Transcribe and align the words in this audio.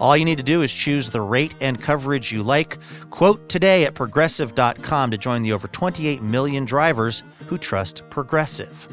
All 0.00 0.16
you 0.16 0.24
need 0.24 0.38
to 0.38 0.44
do 0.44 0.62
is 0.62 0.72
choose 0.72 1.10
the 1.10 1.20
rate 1.20 1.54
and 1.60 1.80
coverage 1.80 2.32
you 2.32 2.42
like. 2.42 2.78
Quote 3.10 3.48
today 3.48 3.84
at 3.84 3.94
progressive.com 3.94 5.10
to 5.10 5.18
join 5.18 5.42
the 5.42 5.52
over 5.52 5.68
28 5.68 6.22
million 6.22 6.64
drivers 6.64 7.22
who 7.46 7.58
trust 7.58 8.02
Progressive. 8.10 8.88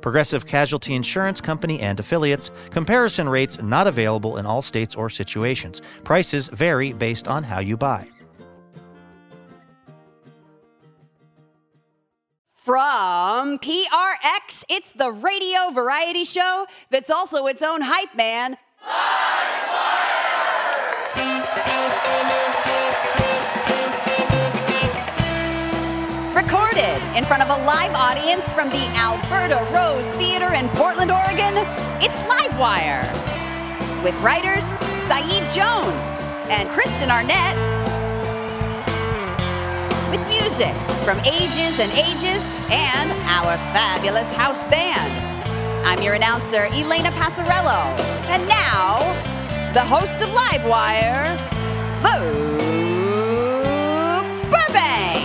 Progressive 0.00 0.46
Casualty 0.46 0.94
Insurance 0.94 1.40
Company 1.40 1.80
and 1.80 1.98
affiliates. 2.00 2.50
Comparison 2.70 3.28
rates 3.28 3.62
not 3.62 3.86
available 3.86 4.36
in 4.36 4.44
all 4.44 4.60
states 4.60 4.94
or 4.96 5.08
situations. 5.08 5.80
Prices 6.04 6.48
vary 6.48 6.92
based 6.92 7.28
on 7.28 7.44
how 7.44 7.60
you 7.60 7.76
buy. 7.76 8.08
From 12.54 13.58
PRX, 13.58 14.64
it's 14.70 14.92
the 14.92 15.10
radio 15.10 15.70
variety 15.70 16.22
show 16.22 16.66
that's 16.90 17.10
also 17.10 17.46
its 17.46 17.60
own 17.60 17.80
hype 17.82 18.14
man. 18.14 18.56
Recorded 26.34 26.96
in 27.14 27.24
front 27.24 27.42
of 27.42 27.50
a 27.50 27.64
live 27.64 27.94
audience 27.94 28.50
from 28.50 28.70
the 28.70 28.86
Alberta 28.96 29.62
Rose 29.74 30.10
Theater 30.12 30.54
in 30.54 30.68
Portland, 30.70 31.10
Oregon, 31.10 31.54
it's 32.00 32.22
Livewire. 32.22 33.04
With 34.02 34.14
writers 34.22 34.64
Saeed 34.96 35.46
Jones 35.52 36.30
and 36.48 36.66
Kristen 36.70 37.10
Arnett. 37.10 37.56
With 40.10 40.26
music 40.28 40.74
from 41.04 41.18
ages 41.20 41.78
and 41.78 41.92
ages 41.92 42.56
and 42.70 43.10
our 43.28 43.58
fabulous 43.74 44.32
house 44.32 44.64
band. 44.64 45.12
I'm 45.86 46.00
your 46.00 46.14
announcer, 46.14 46.68
Elena 46.72 47.10
Passarello. 47.10 47.98
And 48.28 48.48
now, 48.48 49.31
the 49.74 49.80
host 49.80 50.20
of 50.20 50.28
Livewire, 50.28 51.30
Luke 52.02 52.60
Burbank. 54.50 55.24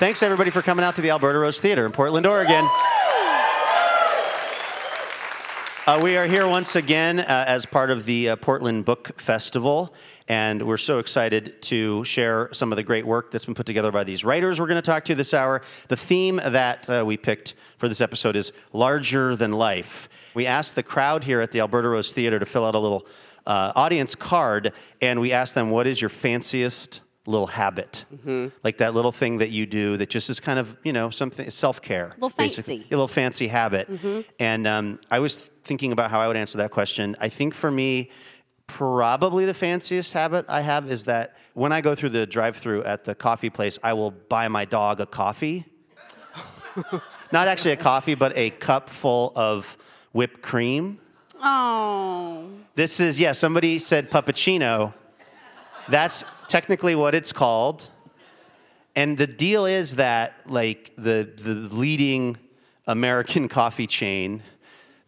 Thanks 0.00 0.24
everybody 0.24 0.50
for 0.50 0.62
coming 0.62 0.84
out 0.84 0.96
to 0.96 1.02
the 1.02 1.10
Alberta 1.10 1.38
Rose 1.38 1.60
Theater 1.60 1.86
in 1.86 1.92
Portland, 1.92 2.26
Oregon. 2.26 2.68
Uh, 5.86 5.98
we 6.02 6.16
are 6.16 6.26
here 6.26 6.46
once 6.46 6.76
again 6.76 7.20
uh, 7.20 7.44
as 7.46 7.66
part 7.66 7.90
of 7.90 8.06
the 8.06 8.30
uh, 8.30 8.36
Portland 8.36 8.84
Book 8.84 9.20
Festival, 9.20 9.94
and 10.28 10.66
we're 10.66 10.76
so 10.76 10.98
excited 10.98 11.60
to 11.62 12.04
share 12.04 12.48
some 12.52 12.70
of 12.72 12.76
the 12.76 12.82
great 12.82 13.06
work 13.06 13.30
that's 13.30 13.44
been 13.44 13.54
put 13.54 13.66
together 13.66 13.90
by 13.90 14.04
these 14.04 14.24
writers 14.24 14.60
we're 14.60 14.66
going 14.66 14.76
to 14.76 14.82
talk 14.82 15.04
to 15.04 15.14
this 15.14 15.32
hour. 15.32 15.62
The 15.88 15.96
theme 15.96 16.40
that 16.44 16.88
uh, 16.88 17.02
we 17.06 17.16
picked 17.16 17.54
for 17.80 17.88
this 17.88 18.02
episode 18.02 18.36
is 18.36 18.52
larger 18.74 19.34
than 19.34 19.52
life. 19.52 20.08
We 20.34 20.46
asked 20.46 20.74
the 20.74 20.82
crowd 20.82 21.24
here 21.24 21.40
at 21.40 21.50
the 21.50 21.60
Alberta 21.60 21.88
Rose 21.88 22.12
Theater 22.12 22.38
to 22.38 22.44
fill 22.46 22.64
out 22.66 22.74
a 22.74 22.78
little 22.78 23.06
uh, 23.46 23.72
audience 23.74 24.14
card, 24.14 24.72
and 25.00 25.18
we 25.18 25.32
asked 25.32 25.54
them, 25.54 25.70
What 25.70 25.86
is 25.86 25.98
your 26.00 26.10
fanciest 26.10 27.00
little 27.26 27.46
habit, 27.46 28.04
like 28.64 28.78
that 28.78 28.92
little 28.94 29.12
thing 29.12 29.38
that 29.38 29.50
you 29.50 29.64
do 29.64 29.96
that 29.96 30.10
just 30.10 30.28
is 30.30 30.40
kind 30.40 30.58
of 30.58 30.76
you 30.84 30.92
know 30.92 31.08
something 31.10 31.48
self 31.50 31.80
care, 31.80 32.06
a 32.08 32.14
Little 32.20 32.28
fancy. 32.30 32.84
a 32.86 32.90
little 32.90 33.08
fancy 33.08 33.48
habit. 33.48 33.88
And 34.38 34.66
um, 34.66 35.00
I 35.10 35.18
was 35.20 35.36
thinking 35.38 35.92
about 35.92 36.10
how 36.10 36.20
I 36.20 36.26
would 36.26 36.36
answer 36.36 36.58
that 36.58 36.70
question. 36.70 37.16
I 37.18 37.28
think 37.30 37.54
for 37.54 37.70
me, 37.70 38.10
probably 38.66 39.46
the 39.46 39.54
fanciest 39.54 40.12
habit 40.12 40.44
I 40.48 40.60
have 40.60 40.90
is 40.90 41.04
that 41.04 41.36
when 41.54 41.72
I 41.72 41.80
go 41.80 41.94
through 41.94 42.10
the 42.10 42.26
drive-through 42.26 42.84
at 42.84 43.04
the 43.04 43.14
coffee 43.14 43.50
place, 43.50 43.78
I 43.82 43.94
will 43.94 44.10
buy 44.10 44.48
my 44.48 44.64
dog 44.66 45.00
a 45.00 45.06
coffee. 45.06 45.64
Not 47.32 47.48
actually 47.48 47.72
a 47.72 47.76
coffee, 47.76 48.14
but 48.14 48.36
a 48.36 48.50
cup 48.50 48.88
full 48.88 49.32
of 49.36 49.76
whipped 50.12 50.42
cream. 50.42 50.98
Oh. 51.40 52.48
This 52.74 53.00
is, 53.00 53.20
yeah, 53.20 53.32
somebody 53.32 53.78
said 53.78 54.10
puppuccino. 54.10 54.94
That's 55.88 56.24
technically 56.48 56.94
what 56.94 57.14
it's 57.14 57.32
called. 57.32 57.88
And 58.96 59.16
the 59.16 59.26
deal 59.26 59.66
is 59.66 59.96
that, 59.96 60.40
like, 60.50 60.92
the, 60.96 61.30
the 61.36 61.54
leading 61.54 62.36
American 62.86 63.48
coffee 63.60 63.86
chain, 63.86 64.42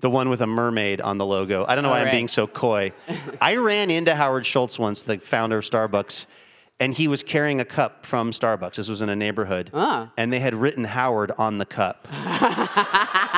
the 0.01 0.11
one 0.11 0.29
with 0.29 0.41
a 0.41 0.47
mermaid 0.47 1.01
on 1.01 1.19
the 1.19 1.27
logo, 1.27 1.65
I 1.67 1.75
don't 1.75 1.83
know 1.83 1.91
why 1.91 2.03
I'm 2.03 2.11
being 2.11 2.29
so 2.29 2.47
coy. 2.47 2.93
I 3.41 3.57
ran 3.57 3.91
into 3.91 4.15
Howard 4.15 4.47
Schultz 4.47 4.79
once, 4.79 5.03
the 5.03 5.19
founder 5.19 5.59
of 5.59 5.65
Starbucks, 5.65 6.27
and 6.81 6.95
he 6.95 7.07
was 7.07 7.23
carrying 7.23 7.61
a 7.61 7.65
cup 7.65 8.05
from 8.05 8.33
Starbucks. 8.33 8.75
This 8.75 8.89
was 8.89 9.01
in 9.01 9.09
a 9.09 9.15
neighborhood. 9.17 9.71
Ah. 9.73 10.11
And 10.17 10.33
they 10.33 10.41
had 10.41 10.55
written 10.55 10.85
Howard 10.85 11.31
on 11.39 11.59
the 11.59 11.67
cup. 11.67 12.09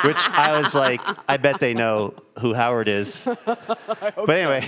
Which 0.05 0.29
I 0.31 0.59
was 0.59 0.75
like, 0.75 1.01
I 1.29 1.37
bet 1.37 1.61
they 1.61 1.75
know 1.75 2.15
who 2.41 2.55
Howard 2.55 2.89
is. 2.89 3.27
But 3.47 4.31
anyway, 4.31 4.65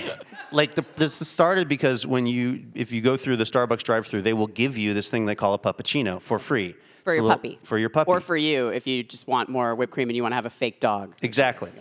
like 0.51 0.75
the, 0.75 0.85
this 0.95 1.15
started 1.27 1.67
because 1.67 2.05
when 2.05 2.27
you, 2.27 2.65
if 2.75 2.91
you 2.91 3.01
go 3.01 3.17
through 3.17 3.37
the 3.37 3.43
Starbucks 3.43 3.81
drive-through, 3.83 4.21
they 4.21 4.33
will 4.33 4.47
give 4.47 4.77
you 4.77 4.93
this 4.93 5.09
thing 5.09 5.25
they 5.25 5.35
call 5.35 5.53
a 5.53 5.59
puppuccino 5.59 6.21
for 6.21 6.37
free. 6.37 6.75
For 7.03 7.11
It's 7.11 7.17
your 7.17 7.23
little- 7.23 7.37
puppy. 7.37 7.59
For 7.63 7.77
your 7.79 7.89
puppy. 7.89 8.09
Or 8.11 8.19
for 8.19 8.37
you 8.37 8.67
if 8.69 8.85
you 8.85 9.03
just 9.03 9.27
want 9.27 9.49
more 9.49 9.73
whipped 9.75 9.93
cream 9.93 10.09
and 10.09 10.15
you 10.15 10.21
want 10.21 10.33
to 10.33 10.35
have 10.35 10.45
a 10.45 10.49
fake 10.51 10.79
dog. 10.79 11.15
Exactly. 11.21 11.71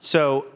So 0.00 0.46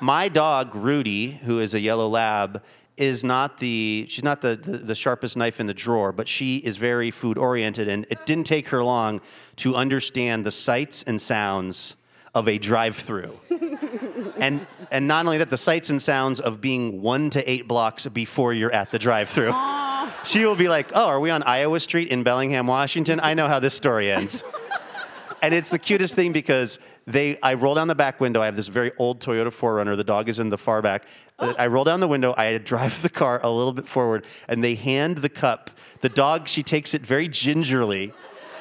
my 0.00 0.28
dog 0.28 0.74
Rudy, 0.74 1.30
who 1.32 1.60
is 1.60 1.74
a 1.74 1.80
yellow 1.80 2.08
lab, 2.08 2.62
is 2.96 3.24
not 3.24 3.58
the 3.58 4.06
she's 4.08 4.24
not 4.24 4.40
the, 4.40 4.56
the, 4.56 4.78
the 4.78 4.94
sharpest 4.94 5.36
knife 5.36 5.60
in 5.60 5.66
the 5.66 5.74
drawer, 5.74 6.12
but 6.12 6.28
she 6.28 6.58
is 6.58 6.76
very 6.76 7.10
food 7.10 7.36
oriented, 7.38 7.88
and 7.88 8.06
it 8.10 8.24
didn't 8.26 8.46
take 8.46 8.68
her 8.68 8.82
long 8.82 9.20
to 9.56 9.74
understand 9.74 10.44
the 10.44 10.52
sights 10.52 11.02
and 11.02 11.20
sounds 11.20 11.96
of 12.34 12.48
a 12.48 12.58
drive-through. 12.58 13.38
and 14.38 14.66
and 14.90 15.08
not 15.08 15.26
only 15.26 15.38
that, 15.38 15.50
the 15.50 15.58
sights 15.58 15.90
and 15.90 16.00
sounds 16.00 16.40
of 16.40 16.60
being 16.60 17.00
one 17.02 17.30
to 17.30 17.50
eight 17.50 17.66
blocks 17.66 18.06
before 18.06 18.52
you're 18.52 18.72
at 18.72 18.90
the 18.90 18.98
drive-through. 18.98 19.52
She 20.24 20.46
will 20.46 20.56
be 20.56 20.68
like, 20.68 20.90
"Oh, 20.94 21.06
are 21.06 21.20
we 21.20 21.28
on 21.28 21.42
Iowa 21.42 21.78
Street 21.80 22.08
in 22.08 22.22
Bellingham, 22.22 22.66
Washington? 22.66 23.20
I 23.22 23.34
know 23.34 23.46
how 23.46 23.60
this 23.60 23.74
story 23.74 24.10
ends." 24.10 24.42
and 25.42 25.52
it's 25.52 25.68
the 25.68 25.78
cutest 25.78 26.14
thing 26.14 26.32
because 26.32 26.78
they 27.06 27.38
I 27.42 27.54
roll 27.54 27.74
down 27.74 27.88
the 27.88 27.94
back 27.94 28.20
window. 28.20 28.40
I 28.40 28.46
have 28.46 28.56
this 28.56 28.68
very 28.68 28.92
old 28.96 29.20
Toyota 29.20 29.48
4Runner. 29.48 29.96
The 29.96 30.04
dog 30.04 30.30
is 30.30 30.38
in 30.38 30.48
the 30.48 30.56
far 30.56 30.80
back. 30.80 31.04
I 31.38 31.66
roll 31.66 31.84
down 31.84 32.00
the 32.00 32.08
window. 32.08 32.34
I 32.36 32.56
drive 32.64 33.02
the 33.02 33.08
car 33.08 33.40
a 33.42 33.50
little 33.50 33.72
bit 33.72 33.86
forward, 33.86 34.24
and 34.48 34.62
they 34.62 34.74
hand 34.74 35.18
the 35.18 35.28
cup. 35.28 35.70
The 36.00 36.08
dog 36.08 36.48
she 36.48 36.62
takes 36.62 36.94
it 36.94 37.02
very 37.02 37.28
gingerly. 37.28 38.12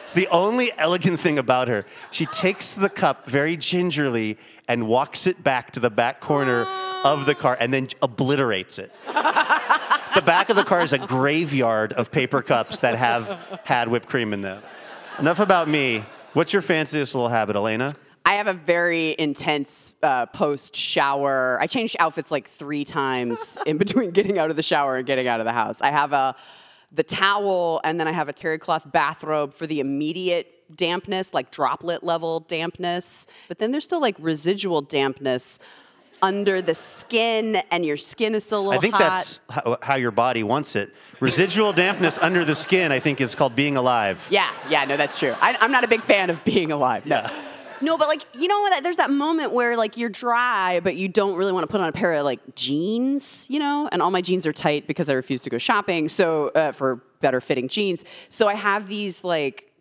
It's 0.03 0.13
the 0.13 0.27
only 0.27 0.71
elegant 0.77 1.19
thing 1.19 1.39
about 1.39 1.69
her. 1.69 1.85
She 2.11 2.25
takes 2.25 2.73
the 2.73 2.89
cup 2.89 3.25
very 3.25 3.55
gingerly 3.55 4.37
and 4.67 4.87
walks 4.87 5.27
it 5.27 5.43
back 5.43 5.71
to 5.71 5.79
the 5.79 5.89
back 5.89 6.19
corner 6.19 6.65
of 7.03 7.25
the 7.25 7.35
car 7.35 7.55
and 7.59 7.73
then 7.73 7.87
obliterates 8.01 8.79
it. 8.79 8.91
the 9.07 10.21
back 10.25 10.49
of 10.49 10.57
the 10.57 10.65
car 10.65 10.81
is 10.81 10.91
a 10.91 10.97
graveyard 10.97 11.93
of 11.93 12.11
paper 12.11 12.41
cups 12.41 12.79
that 12.79 12.95
have 12.97 13.61
had 13.63 13.87
whipped 13.87 14.09
cream 14.09 14.33
in 14.33 14.41
them. 14.41 14.61
Enough 15.19 15.39
about 15.39 15.69
me. 15.69 16.03
What's 16.33 16.51
your 16.51 16.61
fanciest 16.61 17.15
little 17.15 17.29
habit, 17.29 17.55
Elena? 17.55 17.93
I 18.25 18.35
have 18.35 18.47
a 18.47 18.53
very 18.53 19.15
intense 19.19 19.93
uh, 20.01 20.25
post 20.27 20.75
shower. 20.75 21.57
I 21.59 21.67
changed 21.67 21.97
outfits 21.99 22.31
like 22.31 22.47
three 22.47 22.85
times 22.85 23.57
in 23.65 23.77
between 23.77 24.11
getting 24.11 24.39
out 24.39 24.49
of 24.49 24.55
the 24.55 24.63
shower 24.63 24.95
and 24.95 25.05
getting 25.05 25.27
out 25.27 25.39
of 25.39 25.45
the 25.45 25.51
house. 25.51 25.81
I 25.81 25.91
have 25.91 26.13
a 26.13 26.35
the 26.91 27.03
towel 27.03 27.81
and 27.83 27.99
then 27.99 28.07
I 28.07 28.11
have 28.11 28.29
a 28.29 28.33
terry 28.33 28.59
cloth 28.59 28.89
bathrobe 28.91 29.53
for 29.53 29.65
the 29.65 29.79
immediate 29.79 30.63
dampness, 30.75 31.33
like 31.33 31.51
droplet 31.51 32.03
level 32.03 32.39
dampness. 32.41 33.27
But 33.47 33.57
then 33.57 33.71
there's 33.71 33.83
still 33.83 34.01
like 34.01 34.15
residual 34.19 34.81
dampness 34.81 35.59
under 36.21 36.61
the 36.61 36.73
skin, 36.73 37.57
and 37.69 37.85
your 37.85 37.97
skin 37.97 38.33
is 38.33 38.45
still 38.45 38.61
a 38.61 38.65
little 38.69 38.73
hot. 38.73 38.77
I 38.77 38.81
think 38.81 38.93
hot. 38.93 38.99
that's 38.99 39.39
how, 39.49 39.77
how 39.81 39.95
your 39.95 40.11
body 40.11 40.41
wants 40.41 40.77
it. 40.77 40.95
Residual 41.19 41.73
dampness 41.73 42.17
under 42.17 42.45
the 42.45 42.55
skin, 42.55 42.93
I 42.93 42.99
think, 42.99 43.19
is 43.19 43.35
called 43.35 43.57
being 43.57 43.75
alive. 43.75 44.25
Yeah, 44.31 44.49
yeah, 44.69 44.85
no, 44.85 44.95
that's 44.95 45.19
true. 45.19 45.35
I, 45.41 45.57
I'm 45.59 45.73
not 45.73 45.83
a 45.83 45.87
big 45.89 46.01
fan 46.01 46.29
of 46.29 46.41
being 46.45 46.71
alive. 46.71 47.05
No. 47.05 47.27
No, 47.83 47.97
but 47.97 48.07
like 48.07 48.21
you 48.35 48.47
know 48.47 48.61
what? 48.61 48.83
There's 48.83 48.97
that 48.97 49.11
moment 49.11 49.51
where 49.51 49.75
like 49.77 49.97
you're 49.97 50.09
dry, 50.09 50.79
but 50.79 50.95
you 50.95 51.07
don't 51.07 51.35
really 51.35 51.51
want 51.51 51.63
to 51.63 51.67
put 51.67 51.81
on 51.81 51.87
a 51.87 51.91
pair 51.91 52.13
of 52.13 52.23
like 52.23 52.55
jeans, 52.55 53.45
you 53.49 53.59
know. 53.59 53.89
And 53.91 54.01
all 54.01 54.11
my 54.11 54.21
jeans 54.21 54.47
are 54.47 54.53
tight 54.53 54.87
because 54.87 55.09
I 55.09 55.13
refuse 55.13 55.41
to 55.43 55.49
go 55.49 55.57
shopping. 55.57 56.09
So 56.09 56.49
uh, 56.49 56.71
for 56.71 57.03
better 57.19 57.41
fitting 57.41 57.67
jeans, 57.67 58.05
so 58.29 58.47
I 58.47 58.55
have 58.55 58.87
these 58.87 59.23
like 59.23 59.71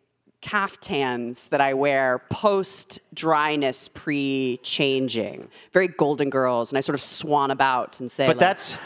caftans 0.42 1.48
that 1.48 1.60
I 1.60 1.74
wear 1.74 2.22
post 2.28 3.00
dryness, 3.14 3.88
pre 3.88 4.58
changing, 4.62 5.48
very 5.72 5.88
Golden 5.88 6.28
Girls, 6.28 6.70
and 6.72 6.78
I 6.78 6.80
sort 6.80 6.94
of 6.94 7.00
swan 7.00 7.50
about 7.50 8.00
and 8.00 8.10
say, 8.10 8.26
But 8.26 8.36
like, 8.36 8.40
that's 8.40 8.78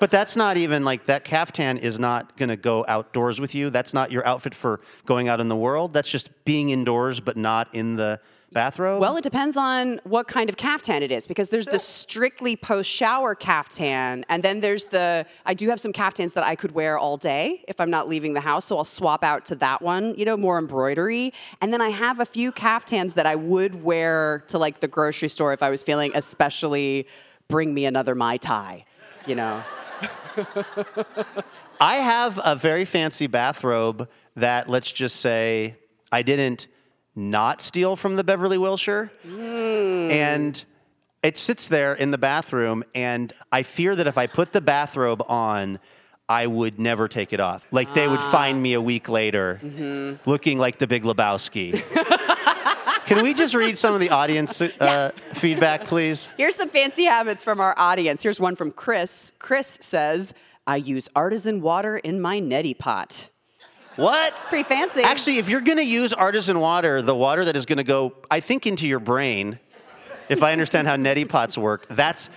but 0.00 0.10
that's 0.10 0.36
not 0.36 0.56
even 0.56 0.84
like 0.84 1.04
that 1.04 1.24
caftan 1.24 1.78
is 1.78 1.98
not 1.98 2.36
going 2.36 2.48
to 2.48 2.56
go 2.56 2.84
outdoors 2.88 3.40
with 3.40 3.54
you. 3.54 3.70
That's 3.70 3.94
not 3.94 4.10
your 4.10 4.26
outfit 4.26 4.54
for 4.54 4.80
going 5.06 5.28
out 5.28 5.40
in 5.40 5.48
the 5.48 5.56
world. 5.56 5.92
That's 5.92 6.10
just 6.10 6.44
being 6.44 6.70
indoors 6.70 7.20
but 7.20 7.36
not 7.36 7.68
in 7.74 7.96
the 7.96 8.20
bathrobe. 8.54 9.00
Well, 9.00 9.16
it 9.18 9.24
depends 9.24 9.56
on 9.58 10.00
what 10.04 10.28
kind 10.28 10.48
of 10.48 10.56
caftan 10.56 11.02
it 11.02 11.12
is 11.12 11.26
because 11.26 11.50
there's 11.50 11.66
the 11.66 11.78
strictly 11.78 12.56
post 12.56 12.90
shower 12.90 13.34
caftan, 13.34 14.24
and 14.30 14.42
then 14.42 14.60
there's 14.60 14.86
the. 14.86 15.26
I 15.44 15.52
do 15.52 15.68
have 15.68 15.80
some 15.80 15.92
caftans 15.92 16.32
that 16.34 16.44
I 16.44 16.54
could 16.54 16.72
wear 16.72 16.96
all 16.96 17.18
day 17.18 17.64
if 17.68 17.80
I'm 17.80 17.90
not 17.90 18.08
leaving 18.08 18.32
the 18.32 18.40
house, 18.40 18.64
so 18.64 18.78
I'll 18.78 18.84
swap 18.84 19.22
out 19.22 19.44
to 19.46 19.56
that 19.56 19.82
one, 19.82 20.14
you 20.16 20.24
know, 20.24 20.36
more 20.36 20.56
embroidery. 20.56 21.34
And 21.60 21.72
then 21.72 21.82
I 21.82 21.90
have 21.90 22.20
a 22.20 22.26
few 22.26 22.52
caftans 22.52 23.14
that 23.14 23.26
I 23.26 23.34
would 23.34 23.82
wear 23.82 24.44
to 24.48 24.58
like 24.58 24.80
the 24.80 24.88
grocery 24.88 25.28
store 25.28 25.52
if 25.52 25.62
I 25.62 25.68
was 25.68 25.82
feeling 25.82 26.12
especially 26.14 27.06
bring 27.48 27.74
me 27.74 27.84
another 27.84 28.14
Mai 28.14 28.38
Tai, 28.38 28.84
you 29.26 29.34
know. 29.34 29.62
I 31.80 31.96
have 31.96 32.40
a 32.44 32.56
very 32.56 32.84
fancy 32.84 33.26
bathrobe 33.26 34.08
that 34.36 34.68
let's 34.68 34.90
just 34.92 35.16
say 35.16 35.76
I 36.10 36.22
didn't 36.22 36.68
not 37.16 37.62
steal 37.62 37.96
from 37.96 38.16
the 38.16 38.24
Beverly 38.24 38.58
Wilshire. 38.58 39.10
And 39.24 40.64
it 41.22 41.36
sits 41.36 41.68
there 41.68 41.94
in 41.94 42.10
the 42.10 42.18
bathroom 42.18 42.84
and 42.94 43.32
I 43.50 43.62
fear 43.62 43.96
that 43.96 44.06
if 44.06 44.18
I 44.18 44.26
put 44.26 44.52
the 44.52 44.60
bathrobe 44.60 45.22
on 45.28 45.78
I 46.26 46.46
would 46.46 46.80
never 46.80 47.06
take 47.06 47.34
it 47.34 47.40
off. 47.40 47.66
Like 47.70 47.92
they 47.92 48.08
would 48.08 48.22
find 48.22 48.62
me 48.62 48.72
a 48.74 48.80
week 48.80 49.08
later 49.08 49.60
looking 50.24 50.58
like 50.58 50.78
the 50.78 50.86
Big 50.86 51.02
Lebowski. 51.02 51.82
Can 53.04 53.22
we 53.22 53.34
just 53.34 53.54
read 53.54 53.76
some 53.76 53.92
of 53.92 54.00
the 54.00 54.08
audience 54.08 54.62
uh, 54.62 55.10
feedback, 55.34 55.84
please? 55.84 56.30
Here's 56.38 56.54
some 56.54 56.70
fancy 56.70 57.04
habits 57.04 57.44
from 57.44 57.60
our 57.60 57.74
audience. 57.78 58.22
Here's 58.22 58.40
one 58.40 58.56
from 58.56 58.70
Chris. 58.70 59.32
Chris 59.38 59.66
says, 59.82 60.32
I 60.66 60.76
use 60.76 61.10
artisan 61.14 61.60
water 61.60 61.98
in 61.98 62.22
my 62.22 62.40
neti 62.40 62.76
pot. 62.76 63.28
What? 63.96 64.34
Pretty 64.46 64.64
fancy. 64.64 65.02
Actually, 65.02 65.38
if 65.38 65.48
you're 65.48 65.60
going 65.60 65.78
to 65.78 65.86
use 65.86 66.12
artisan 66.12 66.58
water, 66.60 67.00
the 67.00 67.14
water 67.14 67.44
that 67.44 67.56
is 67.56 67.64
going 67.66 67.78
to 67.78 67.84
go, 67.84 68.14
I 68.30 68.40
think, 68.40 68.66
into 68.66 68.86
your 68.86 68.98
brain, 69.00 69.58
if 70.28 70.42
I 70.42 70.52
understand 70.52 70.88
how 70.88 70.96
neti 70.96 71.28
pots 71.28 71.56
work, 71.56 71.86
that's 71.88 72.28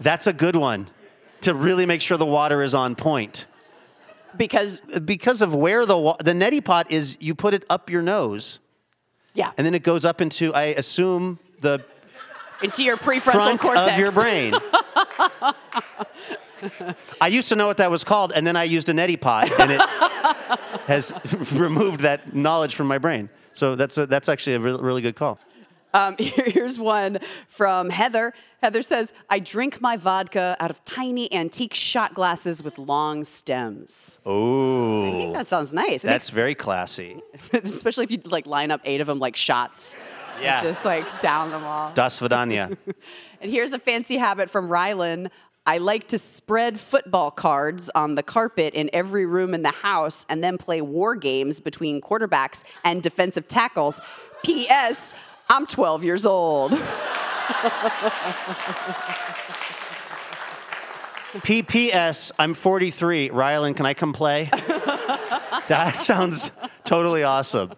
that's 0.00 0.26
a 0.26 0.32
good 0.32 0.56
one 0.56 0.88
to 1.42 1.54
really 1.54 1.86
make 1.86 2.00
sure 2.02 2.16
the 2.16 2.26
water 2.26 2.62
is 2.62 2.74
on 2.74 2.94
point. 2.96 3.46
because, 4.36 4.80
Because 4.80 5.40
of 5.42 5.54
where 5.54 5.86
the 5.86 5.96
wa- 5.96 6.16
the 6.18 6.32
neti 6.32 6.64
pot 6.64 6.90
is, 6.90 7.16
you 7.20 7.34
put 7.34 7.54
it 7.54 7.64
up 7.70 7.90
your 7.90 8.02
nose, 8.02 8.58
yeah, 9.34 9.52
and 9.56 9.64
then 9.66 9.74
it 9.74 9.82
goes 9.84 10.04
up 10.04 10.20
into, 10.20 10.52
I 10.54 10.64
assume, 10.76 11.38
the 11.60 11.84
into 12.62 12.82
your 12.82 12.96
prefrontal 12.96 13.32
front 13.56 13.60
cortex. 13.60 13.92
of 13.92 13.98
your 13.98 14.10
brain. 14.12 14.54
I 17.20 17.28
used 17.28 17.48
to 17.50 17.56
know 17.56 17.66
what 17.66 17.76
that 17.78 17.90
was 17.90 18.04
called, 18.04 18.32
and 18.34 18.46
then 18.46 18.56
I 18.56 18.64
used 18.64 18.88
a 18.88 18.92
neti 18.92 19.20
pot, 19.20 19.50
and 19.60 19.72
it 19.72 19.80
has 20.86 21.12
removed 21.52 22.00
that 22.00 22.34
knowledge 22.34 22.74
from 22.74 22.86
my 22.86 22.98
brain. 22.98 23.28
So 23.52 23.74
that's 23.76 23.96
a, 23.98 24.06
that's 24.06 24.28
actually 24.28 24.54
a 24.56 24.60
really, 24.60 24.82
really 24.82 25.02
good 25.02 25.16
call. 25.16 25.38
Um, 25.92 26.16
here's 26.18 26.78
one 26.78 27.18
from 27.48 27.88
Heather. 27.88 28.34
Heather 28.62 28.82
says, 28.82 29.12
I 29.30 29.38
drink 29.38 29.80
my 29.80 29.96
vodka 29.96 30.56
out 30.58 30.70
of 30.70 30.84
tiny 30.84 31.32
antique 31.32 31.74
shot 31.74 32.14
glasses 32.14 32.64
with 32.64 32.78
long 32.78 33.22
stems. 33.22 34.18
Oh, 34.26 35.06
I 35.06 35.10
think 35.12 35.34
That 35.34 35.46
sounds 35.46 35.72
nice. 35.72 36.04
It 36.04 36.08
that's 36.08 36.30
very 36.30 36.54
classy. 36.56 37.20
especially 37.52 38.04
if 38.04 38.10
you 38.10 38.18
like 38.24 38.46
line 38.46 38.70
up 38.72 38.80
eight 38.84 39.00
of 39.00 39.06
them 39.06 39.20
like 39.20 39.36
shots. 39.36 39.96
Yeah. 40.42 40.62
Just 40.62 40.84
like 40.84 41.20
down 41.20 41.50
them 41.50 41.62
all. 41.62 41.92
Das 41.94 42.18
Vidania. 42.18 42.76
And 43.40 43.50
here's 43.50 43.72
a 43.72 43.78
fancy 43.78 44.16
habit 44.16 44.50
from 44.50 44.68
Rylan. 44.68 45.30
I 45.66 45.78
like 45.78 46.08
to 46.08 46.18
spread 46.18 46.78
football 46.78 47.30
cards 47.30 47.90
on 47.94 48.16
the 48.16 48.22
carpet 48.22 48.74
in 48.74 48.90
every 48.92 49.24
room 49.24 49.54
in 49.54 49.62
the 49.62 49.70
house 49.70 50.26
and 50.28 50.44
then 50.44 50.58
play 50.58 50.82
war 50.82 51.16
games 51.16 51.58
between 51.60 52.02
quarterbacks 52.02 52.64
and 52.84 53.02
defensive 53.02 53.48
tackles. 53.48 54.00
P.S. 54.42 55.14
I'm 55.48 55.66
12 55.66 56.04
years 56.04 56.26
old. 56.26 56.72
PPS, 61.42 62.30
I'm 62.38 62.52
43. 62.52 63.30
Rylan, 63.30 63.74
can 63.74 63.86
I 63.86 63.94
come 63.94 64.12
play? 64.12 64.50
that 64.52 65.92
sounds 65.96 66.50
totally 66.84 67.24
awesome. 67.24 67.72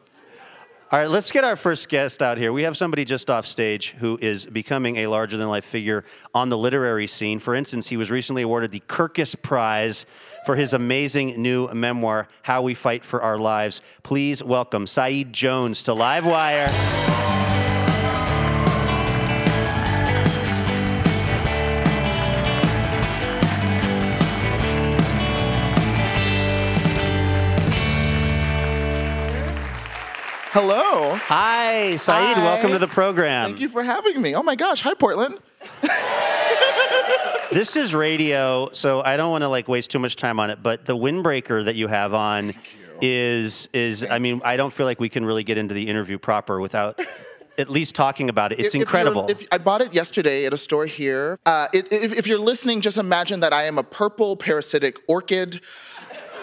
All 0.93 1.01
right, 1.01 1.11
let's 1.11 1.33
get 1.33 1.43
our 1.43 1.57
first 1.57 1.89
guest 1.89 2.23
out 2.23 2.39
here. 2.39 2.53
We 2.53 2.63
have 2.63 2.77
somebody 2.77 3.05
just 3.05 3.29
off 3.29 3.45
stage 3.45 3.97
who 3.99 4.17
is 4.23 4.47
becoming 4.47 4.99
a 4.99 5.09
larger 5.09 5.37
than 5.37 5.49
life 5.49 5.65
figure 5.65 6.05
on 6.33 6.49
the 6.49 6.57
literary 6.57 7.09
scene. 7.09 7.41
For 7.41 7.57
instance, 7.57 7.89
he 7.89 7.97
was 7.97 8.09
recently 8.09 8.43
awarded 8.43 8.71
the 8.71 8.79
Kirkus 8.87 9.43
Prize 9.43 10.07
for 10.45 10.55
his 10.55 10.73
amazing 10.73 11.43
new 11.43 11.67
memoir, 11.75 12.29
How 12.43 12.63
We 12.63 12.75
Fight 12.75 13.05
for 13.05 13.21
Our 13.21 13.37
Lives. 13.37 13.83
Please 14.05 14.45
welcome 14.45 14.87
Saeed 14.87 15.33
Jones 15.33 15.83
to 15.83 15.91
Livewire. 15.91 17.36
Hello. 30.59 31.15
Hi, 31.17 31.97
Saeed. 31.97 32.17
Hi. 32.17 32.43
Welcome 32.43 32.71
to 32.71 32.79
the 32.79 32.89
program. 32.89 33.51
Thank 33.51 33.61
you 33.61 33.69
for 33.69 33.83
having 33.83 34.23
me. 34.23 34.35
Oh 34.35 34.43
my 34.43 34.55
gosh. 34.57 34.81
Hi, 34.81 34.95
Portland. 34.95 35.39
This 37.53 37.77
is 37.77 37.95
radio, 37.95 38.71
so 38.73 39.03
I 39.03 39.17
don't 39.17 39.31
want 39.31 39.43
to 39.43 39.49
like 39.49 39.69
waste 39.69 39.91
too 39.91 39.99
much 40.01 40.17
time 40.17 40.41
on 40.41 40.51
it. 40.51 40.63
But 40.63 40.85
the 40.85 40.97
windbreaker 40.97 41.65
that 41.65 41.77
you 41.77 41.87
have 41.89 42.13
on 42.13 42.55
is 43.01 43.69
is 43.75 44.05
I 44.11 44.19
mean 44.19 44.41
I 44.45 44.57
don't 44.57 44.73
feel 44.73 44.85
like 44.87 44.99
we 44.99 45.09
can 45.09 45.25
really 45.25 45.45
get 45.45 45.57
into 45.59 45.73
the 45.75 45.89
interview 45.89 46.19
proper 46.19 46.61
without 46.61 46.99
at 47.59 47.69
least 47.69 47.95
talking 47.95 48.29
about 48.29 48.53
it. 48.53 48.59
It's 48.59 48.69
If- 48.69 48.77
if 48.77 48.81
incredible. 48.81 49.27
If 49.31 49.47
I 49.53 49.59
bought 49.59 49.81
it 49.81 49.93
yesterday 49.95 50.47
at 50.47 50.53
a 50.55 50.57
store 50.57 50.87
here. 50.87 51.39
Uh, 51.47 51.69
it, 51.73 51.93
if, 51.93 52.19
if 52.19 52.27
you're 52.27 52.39
listening, 52.39 52.81
just 52.81 52.99
imagine 52.99 53.41
that 53.41 53.53
I 53.53 53.65
am 53.65 53.79
a 53.79 53.85
purple 53.85 54.37
parasitic 54.37 54.99
orchid. 55.07 55.61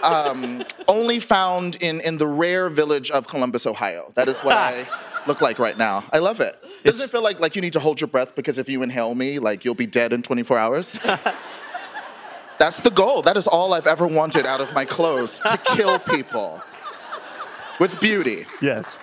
Um, 0.03 0.63
only 0.87 1.19
found 1.19 1.75
in, 1.77 2.01
in 2.01 2.17
the 2.17 2.27
rare 2.27 2.69
village 2.69 3.09
of 3.11 3.27
Columbus, 3.27 3.65
Ohio. 3.65 4.11
That 4.15 4.27
is 4.27 4.41
what 4.41 4.55
I 4.57 4.85
look 5.27 5.39
like 5.41 5.59
right 5.59 5.77
now. 5.77 6.03
I 6.11 6.19
love 6.19 6.39
it. 6.41 6.59
Doesn't 6.61 6.79
It's- 6.85 7.01
it 7.01 7.09
feel 7.11 7.21
like 7.23 7.39
like 7.39 7.55
you 7.55 7.61
need 7.61 7.73
to 7.73 7.79
hold 7.79 8.01
your 8.01 8.07
breath 8.09 8.35
because 8.35 8.57
if 8.59 8.67
you 8.69 8.81
inhale 8.83 9.15
me, 9.15 9.39
like 9.39 9.63
you'll 9.65 9.75
be 9.75 9.87
dead 9.87 10.11
in 10.13 10.21
24 10.21 10.57
hours? 10.57 10.99
That's 12.59 12.79
the 12.81 12.91
goal. 12.91 13.21
That 13.23 13.35
is 13.37 13.47
all 13.47 13.73
I've 13.73 13.87
ever 13.87 14.05
wanted 14.07 14.45
out 14.45 14.61
of 14.61 14.73
my 14.73 14.85
clothes 14.85 15.39
to 15.39 15.57
kill 15.75 15.99
people 15.99 16.61
with 17.79 17.99
beauty. 17.99 18.45
yes. 18.61 18.99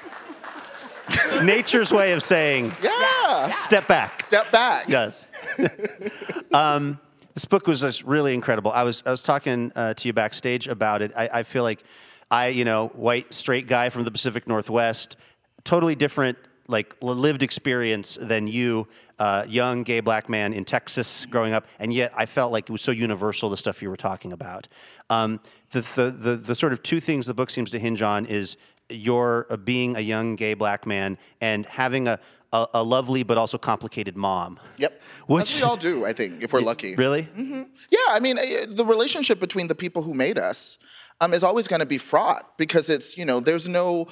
Nature's 1.42 1.92
way 1.92 2.12
of 2.12 2.22
saying 2.22 2.72
Yeah. 2.82 3.48
step 3.48 3.88
back. 3.88 4.22
Step 4.22 4.50
back. 4.52 4.88
Yes. 4.88 5.26
um, 6.54 7.00
this 7.34 7.44
book 7.44 7.66
was 7.66 7.80
just 7.80 8.04
really 8.04 8.34
incredible. 8.34 8.72
I 8.72 8.82
was 8.82 9.02
I 9.06 9.10
was 9.10 9.22
talking 9.22 9.72
uh, 9.76 9.94
to 9.94 10.08
you 10.08 10.12
backstage 10.12 10.68
about 10.68 11.02
it. 11.02 11.12
I, 11.16 11.28
I 11.32 11.42
feel 11.42 11.62
like 11.62 11.82
I, 12.30 12.48
you 12.48 12.64
know, 12.64 12.88
white 12.88 13.32
straight 13.34 13.66
guy 13.66 13.88
from 13.88 14.04
the 14.04 14.10
Pacific 14.10 14.46
Northwest, 14.46 15.16
totally 15.64 15.94
different 15.94 16.38
like 16.68 16.94
lived 17.00 17.42
experience 17.42 18.16
than 18.20 18.46
you, 18.46 18.86
uh, 19.18 19.44
young 19.48 19.82
gay 19.82 19.98
black 19.98 20.28
man 20.28 20.52
in 20.52 20.64
Texas 20.64 21.26
growing 21.26 21.52
up, 21.52 21.66
and 21.80 21.92
yet 21.92 22.12
I 22.16 22.26
felt 22.26 22.52
like 22.52 22.68
it 22.68 22.72
was 22.72 22.82
so 22.82 22.92
universal 22.92 23.50
the 23.50 23.56
stuff 23.56 23.82
you 23.82 23.90
were 23.90 23.96
talking 23.96 24.32
about. 24.32 24.68
Um, 25.10 25.40
the, 25.72 25.80
the 25.80 26.10
the 26.10 26.36
the 26.36 26.54
sort 26.54 26.72
of 26.72 26.82
two 26.82 27.00
things 27.00 27.26
the 27.26 27.34
book 27.34 27.50
seems 27.50 27.70
to 27.72 27.78
hinge 27.78 28.02
on 28.02 28.24
is 28.24 28.56
your 28.88 29.46
uh, 29.50 29.56
being 29.56 29.96
a 29.96 30.00
young 30.00 30.36
gay 30.36 30.54
black 30.54 30.86
man 30.86 31.18
and 31.40 31.66
having 31.66 32.08
a, 32.08 32.18
a, 32.52 32.66
a 32.74 32.82
lovely 32.82 33.22
but 33.22 33.38
also 33.38 33.58
complicated 33.58 34.16
mom. 34.16 34.58
Yep. 34.78 35.00
Which- 35.26 35.54
As 35.54 35.60
we 35.60 35.62
all 35.66 35.76
do, 35.76 36.04
I 36.04 36.12
think, 36.12 36.42
if 36.42 36.52
we're 36.52 36.60
lucky. 36.60 36.94
Really? 36.96 37.28
Yeah, 37.36 37.98
I 38.10 38.20
mean, 38.20 38.38
eh, 38.38 38.66
the 38.68 38.84
relationship 38.84 39.38
between 39.40 39.68
the 39.68 39.74
people 39.74 40.02
who 40.02 40.14
made 40.14 40.38
us 40.38 40.78
um, 41.20 41.32
is 41.34 41.44
always 41.44 41.68
going 41.68 41.80
to 41.80 41.86
be 41.86 41.98
fraught 41.98 42.56
because 42.58 42.90
it's, 42.90 43.16
you 43.16 43.24
know, 43.24 43.40
there's 43.40 43.68
no 43.68 44.06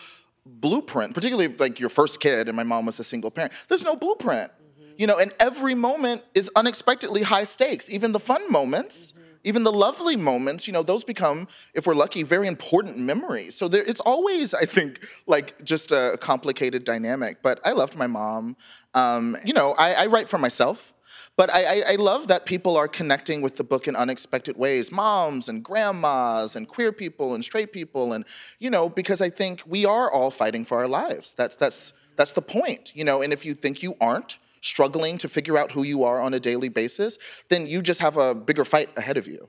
blueprint, 0.46 1.14
particularly 1.14 1.54
like 1.56 1.80
your 1.80 1.88
first 1.90 2.20
kid 2.20 2.48
and 2.48 2.56
my 2.56 2.62
mom 2.62 2.86
was 2.86 2.98
a 3.00 3.04
single 3.04 3.30
parent. 3.30 3.52
There's 3.68 3.84
no 3.84 3.96
blueprint. 3.96 4.50
You 4.96 5.06
know, 5.06 5.16
and 5.18 5.32
every 5.38 5.74
moment 5.76 6.22
is 6.34 6.50
unexpectedly 6.56 7.22
high 7.22 7.44
stakes. 7.44 7.88
Even 7.88 8.10
the 8.12 8.18
fun 8.18 8.50
moments, 8.50 9.14
even 9.44 9.64
the 9.64 9.72
lovely 9.72 10.16
moments, 10.16 10.66
you 10.66 10.72
know, 10.72 10.82
those 10.82 11.04
become, 11.04 11.48
if 11.74 11.86
we're 11.86 11.94
lucky, 11.94 12.22
very 12.22 12.46
important 12.46 12.98
memories. 12.98 13.54
So 13.54 13.68
there, 13.68 13.82
it's 13.82 14.00
always, 14.00 14.54
I 14.54 14.64
think, 14.64 15.06
like 15.26 15.64
just 15.64 15.92
a 15.92 16.18
complicated 16.20 16.84
dynamic. 16.84 17.42
But 17.42 17.60
I 17.64 17.72
loved 17.72 17.96
my 17.96 18.06
mom. 18.06 18.56
Um, 18.94 19.36
you 19.44 19.52
know, 19.52 19.74
I, 19.78 19.92
I 19.94 20.06
write 20.06 20.28
for 20.28 20.38
myself. 20.38 20.94
But 21.36 21.54
I, 21.54 21.64
I, 21.64 21.82
I 21.90 21.94
love 21.94 22.26
that 22.28 22.46
people 22.46 22.76
are 22.76 22.88
connecting 22.88 23.42
with 23.42 23.56
the 23.56 23.64
book 23.64 23.86
in 23.86 23.94
unexpected 23.94 24.56
ways 24.56 24.90
moms 24.90 25.48
and 25.48 25.62
grandmas 25.62 26.56
and 26.56 26.66
queer 26.66 26.92
people 26.92 27.32
and 27.34 27.44
straight 27.44 27.72
people. 27.72 28.12
And, 28.12 28.26
you 28.58 28.70
know, 28.70 28.88
because 28.88 29.20
I 29.20 29.30
think 29.30 29.62
we 29.64 29.86
are 29.86 30.10
all 30.10 30.32
fighting 30.32 30.64
for 30.64 30.78
our 30.78 30.88
lives. 30.88 31.34
That's, 31.34 31.54
that's, 31.54 31.92
that's 32.16 32.32
the 32.32 32.42
point, 32.42 32.92
you 32.94 33.04
know. 33.04 33.22
And 33.22 33.32
if 33.32 33.44
you 33.44 33.54
think 33.54 33.82
you 33.84 33.94
aren't 34.00 34.38
struggling 34.60 35.18
to 35.18 35.28
figure 35.28 35.56
out 35.56 35.72
who 35.72 35.82
you 35.82 36.04
are 36.04 36.20
on 36.20 36.34
a 36.34 36.40
daily 36.40 36.68
basis, 36.68 37.18
then 37.48 37.66
you 37.66 37.82
just 37.82 38.00
have 38.00 38.16
a 38.16 38.34
bigger 38.34 38.64
fight 38.64 38.88
ahead 38.96 39.16
of 39.16 39.26
you. 39.26 39.48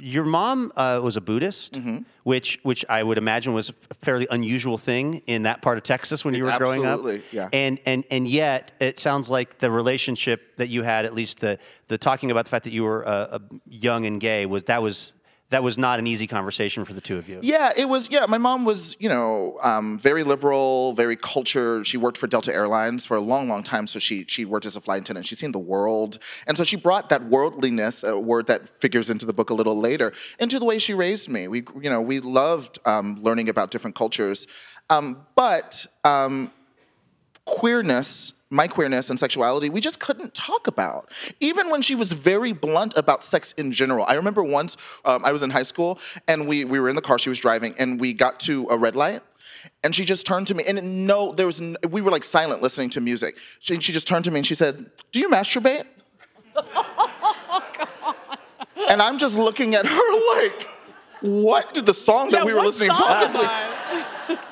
Your 0.00 0.24
mom 0.24 0.70
uh, 0.76 1.00
was 1.02 1.16
a 1.16 1.20
Buddhist, 1.20 1.74
Mm-hmm. 1.74 1.98
which 2.22 2.60
which 2.62 2.84
I 2.88 3.02
would 3.02 3.18
imagine 3.18 3.52
was 3.52 3.70
a 3.90 3.94
fairly 3.94 4.28
unusual 4.30 4.78
thing 4.78 5.22
in 5.26 5.42
that 5.42 5.60
part 5.60 5.76
of 5.76 5.82
Texas 5.82 6.24
when 6.24 6.34
you 6.34 6.44
were 6.44 6.56
growing 6.56 6.86
up. 6.86 7.00
Absolutely, 7.00 7.22
yeah. 7.32 7.48
And 7.52 7.80
and 7.84 8.04
and 8.08 8.28
yet 8.28 8.70
it 8.78 9.00
sounds 9.00 9.28
like 9.28 9.58
the 9.58 9.72
relationship 9.72 10.56
that 10.58 10.68
you 10.68 10.84
had, 10.84 11.04
at 11.04 11.14
least 11.14 11.40
the 11.40 11.58
the 11.88 11.98
talking 11.98 12.30
about 12.30 12.44
the 12.44 12.50
fact 12.52 12.62
that 12.62 12.72
you 12.72 12.84
were 12.84 13.08
uh, 13.08 13.40
young 13.66 14.06
and 14.06 14.20
gay, 14.20 14.46
was 14.46 14.62
that 14.64 14.82
was 14.82 15.10
that 15.50 15.62
was 15.62 15.78
not 15.78 15.98
an 15.98 16.06
easy 16.06 16.26
conversation 16.26 16.84
for 16.84 16.92
the 16.92 17.00
two 17.00 17.16
of 17.16 17.28
you. 17.28 17.40
Yeah, 17.42 17.70
it 17.76 17.86
was. 17.88 18.10
Yeah, 18.10 18.26
my 18.26 18.36
mom 18.36 18.66
was, 18.66 18.96
you 18.98 19.08
know, 19.08 19.58
um, 19.62 19.98
very 19.98 20.22
liberal, 20.22 20.92
very 20.92 21.16
cultured. 21.16 21.86
She 21.86 21.96
worked 21.96 22.18
for 22.18 22.26
Delta 22.26 22.52
Airlines 22.52 23.06
for 23.06 23.16
a 23.16 23.20
long, 23.20 23.48
long 23.48 23.62
time. 23.62 23.86
So 23.86 23.98
she 23.98 24.24
she 24.28 24.44
worked 24.44 24.66
as 24.66 24.76
a 24.76 24.80
flight 24.80 25.02
attendant. 25.02 25.26
She's 25.26 25.38
seen 25.38 25.52
the 25.52 25.58
world, 25.58 26.18
and 26.46 26.56
so 26.58 26.64
she 26.64 26.76
brought 26.76 27.08
that 27.08 27.24
worldliness, 27.24 28.04
a 28.04 28.18
word 28.18 28.46
that 28.48 28.80
figures 28.80 29.08
into 29.08 29.24
the 29.24 29.32
book 29.32 29.48
a 29.48 29.54
little 29.54 29.78
later, 29.78 30.12
into 30.38 30.58
the 30.58 30.66
way 30.66 30.78
she 30.78 30.92
raised 30.92 31.30
me. 31.30 31.48
We, 31.48 31.64
you 31.80 31.88
know, 31.88 32.02
we 32.02 32.20
loved 32.20 32.78
um, 32.84 33.18
learning 33.22 33.48
about 33.48 33.70
different 33.70 33.96
cultures, 33.96 34.46
um, 34.90 35.26
but 35.34 35.86
um, 36.04 36.52
queerness, 37.46 38.34
my 38.50 38.66
queerness 38.66 39.10
and 39.10 39.18
sexuality, 39.18 39.68
we 39.68 39.80
just 39.80 40.00
couldn't 40.00 40.34
talk 40.34 40.66
about. 40.66 41.12
Even 41.40 41.70
when 41.70 41.82
she 41.82 41.94
was 41.94 42.12
very 42.12 42.52
blunt 42.52 42.96
about 42.96 43.22
sex 43.22 43.52
in 43.52 43.72
general. 43.72 44.06
I 44.08 44.14
remember 44.14 44.42
once 44.42 44.76
um, 45.04 45.24
I 45.24 45.32
was 45.32 45.42
in 45.42 45.50
high 45.50 45.62
school 45.64 45.98
and 46.26 46.48
we, 46.48 46.64
we 46.64 46.80
were 46.80 46.88
in 46.88 46.96
the 46.96 47.02
car, 47.02 47.18
she 47.18 47.28
was 47.28 47.38
driving, 47.38 47.74
and 47.78 48.00
we 48.00 48.12
got 48.12 48.40
to 48.40 48.66
a 48.70 48.78
red 48.78 48.96
light. 48.96 49.22
And 49.84 49.94
she 49.94 50.04
just 50.04 50.24
turned 50.24 50.46
to 50.46 50.54
me, 50.54 50.64
and 50.66 51.06
no, 51.06 51.32
there 51.32 51.46
was, 51.46 51.60
n- 51.60 51.76
we 51.90 52.00
were 52.00 52.10
like 52.10 52.24
silent 52.24 52.62
listening 52.62 52.90
to 52.90 53.00
music. 53.00 53.36
She, 53.60 53.78
she 53.80 53.92
just 53.92 54.08
turned 54.08 54.24
to 54.24 54.30
me 54.30 54.38
and 54.38 54.46
she 54.46 54.54
said, 54.54 54.90
Do 55.12 55.18
you 55.18 55.28
masturbate? 55.28 55.84
oh, 56.56 57.64
and 58.88 59.02
I'm 59.02 59.18
just 59.18 59.36
looking 59.36 59.74
at 59.74 59.84
her 59.86 60.34
like, 60.36 60.68
What 61.20 61.74
did 61.74 61.86
the 61.86 61.94
song 61.94 62.30
that 62.30 62.46
we 62.46 62.54
were 62.54 62.62
listening 62.62 62.90
possibly? 62.90 63.46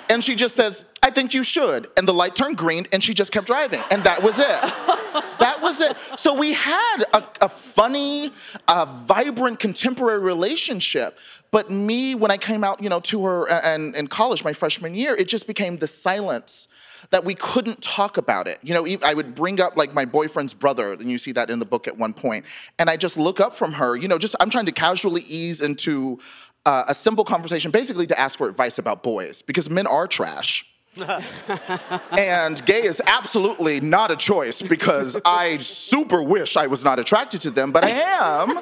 And 0.08 0.22
she 0.22 0.34
just 0.34 0.54
says, 0.54 0.84
I 1.02 1.10
think 1.10 1.34
you 1.34 1.42
should. 1.42 1.88
And 1.96 2.06
the 2.06 2.14
light 2.14 2.34
turned 2.34 2.56
green 2.56 2.86
and 2.92 3.02
she 3.02 3.14
just 3.14 3.32
kept 3.32 3.46
driving. 3.46 3.80
And 3.90 4.04
that 4.04 4.22
was 4.22 4.38
it. 4.38 4.44
that 5.38 5.58
was 5.60 5.80
it. 5.80 5.96
So 6.16 6.34
we 6.34 6.52
had 6.52 7.04
a, 7.12 7.24
a 7.40 7.48
funny, 7.48 8.32
uh, 8.68 8.86
vibrant, 9.06 9.58
contemporary 9.58 10.20
relationship. 10.20 11.18
But 11.50 11.70
me, 11.70 12.14
when 12.14 12.30
I 12.30 12.36
came 12.36 12.64
out, 12.64 12.82
you 12.82 12.88
know, 12.88 13.00
to 13.00 13.24
her 13.24 13.48
and 13.48 13.94
in 13.94 14.08
college, 14.08 14.44
my 14.44 14.52
freshman 14.52 14.94
year, 14.94 15.14
it 15.14 15.28
just 15.28 15.46
became 15.46 15.78
the 15.78 15.86
silence 15.86 16.68
that 17.10 17.24
we 17.24 17.34
couldn't 17.34 17.82
talk 17.82 18.16
about 18.16 18.46
it. 18.46 18.58
You 18.62 18.74
know, 18.74 18.86
I 19.04 19.14
would 19.14 19.34
bring 19.34 19.60
up 19.60 19.76
like 19.76 19.94
my 19.94 20.04
boyfriend's 20.04 20.54
brother, 20.54 20.92
and 20.92 21.10
you 21.10 21.18
see 21.18 21.32
that 21.32 21.50
in 21.50 21.58
the 21.58 21.64
book 21.64 21.86
at 21.86 21.96
one 21.96 22.12
point, 22.12 22.46
and 22.78 22.90
I 22.90 22.96
just 22.96 23.16
look 23.16 23.40
up 23.40 23.54
from 23.54 23.72
her. 23.74 23.96
You 23.96 24.08
know, 24.08 24.18
just 24.18 24.34
I'm 24.40 24.50
trying 24.50 24.66
to 24.66 24.72
casually 24.72 25.22
ease 25.22 25.60
into 25.60 26.18
uh, 26.66 26.84
a 26.88 26.94
simple 26.94 27.24
conversation, 27.24 27.70
basically 27.70 28.06
to 28.08 28.18
ask 28.18 28.36
for 28.36 28.48
advice 28.48 28.78
about 28.78 29.02
boys, 29.02 29.40
because 29.40 29.70
men 29.70 29.86
are 29.86 30.06
trash. 30.06 30.66
and 32.12 32.64
gay 32.64 32.82
is 32.82 33.02
absolutely 33.06 33.80
not 33.80 34.10
a 34.10 34.16
choice 34.16 34.62
because 34.62 35.18
I 35.26 35.58
super 35.58 36.22
wish 36.22 36.56
I 36.56 36.68
was 36.68 36.84
not 36.84 36.98
attracted 36.98 37.42
to 37.42 37.50
them, 37.50 37.70
but 37.70 37.84
I 37.84 37.90
am. 37.90 38.60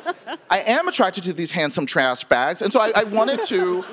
I 0.50 0.60
am 0.60 0.88
attracted 0.88 1.22
to 1.24 1.32
these 1.32 1.52
handsome 1.52 1.86
trash 1.86 2.24
bags. 2.24 2.60
And 2.60 2.72
so 2.72 2.80
I, 2.80 2.92
I 2.96 3.04
wanted 3.04 3.44
to 3.44 3.84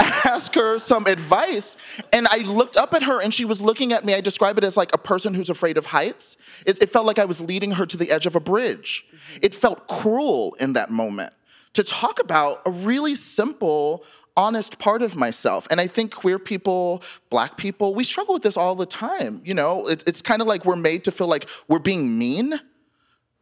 ask 0.00 0.54
her 0.54 0.78
some 0.78 1.06
advice. 1.06 1.76
And 2.10 2.26
I 2.30 2.38
looked 2.38 2.78
up 2.78 2.94
at 2.94 3.02
her 3.02 3.20
and 3.20 3.34
she 3.34 3.44
was 3.44 3.60
looking 3.60 3.92
at 3.92 4.02
me. 4.02 4.14
I 4.14 4.22
describe 4.22 4.56
it 4.56 4.64
as 4.64 4.78
like 4.78 4.94
a 4.94 4.98
person 4.98 5.34
who's 5.34 5.50
afraid 5.50 5.76
of 5.76 5.84
heights. 5.84 6.38
It, 6.64 6.82
it 6.82 6.90
felt 6.90 7.04
like 7.04 7.18
I 7.18 7.26
was 7.26 7.42
leading 7.42 7.72
her 7.72 7.84
to 7.84 7.98
the 7.98 8.10
edge 8.10 8.24
of 8.24 8.34
a 8.34 8.40
bridge. 8.40 9.04
It 9.42 9.54
felt 9.54 9.86
cruel 9.88 10.56
in 10.58 10.72
that 10.72 10.90
moment 10.90 11.34
to 11.74 11.84
talk 11.84 12.20
about 12.20 12.62
a 12.66 12.70
really 12.70 13.14
simple, 13.14 14.04
honest 14.36 14.78
part 14.78 15.02
of 15.02 15.16
myself. 15.16 15.66
And 15.70 15.80
I 15.80 15.86
think 15.86 16.14
queer 16.14 16.38
people, 16.38 17.02
black 17.30 17.56
people, 17.56 17.94
we 17.94 18.04
struggle 18.04 18.34
with 18.34 18.42
this 18.42 18.56
all 18.56 18.74
the 18.74 18.86
time. 18.86 19.40
You 19.44 19.54
know, 19.54 19.86
it's, 19.86 20.04
it's 20.06 20.22
kind 20.22 20.40
of 20.42 20.48
like 20.48 20.64
we're 20.64 20.76
made 20.76 21.04
to 21.04 21.12
feel 21.12 21.28
like 21.28 21.48
we're 21.68 21.78
being 21.78 22.18
mean 22.18 22.60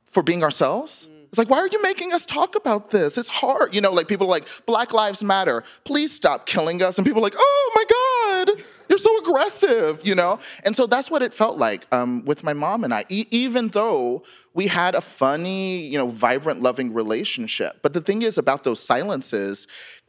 for 0.05 0.23
being 0.23 0.43
ourselves. 0.43 1.09
It's 1.29 1.37
like, 1.37 1.51
why 1.51 1.59
are 1.59 1.69
you 1.69 1.83
making 1.83 2.13
us 2.13 2.25
talk 2.25 2.55
about 2.57 2.91
this? 2.91 3.19
It's 3.19 3.29
hard. 3.29 3.75
You 3.75 3.81
know, 3.81 3.93
like 3.93 4.09
people 4.09 4.27
like, 4.27 4.49
Black 4.65 4.95
Lives 4.95 5.23
Matter, 5.23 5.63
please 5.85 6.11
stop 6.13 6.47
killing 6.47 6.83
us. 6.83 6.97
And 6.97 7.07
people 7.07 7.21
like, 7.21 7.35
oh 7.37 7.73
my 7.75 8.47
God, 8.47 8.65
you're 8.89 8.99
so 8.99 9.19
aggressive, 9.19 10.01
you 10.05 10.15
know? 10.15 10.39
And 10.65 10.75
so 10.75 10.87
that's 10.87 11.11
what 11.11 11.21
it 11.21 11.35
felt 11.35 11.59
like 11.59 11.87
um, 11.93 12.25
with 12.25 12.43
my 12.45 12.55
mom 12.55 12.83
and 12.83 12.95
I, 12.95 13.05
e- 13.11 13.27
even 13.31 13.69
though 13.69 14.23
we 14.55 14.69
had 14.69 14.95
a 14.95 15.03
funny, 15.03 15.81
you 15.81 15.99
know, 15.99 16.09
vibrant, 16.09 16.63
loving 16.63 16.95
relationship. 16.95 17.81
But 17.83 17.93
the 17.93 18.01
thing 18.01 18.23
is 18.23 18.39
about 18.39 18.65
those 18.65 18.81
silences 18.81 19.67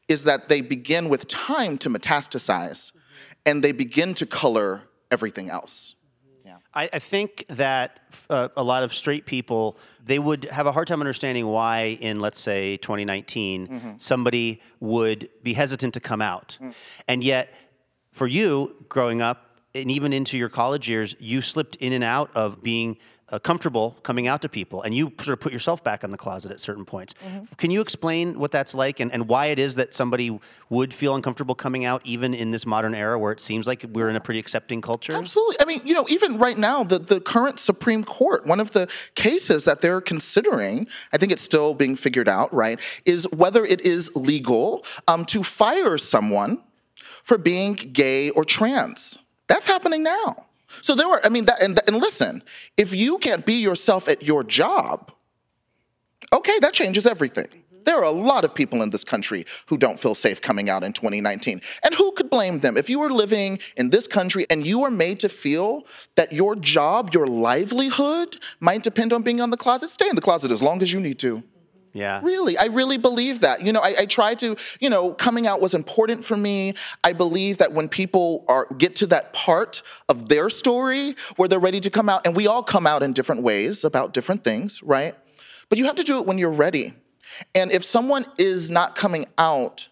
is 0.07 0.23
that 0.23 0.47
they 0.47 0.61
begin 0.61 1.09
with 1.09 1.27
time 1.27 1.77
to 1.79 1.89
metastasize 1.89 2.93
and 3.45 3.63
they 3.63 3.73
begin 3.73 4.13
to 4.15 4.25
color 4.25 4.83
everything 5.11 5.49
else. 5.49 5.95
I, 6.79 6.89
I 6.93 7.00
think 7.00 7.45
that 7.50 8.00
uh, 8.29 8.48
a 8.55 8.63
lot 8.63 8.83
of 8.83 8.93
straight 8.93 9.25
people 9.25 9.77
they 10.05 10.17
would 10.17 10.45
have 10.45 10.65
a 10.65 10.71
hard 10.71 10.88
time 10.88 11.01
understanding 11.01 11.45
why, 11.48 11.98
in 12.00 12.19
let's 12.21 12.39
say 12.39 12.77
2019, 12.77 13.95
somebody 14.00 14.62
would 14.79 15.29
be 15.43 15.53
hesitant 15.53 15.93
to 15.95 16.00
come 16.00 16.21
out, 16.21 16.57
and 17.07 17.24
yet 17.24 17.53
for 18.12 18.27
you 18.27 18.86
growing 18.88 19.21
up 19.21 19.45
and 19.75 19.91
even 19.91 20.13
into 20.13 20.38
your 20.38 20.50
college 20.50 20.89
years, 20.89 21.15
you 21.19 21.41
slipped 21.41 21.75
in 21.75 21.93
and 21.93 22.03
out 22.03 22.29
of 22.36 22.63
being 22.63 22.98
uh, 23.31 23.39
comfortable 23.39 23.98
coming 24.03 24.27
out 24.27 24.41
to 24.41 24.50
people, 24.50 24.81
and 24.81 24.95
you 24.95 25.12
sort 25.19 25.33
of 25.33 25.39
put 25.39 25.53
yourself 25.53 25.83
back 25.83 26.03
in 26.03 26.12
the 26.12 26.17
closet 26.17 26.51
at 26.51 26.59
certain 26.59 26.86
points. 26.86 27.13
Can 27.57 27.71
you 27.71 27.81
explain 27.81 28.39
what 28.39 28.51
that's 28.51 28.74
like 28.74 29.00
and, 29.00 29.12
and 29.12 29.27
why 29.27 29.48
it 29.48 29.59
is 29.59 29.75
that 29.75 29.93
somebody 29.93 30.39
would 30.69 30.93
feel 30.93 31.15
uncomfortable 31.15 31.55
coming 31.55 31.86
out, 31.86 32.01
even 32.05 32.33
in 32.33 32.51
this 32.51 32.65
modern 32.65 32.95
era 32.95 33.17
where 33.19 33.31
it 33.31 33.39
seems 33.39 33.67
like 33.67 33.86
we're 33.91 34.09
in 34.09 34.15
a 34.15 34.19
pretty 34.19 34.39
accepting 34.39 34.81
culture? 34.81 35.13
Absolutely. 35.13 35.57
I 35.59 35.65
mean, 35.65 35.81
you 35.83 35.93
know, 35.93 36.05
even 36.09 36.38
right 36.38 36.57
now, 36.57 36.83
the, 36.83 37.00
the 37.00 37.19
current 37.19 37.59
Supreme 37.59 38.03
Court, 38.03 38.45
one 38.45 38.59
of 38.59 38.71
the 38.71 38.89
cases 39.15 39.65
that 39.65 39.81
they're 39.81 40.01
considering, 40.01 40.88
I 41.13 41.17
think 41.17 41.31
it's 41.31 41.43
still 41.43 41.74
being 41.74 41.95
figured 41.95 42.27
out, 42.27 42.53
right, 42.53 42.79
is 43.05 43.27
whether 43.31 43.65
it 43.65 43.81
is 43.81 44.12
legal 44.15 44.86
um, 45.07 45.25
to 45.25 45.43
fire 45.43 45.98
someone 45.98 46.63
for 47.24 47.38
being 47.38 47.74
gay 47.74 48.29
or 48.31 48.43
trans. 48.43 49.19
That's 49.48 49.67
happening 49.67 50.03
now. 50.03 50.45
So 50.81 50.95
there 50.95 51.07
are, 51.07 51.19
I 51.24 51.29
mean, 51.29 51.45
that, 51.45 51.62
and, 51.62 51.79
and 51.88 51.98
listen, 51.98 52.43
if 52.77 52.93
you 52.93 53.17
can't 53.17 53.45
be 53.45 53.55
yourself 53.55 54.07
at 54.07 54.24
your 54.24 54.43
job, 54.43 55.12
okay, 56.33 56.59
that 56.59 56.74
changes 56.74 57.05
everything. 57.05 57.48
There 57.86 57.98
are 57.98 58.03
a 58.03 58.12
lot 58.12 58.45
of 58.45 58.53
people 58.53 58.81
in 58.81 58.91
this 58.91 59.03
country 59.03 59.45
who 59.67 59.77
don't 59.77 60.00
feel 60.00 60.13
safe 60.13 60.41
coming 60.41 60.69
out 60.69 60.83
in 60.83 60.93
2019. 60.93 61.62
And 61.83 61.95
who 61.95 62.12
could 62.12 62.29
blame 62.29 62.59
them? 62.59 62.77
If 62.77 62.89
you 62.89 63.01
are 63.01 63.09
living 63.09 63.59
in 63.77 63.89
this 63.89 64.05
country 64.05 64.45
and 64.50 64.65
you 64.67 64.83
are 64.83 64.91
made 64.91 65.19
to 65.21 65.29
feel 65.29 65.86
that 66.15 66.31
your 66.31 66.55
job, 66.55 67.12
your 67.13 67.25
livelihood 67.25 68.38
might 68.59 68.83
depend 68.83 69.13
on 69.13 69.24
being 69.24 69.41
on 69.41 69.50
the 69.50 69.57
closet, 69.57 69.89
stay 69.89 70.07
in 70.07 70.15
the 70.15 70.21
closet 70.21 70.51
as 70.51 70.62
long 70.62 70.81
as 70.81 70.93
you 70.93 71.00
need 71.00 71.19
to. 71.19 71.43
Yeah. 71.93 72.22
Really, 72.24 72.58
I 72.58 72.65
really 72.65 72.98
believe 72.98 73.41
that. 73.41 73.63
You 73.63 73.74
know, 73.74 73.81
I, 73.81 73.96
I 74.00 74.05
try 74.05 74.36
to, 74.36 74.55
you 74.79 74.89
know, 74.89 75.13
coming 75.13 75.48
out 75.48 75.62
was 75.62 75.74
important 75.74 76.24
for 76.24 76.38
me. 76.38 76.74
I 77.03 77.13
believe 77.13 77.58
that 77.58 77.72
when 77.72 77.89
people 77.89 78.46
are 78.48 78.67
get 78.77 78.96
to 78.98 79.08
that 79.08 79.34
part 79.34 79.81
of 80.08 80.29
their 80.29 80.50
story 80.50 81.15
where 81.36 81.48
they're 81.48 81.60
ready 81.60 81.79
to 81.79 81.89
come 81.89 82.10
out, 82.10 82.25
and 82.25 82.36
we 82.36 82.48
all 82.48 82.63
come 82.63 82.86
out 82.86 83.03
in 83.03 83.13
different 83.13 83.41
ways 83.41 83.84
about 83.84 84.13
different 84.13 84.43
things, 84.43 84.84
right? 84.84 85.15
But 85.69 85.77
you 85.77 85.86
have 85.86 85.96
to 85.96 86.03
do 86.03 86.19
it 86.19 86.25
when 86.25 86.38
you're 86.38 86.51
ready. 86.51 86.93
And 87.55 87.72
if 87.72 87.84
someone 87.84 88.25
is 88.38 88.69
not 88.69 88.96
coming 88.96 89.25
out, 89.38 89.88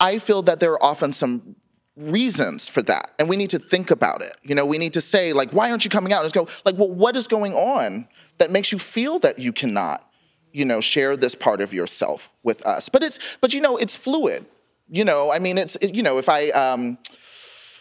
I 0.00 0.18
feel 0.18 0.42
that 0.42 0.60
there 0.60 0.72
are 0.72 0.82
often 0.82 1.12
some 1.12 1.56
reasons 1.96 2.68
for 2.68 2.80
that 2.82 3.10
and 3.18 3.28
we 3.28 3.36
need 3.36 3.50
to 3.50 3.58
think 3.58 3.90
about 3.90 4.22
it 4.22 4.32
you 4.44 4.54
know 4.54 4.64
we 4.64 4.78
need 4.78 4.92
to 4.92 5.00
say 5.00 5.32
like 5.32 5.50
why 5.50 5.68
aren't 5.68 5.84
you 5.84 5.90
coming 5.90 6.12
out 6.12 6.22
and 6.22 6.32
just 6.32 6.34
go 6.34 6.46
like 6.64 6.78
well 6.78 6.88
what 6.88 7.16
is 7.16 7.26
going 7.26 7.52
on 7.54 8.06
that 8.38 8.52
makes 8.52 8.70
you 8.70 8.78
feel 8.78 9.18
that 9.18 9.40
you 9.40 9.52
cannot 9.52 10.07
you 10.52 10.64
know 10.64 10.80
share 10.80 11.16
this 11.16 11.34
part 11.34 11.60
of 11.60 11.72
yourself 11.72 12.30
with 12.42 12.64
us 12.66 12.88
but 12.88 13.02
it's 13.02 13.18
but 13.40 13.52
you 13.52 13.60
know 13.60 13.76
it's 13.76 13.96
fluid 13.96 14.44
you 14.88 15.04
know 15.04 15.30
i 15.32 15.38
mean 15.38 15.58
it's 15.58 15.76
it- 15.76 15.94
you 15.94 16.02
know 16.02 16.18
if 16.18 16.28
i 16.28 16.48
um 16.50 16.98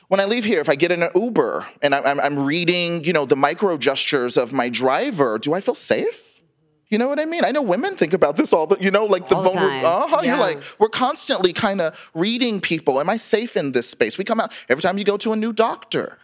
when 0.10 0.22
I 0.22 0.26
leave 0.26 0.46
here, 0.46 0.62
if 0.62 0.70
I 0.70 0.76
get 0.76 0.92
in 0.92 1.04
an 1.04 1.10
Uber 1.16 1.68
and 1.82 1.94
I'm, 1.94 2.20
I'm, 2.22 2.40
reading, 2.40 3.04
you 3.04 3.12
know, 3.12 3.26
the 3.26 3.36
micro 3.36 3.76
gestures 3.76 4.38
of 4.38 4.54
my 4.54 4.70
driver, 4.70 5.38
do 5.38 5.54
I 5.54 5.60
feel 5.60 5.76
safe? 5.76 6.42
You 6.88 6.98
know 6.98 7.10
what 7.10 7.20
I 7.20 7.26
mean? 7.26 7.44
I 7.44 7.52
know 7.52 7.62
women 7.62 7.98
think 7.98 8.14
about 8.14 8.38
this 8.38 8.54
all 8.54 8.66
the, 8.68 8.78
you 8.80 8.90
know, 8.90 9.04
like 9.06 9.28
the 9.28 9.36
vulnerable. 9.36 9.86
Uh 9.86 10.08
huh. 10.08 10.22
You're 10.24 10.38
like, 10.38 10.64
we're 10.80 10.88
constantly 10.88 11.52
kind 11.52 11.82
of 11.82 12.10
reading 12.14 12.62
people. 12.62 13.02
Am 13.02 13.10
I 13.10 13.18
safe 13.18 13.58
in 13.58 13.74
this 13.74 13.90
space? 13.90 14.18
We 14.18 14.24
come 14.24 14.40
out 14.40 14.54
every 14.70 14.82
time 14.82 14.98
you 14.98 15.04
go 15.04 15.18
to 15.18 15.34
a 15.34 15.36
new 15.36 15.52
doctor. 15.52 16.18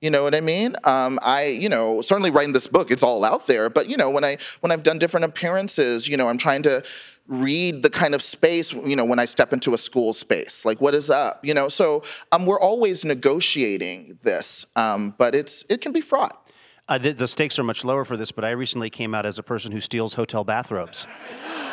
You 0.00 0.10
know 0.10 0.22
what 0.22 0.34
I 0.34 0.40
mean? 0.40 0.76
Um, 0.84 1.18
I, 1.22 1.46
you 1.46 1.68
know, 1.70 2.02
certainly 2.02 2.30
writing 2.30 2.52
this 2.52 2.66
book, 2.66 2.90
it's 2.90 3.02
all 3.02 3.24
out 3.24 3.46
there. 3.46 3.70
But 3.70 3.88
you 3.88 3.96
know, 3.96 4.10
when 4.10 4.24
I 4.24 4.36
when 4.60 4.70
I've 4.70 4.82
done 4.82 4.98
different 4.98 5.24
appearances, 5.24 6.06
you 6.06 6.16
know, 6.16 6.28
I'm 6.28 6.38
trying 6.38 6.62
to 6.64 6.84
read 7.28 7.82
the 7.82 7.90
kind 7.90 8.14
of 8.14 8.22
space, 8.22 8.72
you 8.72 8.94
know, 8.94 9.04
when 9.04 9.18
I 9.18 9.24
step 9.24 9.52
into 9.52 9.74
a 9.74 9.78
school 9.78 10.12
space, 10.12 10.64
like 10.64 10.80
what 10.80 10.94
is 10.94 11.10
up, 11.10 11.44
you 11.44 11.54
know. 11.54 11.68
So 11.68 12.02
um, 12.30 12.46
we're 12.46 12.60
always 12.60 13.04
negotiating 13.04 14.18
this, 14.22 14.66
um, 14.76 15.14
but 15.16 15.34
it's 15.34 15.64
it 15.70 15.80
can 15.80 15.92
be 15.92 16.02
fraught. 16.02 16.45
Uh, 16.88 16.98
the, 16.98 17.12
the 17.12 17.26
stakes 17.26 17.58
are 17.58 17.64
much 17.64 17.84
lower 17.84 18.04
for 18.04 18.16
this, 18.16 18.30
but 18.30 18.44
I 18.44 18.50
recently 18.50 18.90
came 18.90 19.12
out 19.12 19.26
as 19.26 19.40
a 19.40 19.42
person 19.42 19.72
who 19.72 19.80
steals 19.80 20.14
hotel 20.14 20.44
bathrobes. 20.44 21.08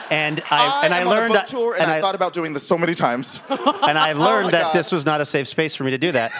And 0.09 0.41
I, 0.49 0.81
and 0.85 0.93
I 0.93 1.01
am 1.01 1.07
on 1.07 1.13
a 1.13 1.19
learned 1.19 1.33
book 1.33 1.45
tour, 1.45 1.73
and, 1.73 1.83
and 1.83 1.91
I, 1.91 1.97
I- 1.97 2.01
thought 2.01 2.15
about 2.15 2.33
doing 2.33 2.53
this 2.53 2.63
so 2.63 2.79
many 2.79 2.95
times. 2.95 3.39
and 3.49 3.97
I've 3.97 4.17
learned 4.17 4.45
my 4.45 4.51
that 4.51 4.63
God. 4.63 4.73
this 4.73 4.91
was 4.91 5.05
not 5.05 5.21
a 5.21 5.25
safe 5.25 5.47
space 5.47 5.75
for 5.75 5.83
me 5.83 5.91
to 5.91 5.99
do 5.99 6.11
that. 6.13 6.31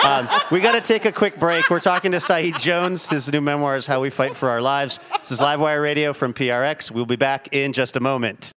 um, 0.06 0.28
we 0.52 0.60
got 0.60 0.72
to 0.72 0.80
take 0.80 1.04
a 1.04 1.10
quick 1.10 1.40
break. 1.40 1.68
We're 1.68 1.80
talking 1.80 2.12
to 2.12 2.20
Saeed 2.20 2.58
Jones. 2.58 3.10
His 3.10 3.30
new 3.32 3.40
memoir 3.40 3.74
is 3.74 3.86
How 3.86 4.00
We 4.00 4.10
Fight 4.10 4.36
for 4.36 4.48
Our 4.48 4.62
Lives. 4.62 5.00
This 5.18 5.32
is 5.32 5.40
Livewire 5.40 5.82
Radio 5.82 6.12
from 6.12 6.32
PRX. 6.32 6.92
We'll 6.92 7.06
be 7.06 7.16
back 7.16 7.48
in 7.50 7.72
just 7.72 7.96
a 7.96 8.00
moment. 8.00 8.52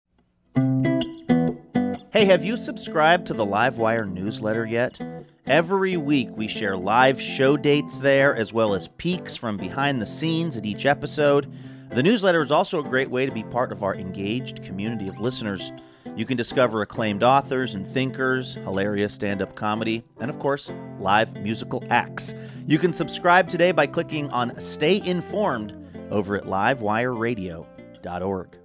Hey, 2.13 2.25
have 2.25 2.45
you 2.45 2.55
subscribed 2.55 3.25
to 3.27 3.33
the 3.33 3.45
Livewire 3.45 4.09
newsletter 4.09 4.65
yet? 4.65 4.99
Every 5.47 5.95
week 5.95 6.29
we 6.35 6.47
share 6.47 6.75
live 6.75 7.21
show 7.21 7.55
dates 7.55 7.99
there, 7.99 8.35
as 8.35 8.51
well 8.51 8.73
as 8.73 8.87
peeks 8.87 9.35
from 9.35 9.57
behind 9.57 10.01
the 10.01 10.05
scenes 10.07 10.57
at 10.57 10.65
each 10.65 10.87
episode. 10.87 11.53
The 11.91 12.01
newsletter 12.01 12.41
is 12.41 12.51
also 12.51 12.79
a 12.79 12.89
great 12.89 13.11
way 13.11 13.27
to 13.27 13.31
be 13.31 13.43
part 13.43 13.71
of 13.71 13.83
our 13.83 13.93
engaged 13.93 14.63
community 14.63 15.07
of 15.07 15.19
listeners. 15.19 15.71
You 16.15 16.25
can 16.25 16.35
discover 16.35 16.81
acclaimed 16.81 17.21
authors 17.21 17.75
and 17.75 17.87
thinkers, 17.87 18.55
hilarious 18.55 19.13
stand 19.13 19.43
up 19.43 19.53
comedy, 19.53 20.03
and 20.19 20.31
of 20.31 20.39
course, 20.39 20.71
live 20.99 21.35
musical 21.35 21.83
acts. 21.91 22.33
You 22.65 22.79
can 22.79 22.91
subscribe 22.91 23.47
today 23.47 23.71
by 23.71 23.85
clicking 23.85 24.31
on 24.31 24.59
Stay 24.59 24.99
Informed 25.05 25.75
over 26.09 26.37
at 26.37 26.45
livewireradio.org. 26.45 28.57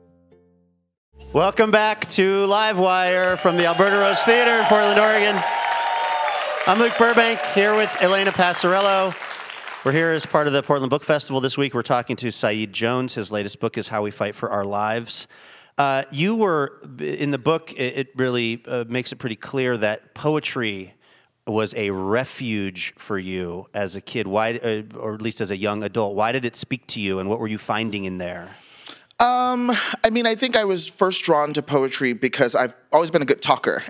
Welcome 1.34 1.70
back 1.70 2.06
to 2.06 2.46
Livewire 2.46 3.38
from 3.38 3.58
the 3.58 3.66
Alberta 3.66 3.98
Rose 3.98 4.22
Theater 4.22 4.52
in 4.52 4.64
Portland, 4.64 4.98
Oregon. 4.98 5.36
I'm 6.66 6.78
Luke 6.78 6.92
Burbank 6.98 7.40
here 7.54 7.74
with 7.74 7.96
Elena 8.02 8.32
Passarello. 8.32 9.14
We're 9.82 9.92
here 9.92 10.10
as 10.10 10.26
part 10.26 10.46
of 10.46 10.52
the 10.52 10.62
Portland 10.62 10.90
Book 10.90 11.02
Festival 11.02 11.40
this 11.40 11.56
week. 11.56 11.72
We're 11.72 11.82
talking 11.82 12.16
to 12.16 12.30
Saeed 12.30 12.74
Jones. 12.74 13.14
His 13.14 13.32
latest 13.32 13.60
book 13.60 13.78
is 13.78 13.88
How 13.88 14.02
We 14.02 14.10
Fight 14.10 14.34
for 14.34 14.50
Our 14.50 14.66
Lives. 14.66 15.26
Uh, 15.78 16.02
you 16.10 16.36
were, 16.36 16.78
in 16.98 17.30
the 17.30 17.38
book, 17.38 17.72
it, 17.78 18.10
really 18.14 18.62
uh, 18.66 18.84
makes 18.86 19.10
it 19.10 19.16
pretty 19.16 19.36
clear 19.36 19.78
that 19.78 20.12
poetry 20.14 20.92
was 21.46 21.72
a 21.74 21.90
refuge 21.90 22.92
for 22.98 23.18
you 23.18 23.66
as 23.72 23.96
a 23.96 24.02
kid, 24.02 24.28
Why, 24.28 24.56
uh, 24.56 24.82
or 24.98 25.14
at 25.14 25.22
least 25.22 25.40
as 25.40 25.50
a 25.50 25.56
young 25.56 25.82
adult. 25.82 26.14
Why 26.14 26.30
did 26.30 26.44
it 26.44 26.56
speak 26.56 26.86
to 26.88 27.00
you, 27.00 27.18
and 27.20 27.28
what 27.30 27.40
were 27.40 27.48
you 27.48 27.58
finding 27.58 28.04
in 28.04 28.18
there? 28.18 28.50
Um, 29.20 29.70
I 30.02 30.08
mean, 30.10 30.24
I 30.24 30.34
think 30.34 30.56
I 30.56 30.64
was 30.64 30.88
first 30.88 31.24
drawn 31.24 31.52
to 31.52 31.60
poetry 31.62 32.14
because 32.14 32.54
I've 32.54 32.74
always 32.90 33.10
been 33.10 33.20
a 33.20 33.26
good 33.26 33.42
talker. 33.42 33.82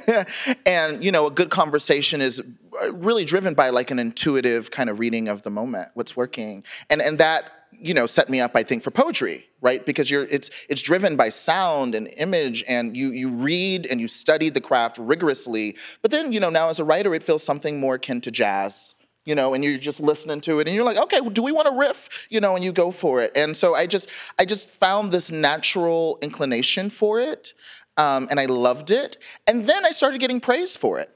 and, 0.66 1.04
you 1.04 1.12
know, 1.12 1.26
a 1.26 1.30
good 1.30 1.50
conversation 1.50 2.22
is 2.22 2.40
uh, 2.82 2.92
really 2.94 3.26
driven 3.26 3.52
by 3.52 3.68
like 3.68 3.90
an 3.90 3.98
intuitive 3.98 4.70
kind 4.70 4.88
of 4.88 4.98
reading 4.98 5.28
of 5.28 5.42
the 5.42 5.50
moment, 5.50 5.90
what's 5.92 6.16
working. 6.16 6.64
And 6.88 7.02
and 7.02 7.18
that, 7.18 7.50
you 7.70 7.92
know, 7.92 8.06
set 8.06 8.30
me 8.30 8.40
up 8.40 8.52
I 8.54 8.62
think 8.62 8.82
for 8.82 8.90
poetry, 8.90 9.44
right? 9.60 9.84
Because 9.84 10.10
you're 10.10 10.24
it's 10.24 10.48
it's 10.70 10.80
driven 10.80 11.16
by 11.16 11.28
sound 11.28 11.94
and 11.94 12.08
image 12.16 12.64
and 12.66 12.96
you 12.96 13.10
you 13.10 13.28
read 13.28 13.84
and 13.84 14.00
you 14.00 14.08
study 14.08 14.48
the 14.48 14.62
craft 14.62 14.96
rigorously. 14.96 15.76
But 16.00 16.12
then, 16.12 16.32
you 16.32 16.40
know, 16.40 16.50
now 16.50 16.70
as 16.70 16.80
a 16.80 16.84
writer 16.84 17.14
it 17.14 17.22
feels 17.22 17.42
something 17.42 17.78
more 17.78 17.96
akin 17.96 18.22
to 18.22 18.30
jazz 18.30 18.94
you 19.24 19.34
know, 19.34 19.54
and 19.54 19.64
you're 19.64 19.78
just 19.78 20.00
listening 20.00 20.40
to 20.42 20.60
it, 20.60 20.66
and 20.66 20.74
you're 20.74 20.84
like, 20.84 20.96
okay, 20.96 21.20
well, 21.20 21.30
do 21.30 21.42
we 21.42 21.52
want 21.52 21.68
to 21.68 21.74
riff, 21.74 22.26
you 22.30 22.40
know, 22.40 22.54
and 22.54 22.64
you 22.64 22.72
go 22.72 22.90
for 22.90 23.20
it. 23.20 23.32
And 23.36 23.56
so 23.56 23.74
I 23.74 23.86
just, 23.86 24.10
I 24.38 24.44
just 24.44 24.70
found 24.70 25.12
this 25.12 25.30
natural 25.30 26.18
inclination 26.22 26.90
for 26.90 27.20
it, 27.20 27.54
um, 27.96 28.26
and 28.30 28.40
I 28.40 28.46
loved 28.46 28.90
it. 28.90 29.16
And 29.46 29.68
then 29.68 29.84
I 29.84 29.90
started 29.90 30.20
getting 30.20 30.40
praise 30.40 30.76
for 30.76 30.98
it. 30.98 31.10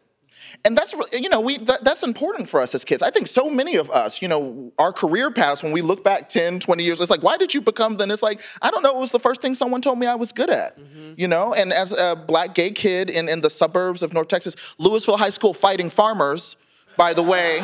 And 0.65 0.77
that's, 0.77 0.95
you 1.13 1.29
know, 1.29 1.41
we, 1.41 1.59
that, 1.59 1.85
that's 1.85 2.03
important 2.03 2.49
for 2.49 2.61
us 2.61 2.75
as 2.75 2.85
kids. 2.85 3.03
I 3.03 3.11
think 3.11 3.27
so 3.27 3.51
many 3.51 3.77
of 3.77 3.91
us, 3.91 4.23
you 4.23 4.29
know, 4.29 4.73
our 4.79 4.93
career 4.93 5.31
paths, 5.31 5.63
when 5.63 5.73
we 5.73 5.83
look 5.83 6.03
back 6.05 6.29
10, 6.29 6.61
20 6.61 6.83
years, 6.83 7.01
it's 7.01 7.11
like, 7.11 7.23
why 7.23 7.37
did 7.37 7.53
you 7.55 7.61
become 7.61 7.97
then? 7.97 8.11
It's 8.11 8.23
like, 8.23 8.41
I 8.63 8.71
don't 8.71 8.83
know, 8.83 8.91
it 8.91 9.01
was 9.01 9.11
the 9.11 9.21
first 9.21 9.43
thing 9.43 9.55
someone 9.55 9.81
told 9.81 9.99
me 9.99 10.07
I 10.07 10.15
was 10.15 10.33
good 10.33 10.51
at, 10.51 10.79
you 11.17 11.29
know? 11.29 11.53
And 11.55 11.73
as 11.73 11.93
a 11.93 12.17
black 12.17 12.55
gay 12.55 12.71
kid 12.71 13.11
in, 13.11 13.29
in 13.29 13.41
the 13.41 13.51
suburbs 13.51 14.03
of 14.03 14.13
North 14.13 14.29
Texas, 14.29 14.55
Lewisville 14.81 15.19
High 15.19 15.31
School 15.31 15.53
fighting 15.55 15.91
farmers, 15.91 16.57
by 16.97 17.13
the 17.15 17.23
way, 17.23 17.61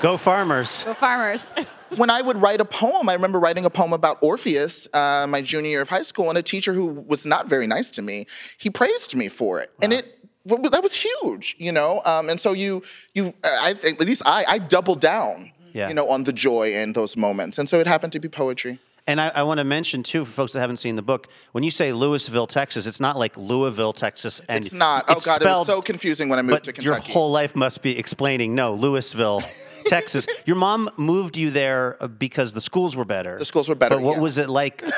Go 0.00 0.16
Farmers. 0.16 0.84
Go 0.84 0.94
farmers. 0.94 1.52
when 1.96 2.10
I 2.10 2.22
would 2.22 2.36
write 2.36 2.60
a 2.60 2.64
poem, 2.64 3.08
I 3.08 3.14
remember 3.14 3.40
writing 3.40 3.64
a 3.64 3.70
poem 3.70 3.92
about 3.92 4.18
Orpheus, 4.22 4.86
uh, 4.94 5.26
my 5.28 5.40
junior 5.40 5.70
year 5.70 5.80
of 5.80 5.88
high 5.88 6.02
school, 6.02 6.28
and 6.28 6.38
a 6.38 6.42
teacher 6.42 6.72
who 6.72 6.86
was 6.86 7.26
not 7.26 7.48
very 7.48 7.66
nice 7.66 7.90
to 7.92 8.02
me, 8.02 8.26
he 8.58 8.70
praised 8.70 9.14
me 9.16 9.28
for 9.28 9.60
it, 9.60 9.70
and 9.82 9.92
it 9.92 10.14
that 10.46 10.82
was 10.82 10.94
huge, 10.94 11.56
you 11.58 11.72
know. 11.72 12.00
Um, 12.04 12.28
and 12.30 12.38
so 12.40 12.52
you 12.52 12.82
you 13.14 13.34
I, 13.44 13.74
at 13.84 14.00
least 14.00 14.22
I 14.24 14.44
I 14.48 14.58
doubled 14.58 15.00
down, 15.00 15.52
Yeah. 15.72 15.88
you 15.88 15.94
know, 15.94 16.08
on 16.08 16.24
the 16.24 16.32
joy 16.32 16.72
in 16.74 16.92
those 16.92 17.16
moments, 17.16 17.58
and 17.58 17.68
so 17.68 17.80
it 17.80 17.86
happened 17.86 18.12
to 18.12 18.20
be 18.20 18.28
poetry. 18.28 18.78
And 19.08 19.22
I, 19.22 19.32
I 19.36 19.42
want 19.44 19.56
to 19.56 19.64
mention 19.64 20.02
too, 20.02 20.26
for 20.26 20.30
folks 20.30 20.52
that 20.52 20.60
haven't 20.60 20.76
seen 20.76 20.94
the 20.94 21.02
book, 21.02 21.28
when 21.52 21.64
you 21.64 21.70
say 21.70 21.92
Lewisville, 21.92 22.46
Texas, 22.46 22.86
it's 22.86 23.00
not 23.00 23.16
like 23.16 23.38
Louisville, 23.38 23.94
Texas, 23.94 24.42
and 24.50 24.62
It's 24.62 24.74
not. 24.74 25.06
Oh 25.08 25.14
it's 25.14 25.24
God, 25.24 25.40
it 25.40 25.46
was 25.46 25.66
so 25.66 25.80
confusing 25.80 26.28
when 26.28 26.38
I 26.38 26.42
moved 26.42 26.66
But 26.66 26.74
to 26.74 26.82
your 26.82 26.96
whole 26.96 27.30
life 27.30 27.56
must 27.56 27.82
be 27.82 27.98
explaining. 27.98 28.54
No, 28.54 28.76
Lewisville, 28.76 29.42
Texas. 29.86 30.26
Your 30.46 30.56
mom 30.56 30.90
moved 30.96 31.36
you 31.36 31.50
there 31.50 31.96
uh, 32.02 32.08
because 32.08 32.52
the 32.52 32.60
schools 32.60 32.96
were 32.96 33.04
better. 33.04 33.38
The 33.38 33.44
schools 33.44 33.68
were 33.68 33.74
better, 33.74 33.96
But 33.96 34.04
what 34.04 34.16
yeah. 34.16 34.22
was 34.22 34.38
it 34.38 34.48
like? 34.48 34.82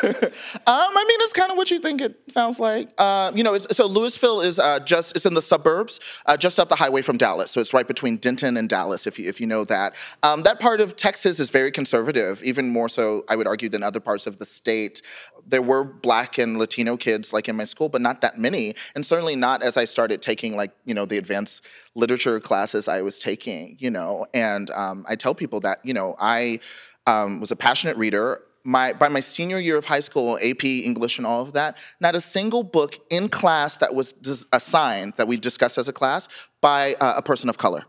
Um, 0.67 0.91
I 0.97 1.05
mean, 1.09 1.19
it's 1.23 1.33
kind 1.33 1.51
of 1.51 1.57
what 1.57 1.71
you 1.71 1.79
think 1.79 2.01
it 2.01 2.17
sounds 2.29 2.61
like. 2.61 2.91
Uh, 2.99 3.33
you 3.35 3.43
know, 3.43 3.55
it's, 3.55 3.77
so 3.77 3.89
Lewisville 3.89 4.45
is 4.45 4.59
uh, 4.59 4.79
just 4.81 5.17
it's 5.17 5.27
in 5.27 5.35
the 5.35 5.43
suburbs, 5.43 6.01
uh, 6.27 6.37
just 6.37 6.61
up 6.61 6.69
the 6.69 6.77
highway 6.77 7.03
from 7.03 7.17
Dallas. 7.17 7.51
So 7.51 7.61
it's 7.61 7.73
right 7.75 7.87
between 7.87 8.19
Denton 8.19 8.57
and 8.57 8.69
Dallas, 8.69 9.07
if 9.07 9.19
you 9.19 9.29
if 9.29 9.41
you 9.41 9.47
know 9.47 9.65
that. 9.65 9.97
Um, 10.23 10.43
that 10.43 10.61
part 10.61 10.81
of 10.81 10.97
Texas 10.97 11.41
is 11.41 11.51
very 11.51 11.73
conservative, 11.73 12.43
even 12.43 12.69
more 12.69 12.89
so, 12.89 13.25
I 13.29 13.37
would 13.37 13.47
argue, 13.47 13.69
than 13.69 13.83
other 13.83 14.01
parts 14.01 14.27
of 14.27 14.39
the 14.39 14.45
state. 14.45 15.03
There 15.51 15.63
were 15.63 15.85
Black 15.85 16.39
and 16.39 16.59
Latino 16.59 16.97
kids 16.97 17.33
like 17.33 17.49
in 17.49 17.57
my 17.57 17.65
school, 17.65 17.89
but 17.89 18.01
not 18.01 18.21
that 18.21 18.39
many, 18.39 18.75
and 18.95 19.05
certainly 19.05 19.37
not 19.37 19.63
as 19.63 19.77
I 19.77 19.85
started 19.85 20.23
taking 20.23 20.57
like 20.57 20.73
you 20.85 20.95
know 20.95 21.05
the 21.05 21.19
advanced 21.19 21.65
literature 21.95 22.39
classes 22.41 22.89
I 22.89 23.03
was 23.03 23.19
taking. 23.19 23.77
You 23.79 23.91
know, 23.91 24.27
and 24.33 24.71
um, 24.71 25.05
I 25.09 25.17
tell 25.17 25.35
people 25.35 25.61
that 25.61 25.81
you 25.85 25.95
know 25.95 26.17
I 26.19 26.61
um, 27.07 27.41
was 27.41 27.51
a 27.51 27.57
passionate 27.57 27.97
reader 27.97 28.43
my 28.65 28.93
by 28.93 29.09
my 29.09 29.21
senior 29.21 29.59
year 29.59 29.77
of 29.77 29.87
high 29.87 30.01
school, 30.01 30.39
AP 30.43 30.65
English 30.65 31.19
and 31.19 31.27
all 31.27 31.43
of 31.43 31.53
that, 31.55 31.77
not 32.01 32.15
a 32.15 32.21
single 32.21 32.63
book 32.63 32.99
in 33.11 33.29
class 33.29 33.77
that 33.79 33.95
was 33.95 34.13
dis- 34.13 34.47
assigned 34.53 35.15
that 35.17 35.27
we 35.29 35.37
discussed 35.37 35.79
as 35.79 35.89
a 35.89 35.93
class 35.93 36.29
by 36.61 36.95
uh, 36.95 37.15
a 37.17 37.23
person 37.23 37.49
of 37.49 37.59
color. 37.59 37.85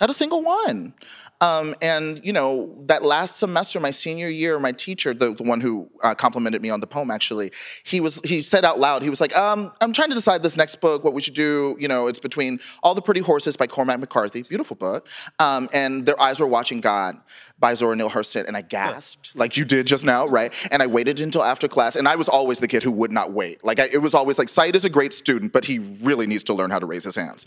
Not 0.00 0.10
a 0.10 0.14
single 0.14 0.42
one. 0.42 0.94
Um, 1.40 1.74
and 1.80 2.20
you 2.24 2.32
know 2.32 2.74
that 2.86 3.04
last 3.04 3.38
semester, 3.38 3.78
my 3.78 3.92
senior 3.92 4.28
year, 4.28 4.58
my 4.58 4.72
teacher, 4.72 5.14
the, 5.14 5.34
the 5.34 5.44
one 5.44 5.60
who 5.60 5.88
uh, 6.02 6.14
complimented 6.14 6.60
me 6.62 6.70
on 6.70 6.80
the 6.80 6.86
poem, 6.86 7.10
actually, 7.12 7.52
he 7.84 8.00
was 8.00 8.20
he 8.24 8.42
said 8.42 8.64
out 8.64 8.80
loud, 8.80 9.02
he 9.02 9.10
was 9.10 9.20
like, 9.20 9.36
um, 9.36 9.70
"I'm 9.80 9.92
trying 9.92 10.08
to 10.08 10.16
decide 10.16 10.42
this 10.42 10.56
next 10.56 10.80
book, 10.80 11.04
what 11.04 11.14
we 11.14 11.22
should 11.22 11.34
do. 11.34 11.76
You 11.78 11.86
know, 11.86 12.08
it's 12.08 12.18
between 12.18 12.58
All 12.82 12.94
the 12.94 13.02
Pretty 13.02 13.20
Horses 13.20 13.56
by 13.56 13.68
Cormac 13.68 14.00
McCarthy, 14.00 14.42
beautiful 14.42 14.74
book, 14.74 15.08
um, 15.38 15.68
and 15.72 16.06
Their 16.06 16.20
Eyes 16.20 16.40
Were 16.40 16.46
Watching 16.46 16.80
God 16.80 17.20
by 17.60 17.74
Zora 17.74 17.94
Neale 17.94 18.10
Hurston." 18.10 18.48
And 18.48 18.56
I 18.56 18.62
gasped, 18.62 19.36
like 19.36 19.56
you 19.56 19.64
did 19.64 19.86
just 19.86 20.04
now, 20.04 20.26
right? 20.26 20.52
And 20.72 20.82
I 20.82 20.88
waited 20.88 21.20
until 21.20 21.44
after 21.44 21.68
class, 21.68 21.94
and 21.94 22.08
I 22.08 22.16
was 22.16 22.28
always 22.28 22.58
the 22.58 22.68
kid 22.68 22.82
who 22.82 22.90
would 22.92 23.12
not 23.12 23.30
wait. 23.32 23.62
Like 23.64 23.78
I, 23.78 23.84
it 23.92 23.98
was 23.98 24.12
always 24.12 24.40
like, 24.40 24.48
Saeed 24.48 24.74
is 24.74 24.84
a 24.84 24.90
great 24.90 25.12
student, 25.12 25.52
but 25.52 25.64
he 25.64 25.78
really 25.78 26.26
needs 26.26 26.42
to 26.44 26.54
learn 26.54 26.70
how 26.70 26.80
to 26.80 26.86
raise 26.86 27.04
his 27.04 27.14
hands. 27.14 27.46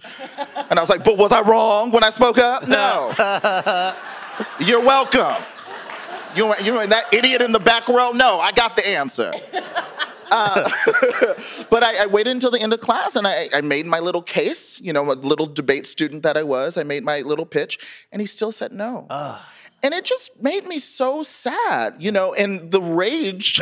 And 0.70 0.80
I 0.80 0.82
was 0.82 0.90
like, 0.90 1.04
"But 1.04 1.18
was 1.18 1.34
I 1.34 1.42
wrong 1.42 1.92
when 1.92 2.06
I 2.06 2.10
spoke 2.10 2.38
No." 2.68 3.96
You're 4.60 4.84
welcome. 4.84 5.44
You, 6.36 6.54
you 6.64 6.80
and 6.80 6.92
that 6.92 7.14
idiot 7.14 7.42
in 7.42 7.52
the 7.52 7.60
back 7.60 7.88
row? 7.88 8.12
No, 8.12 8.40
I 8.40 8.52
got 8.52 8.76
the 8.76 8.88
answer. 8.88 9.32
Uh, 10.32 10.70
but 11.70 11.84
I, 11.84 12.04
I 12.04 12.06
waited 12.06 12.32
until 12.32 12.52
the 12.52 12.62
end 12.62 12.72
of 12.72 12.80
class 12.80 13.18
and 13.18 13.28
I, 13.28 13.50
I 13.54 13.62
made 13.62 13.86
my 13.86 14.00
little 14.00 14.22
case, 14.22 14.80
you 14.80 14.94
know, 14.94 15.12
a 15.12 15.14
little 15.14 15.46
debate 15.46 15.86
student 15.86 16.24
that 16.24 16.38
I 16.38 16.44
was. 16.44 16.78
I 16.78 16.84
made 16.84 17.04
my 17.04 17.20
little 17.20 17.46
pitch, 17.46 17.78
and 18.12 18.22
he 18.22 18.26
still 18.26 18.52
said 18.52 18.72
no. 18.72 19.08
And 19.84 19.94
it 19.94 20.06
just 20.06 20.42
made 20.42 20.66
me 20.66 20.80
so 20.80 21.24
sad, 21.24 21.96
you 22.00 22.12
know, 22.12 22.34
and 22.34 22.72
the 22.72 22.82
rage 22.82 23.62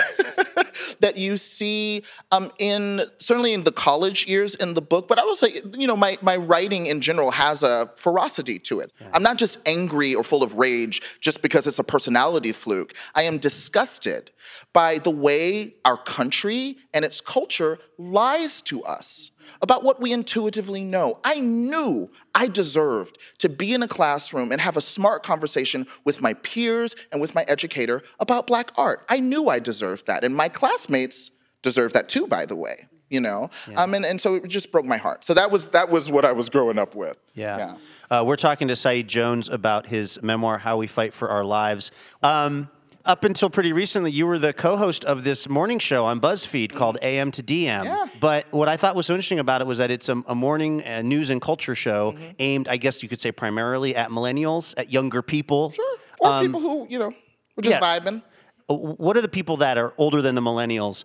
that 1.00 1.14
you 1.16 1.38
see 1.38 2.04
um, 2.32 2.52
in 2.60 3.04
certainly 3.20 3.54
in 3.54 3.64
the 3.64 3.72
college 3.72 4.28
years 4.28 4.56
in 4.56 4.74
the 4.74 4.82
book, 4.82 5.08
but 5.08 5.18
I 5.18 5.26
would 5.26 5.38
say, 5.38 5.62
you 5.78 5.88
know, 5.88 5.96
my, 5.96 6.18
my 6.22 6.36
writing 6.36 6.88
in 6.88 7.02
general 7.02 7.32
has 7.32 7.64
a 7.64 7.90
ferocity 7.96 8.60
to 8.60 8.82
it. 8.82 8.92
I'm 9.14 9.24
not 9.24 9.38
just 9.38 9.60
angry 9.66 10.14
or 10.14 10.24
full 10.24 10.44
of 10.44 10.56
rage 10.56 11.02
just 11.22 11.42
because 11.42 11.68
it's 11.68 11.80
a 11.80 11.84
personality 11.84 12.52
fluke. 12.52 12.94
I 13.16 13.24
am 13.24 13.38
disgusted 13.38 14.32
by 14.74 14.98
the 14.98 15.10
way 15.10 15.76
our 15.86 15.98
country 15.98 16.78
and 16.94 17.04
its 17.06 17.22
culture 17.22 17.80
lies 17.98 18.62
to 18.64 18.84
us 18.84 19.32
about 19.62 19.84
what 19.84 20.02
we 20.02 20.12
intuitively 20.12 20.84
know. 20.84 21.20
I 21.24 21.40
knew 21.40 22.12
I 22.36 22.48
deserved 22.48 23.18
to 23.40 23.50
be 23.50 23.74
in 23.74 23.84
a 23.84 23.88
classroom 23.88 24.52
and 24.52 24.62
have 24.62 24.78
a 24.78 24.82
smart 24.82 25.24
conversation 25.24 25.88
with 26.06 26.22
my 26.22 26.34
peers 26.36 26.96
and 27.12 27.22
with 27.22 27.36
my 27.36 27.44
educator 27.48 28.04
about 28.20 28.48
black 28.48 28.72
art. 28.78 29.06
I 29.10 29.20
knew 29.20 29.50
I 29.50 29.60
deserved 29.60 30.08
that. 30.08 30.24
And 30.24 30.36
my 30.36 30.50
classmates 30.50 31.32
deserve 31.62 31.94
that 31.94 32.10
too, 32.10 32.28
by 32.28 32.46
the 32.46 32.56
way. 32.56 32.88
You 33.12 33.22
know, 33.22 33.50
um, 33.76 33.96
and, 33.96 34.06
and 34.06 34.22
so 34.22 34.36
it 34.36 34.48
just 34.50 34.72
broke 34.72 34.86
my 34.86 34.98
heart. 34.98 35.24
So 35.24 35.34
that 35.34 35.50
was 35.50 35.70
that 35.70 35.90
was 35.90 36.12
what 36.12 36.26
I 36.26 36.32
was 36.32 36.48
growing 36.48 36.78
up 36.78 36.94
with. 36.94 37.18
Yeah. 37.34 37.78
Uh, 38.12 38.24
we're 38.24 38.36
talking 38.36 38.68
to 38.68 38.76
Saeed 38.76 39.08
Jones 39.08 39.50
about 39.50 39.88
his 39.88 40.22
memoir, 40.22 40.60
How 40.60 40.78
We 40.78 40.86
Fight 40.86 41.16
for 41.16 41.28
Our 41.28 41.44
Lives. 41.44 41.90
Um, 42.22 42.70
up 43.06 43.24
until 43.24 43.50
pretty 43.50 43.74
recently, 43.74 44.12
you 44.12 44.28
were 44.28 44.38
the 44.40 44.54
co 44.54 44.78
host 44.78 45.06
of 45.06 45.24
this 45.24 45.48
morning 45.50 45.80
show 45.80 46.06
on 46.06 46.20
BuzzFeed 46.20 46.74
called 46.74 46.98
AM 47.02 47.32
to 47.32 47.44
DM. 47.44 47.86
Yeah. 47.86 48.06
But 48.20 48.46
what 48.52 48.68
I 48.68 48.78
thought 48.78 48.96
was 48.96 49.06
so 49.08 49.14
interesting 49.14 49.40
about 49.40 49.62
it 49.62 49.68
was 49.68 49.78
that 49.80 49.90
it's 49.92 50.10
a, 50.10 50.22
a 50.28 50.36
morning 50.36 50.84
uh, 50.86 51.02
news 51.02 51.30
and 51.30 51.42
culture 51.42 51.76
show 51.76 52.12
Mm-hmm. 52.12 52.32
aimed, 52.40 52.68
I 52.68 52.78
guess 52.78 53.02
you 53.04 53.10
could 53.10 53.22
say, 53.22 53.32
primarily 53.32 53.96
at 53.96 54.10
millennials, 54.10 54.74
at 54.78 54.92
younger 54.92 55.22
people. 55.22 55.72
Sure. 55.72 55.98
Or 56.22 56.42
people 56.42 56.60
who, 56.60 56.88
you 56.90 57.00
know, 57.00 57.14
were 57.56 57.64
just 57.64 57.80
yeah. 57.82 58.00
vibing. 58.00 58.22
Uh, 58.70 58.74
What 58.76 59.18
are 59.18 59.22
the 59.22 59.28
people 59.30 59.58
that 59.58 59.78
are 59.78 59.94
older 59.98 60.22
than 60.22 60.36
the 60.36 60.42
millennials 60.42 61.04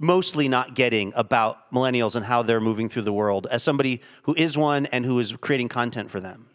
mostly 0.00 0.46
not 0.48 0.74
getting 0.74 1.12
about 1.16 1.70
millennials 1.72 2.14
and 2.14 2.24
how 2.24 2.42
they're 2.42 2.60
moving 2.60 2.88
through 2.88 3.02
the 3.02 3.12
world 3.12 3.46
as 3.50 3.62
somebody 3.62 4.00
who 4.22 4.34
is 4.34 4.56
one 4.56 4.86
and 4.86 5.04
who 5.04 5.18
is 5.18 5.32
creating 5.40 5.68
content 5.68 6.10
for 6.10 6.20
them? 6.20 6.47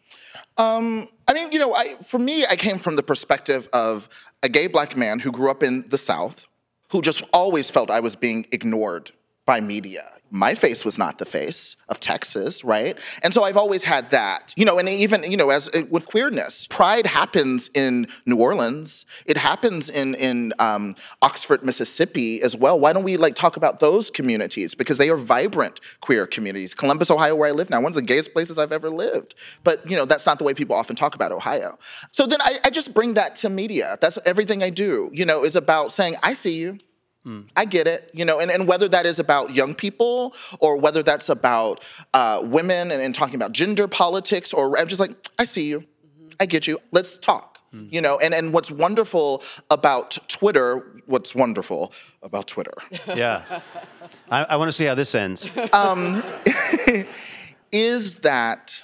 Um, 0.57 1.07
I 1.27 1.33
mean, 1.33 1.51
you 1.51 1.59
know, 1.59 1.73
I, 1.73 1.95
for 2.03 2.19
me, 2.19 2.45
I 2.45 2.55
came 2.55 2.77
from 2.77 2.95
the 2.95 3.03
perspective 3.03 3.69
of 3.73 4.09
a 4.41 4.49
gay 4.49 4.67
black 4.67 4.95
man 4.95 5.19
who 5.19 5.31
grew 5.31 5.49
up 5.49 5.63
in 5.63 5.87
the 5.89 5.97
South, 5.97 6.47
who 6.89 7.01
just 7.01 7.23
always 7.33 7.69
felt 7.69 7.89
I 7.89 7.99
was 7.99 8.15
being 8.15 8.45
ignored 8.51 9.11
by 9.45 9.59
media. 9.59 10.09
My 10.35 10.55
face 10.55 10.83
was 10.83 10.97
not 10.97 11.19
the 11.19 11.25
face 11.25 11.75
of 11.89 11.99
Texas, 11.99 12.63
right? 12.63 12.97
And 13.21 13.35
so 13.35 13.43
I've 13.43 13.55
always 13.55 13.83
had 13.83 14.09
that, 14.09 14.51
you 14.57 14.65
know, 14.65 14.79
and 14.79 14.89
even, 14.89 15.29
you 15.29 15.37
know, 15.37 15.51
as 15.51 15.69
uh, 15.69 15.83
with 15.91 16.07
queerness, 16.07 16.65
pride 16.65 17.05
happens 17.05 17.69
in 17.75 18.07
New 18.25 18.37
Orleans. 18.37 19.05
It 19.27 19.37
happens 19.37 19.91
in, 19.91 20.15
in 20.15 20.51
um, 20.57 20.95
Oxford, 21.21 21.63
Mississippi 21.63 22.41
as 22.41 22.57
well. 22.57 22.79
Why 22.79 22.93
don't 22.93 23.03
we 23.03 23.15
like 23.15 23.35
talk 23.35 23.57
about 23.57 23.79
those 23.79 24.09
communities? 24.09 24.73
Because 24.73 24.97
they 24.97 25.09
are 25.09 25.17
vibrant 25.17 25.79
queer 26.01 26.25
communities. 26.25 26.73
Columbus, 26.73 27.11
Ohio, 27.11 27.35
where 27.35 27.49
I 27.49 27.51
live 27.51 27.69
now, 27.69 27.79
one 27.79 27.91
of 27.91 27.95
the 27.95 28.01
gayest 28.01 28.33
places 28.33 28.57
I've 28.57 28.71
ever 28.71 28.89
lived. 28.89 29.35
But, 29.63 29.87
you 29.87 29.95
know, 29.95 30.05
that's 30.05 30.25
not 30.25 30.39
the 30.39 30.45
way 30.45 30.55
people 30.55 30.75
often 30.75 30.95
talk 30.95 31.13
about 31.13 31.31
Ohio. 31.31 31.77
So 32.09 32.25
then 32.25 32.41
I, 32.41 32.57
I 32.63 32.71
just 32.71 32.95
bring 32.95 33.13
that 33.13 33.35
to 33.35 33.49
media. 33.49 33.99
That's 34.01 34.17
everything 34.25 34.63
I 34.63 34.71
do, 34.71 35.11
you 35.13 35.25
know, 35.25 35.43
is 35.43 35.55
about 35.55 35.91
saying, 35.91 36.15
I 36.23 36.33
see 36.33 36.55
you. 36.55 36.79
Mm. 37.25 37.47
I 37.55 37.65
get 37.65 37.87
it, 37.87 38.09
you 38.13 38.25
know, 38.25 38.39
and, 38.39 38.51
and 38.51 38.67
whether 38.67 38.89
that 38.89 39.05
is 39.05 39.17
about 39.17 39.53
young 39.53 39.75
people 39.75 40.35
or 40.59 40.75
whether 40.75 41.01
that's 41.03 41.29
about 41.29 41.81
uh, 42.13 42.41
women 42.43 42.91
and, 42.91 43.01
and 43.01 43.15
talking 43.15 43.35
about 43.35 43.53
gender 43.53 43.87
politics, 43.87 44.51
or 44.51 44.77
I'm 44.77 44.87
just 44.87 44.99
like, 44.99 45.11
I 45.39 45.45
see 45.45 45.69
you, 45.69 45.79
mm-hmm. 45.79 46.29
I 46.41 46.45
get 46.45 46.67
you, 46.67 46.79
let's 46.91 47.17
talk, 47.17 47.59
mm. 47.73 47.91
you 47.91 48.01
know. 48.01 48.19
And, 48.19 48.33
and 48.33 48.51
what's 48.51 48.69
wonderful 48.69 49.41
about 49.71 50.17
Twitter, 50.27 51.01
what's 51.05 51.33
wonderful 51.33 51.93
about 52.21 52.47
Twitter? 52.47 52.73
Yeah. 53.15 53.61
I, 54.29 54.43
I 54.43 54.55
want 54.57 54.67
to 54.69 54.73
see 54.73 54.85
how 54.85 54.95
this 54.95 55.15
ends. 55.15 55.49
Um, 55.73 56.23
is 57.71 58.15
that 58.15 58.81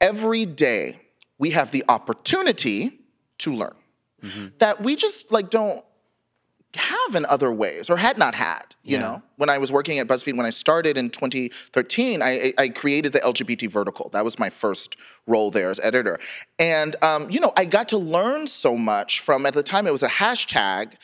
every 0.00 0.44
day 0.44 1.00
we 1.38 1.50
have 1.50 1.70
the 1.70 1.84
opportunity 1.88 3.00
to 3.38 3.54
learn. 3.54 3.74
Mm-hmm. 4.22 4.46
That 4.58 4.82
we 4.82 4.96
just 4.96 5.32
like 5.32 5.50
don't 5.50 5.84
have 7.10 7.16
in 7.16 7.26
other 7.26 7.50
ways 7.52 7.90
or 7.90 7.96
had 7.96 8.16
not 8.18 8.34
had 8.34 8.74
you 8.82 8.96
Yeah. 8.96 9.02
know? 9.02 9.22
When 9.36 9.50
i 9.50 9.58
was 9.58 9.70
working 9.72 9.98
at 9.98 10.06
buzzfeed 10.06 10.36
when 10.36 10.46
i 10.46 10.50
started 10.50 10.96
in 10.98 11.10
2013 11.10 12.22
i, 12.22 12.52
I 12.58 12.68
created 12.68 13.12
the 13.12 13.20
lgbt 13.20 13.68
vertical. 13.70 14.08
That 14.12 14.24
was 14.24 14.38
my 14.38 14.50
first 14.50 14.96
role 15.26 15.50
there 15.50 15.70
as 15.70 15.80
editor. 15.80 16.18
And 16.58 16.96
um, 17.02 17.30
you 17.30 17.40
know 17.40 17.52
i 17.56 17.64
got 17.64 17.88
to 17.90 17.98
learn 17.98 18.46
so 18.46 18.76
much 18.76 19.20
from 19.20 19.46
at 19.46 19.54
the 19.54 19.62
time 19.62 19.86
it 19.86 19.92
was 19.92 20.02
a 20.02 20.08
hashtag 20.08 20.94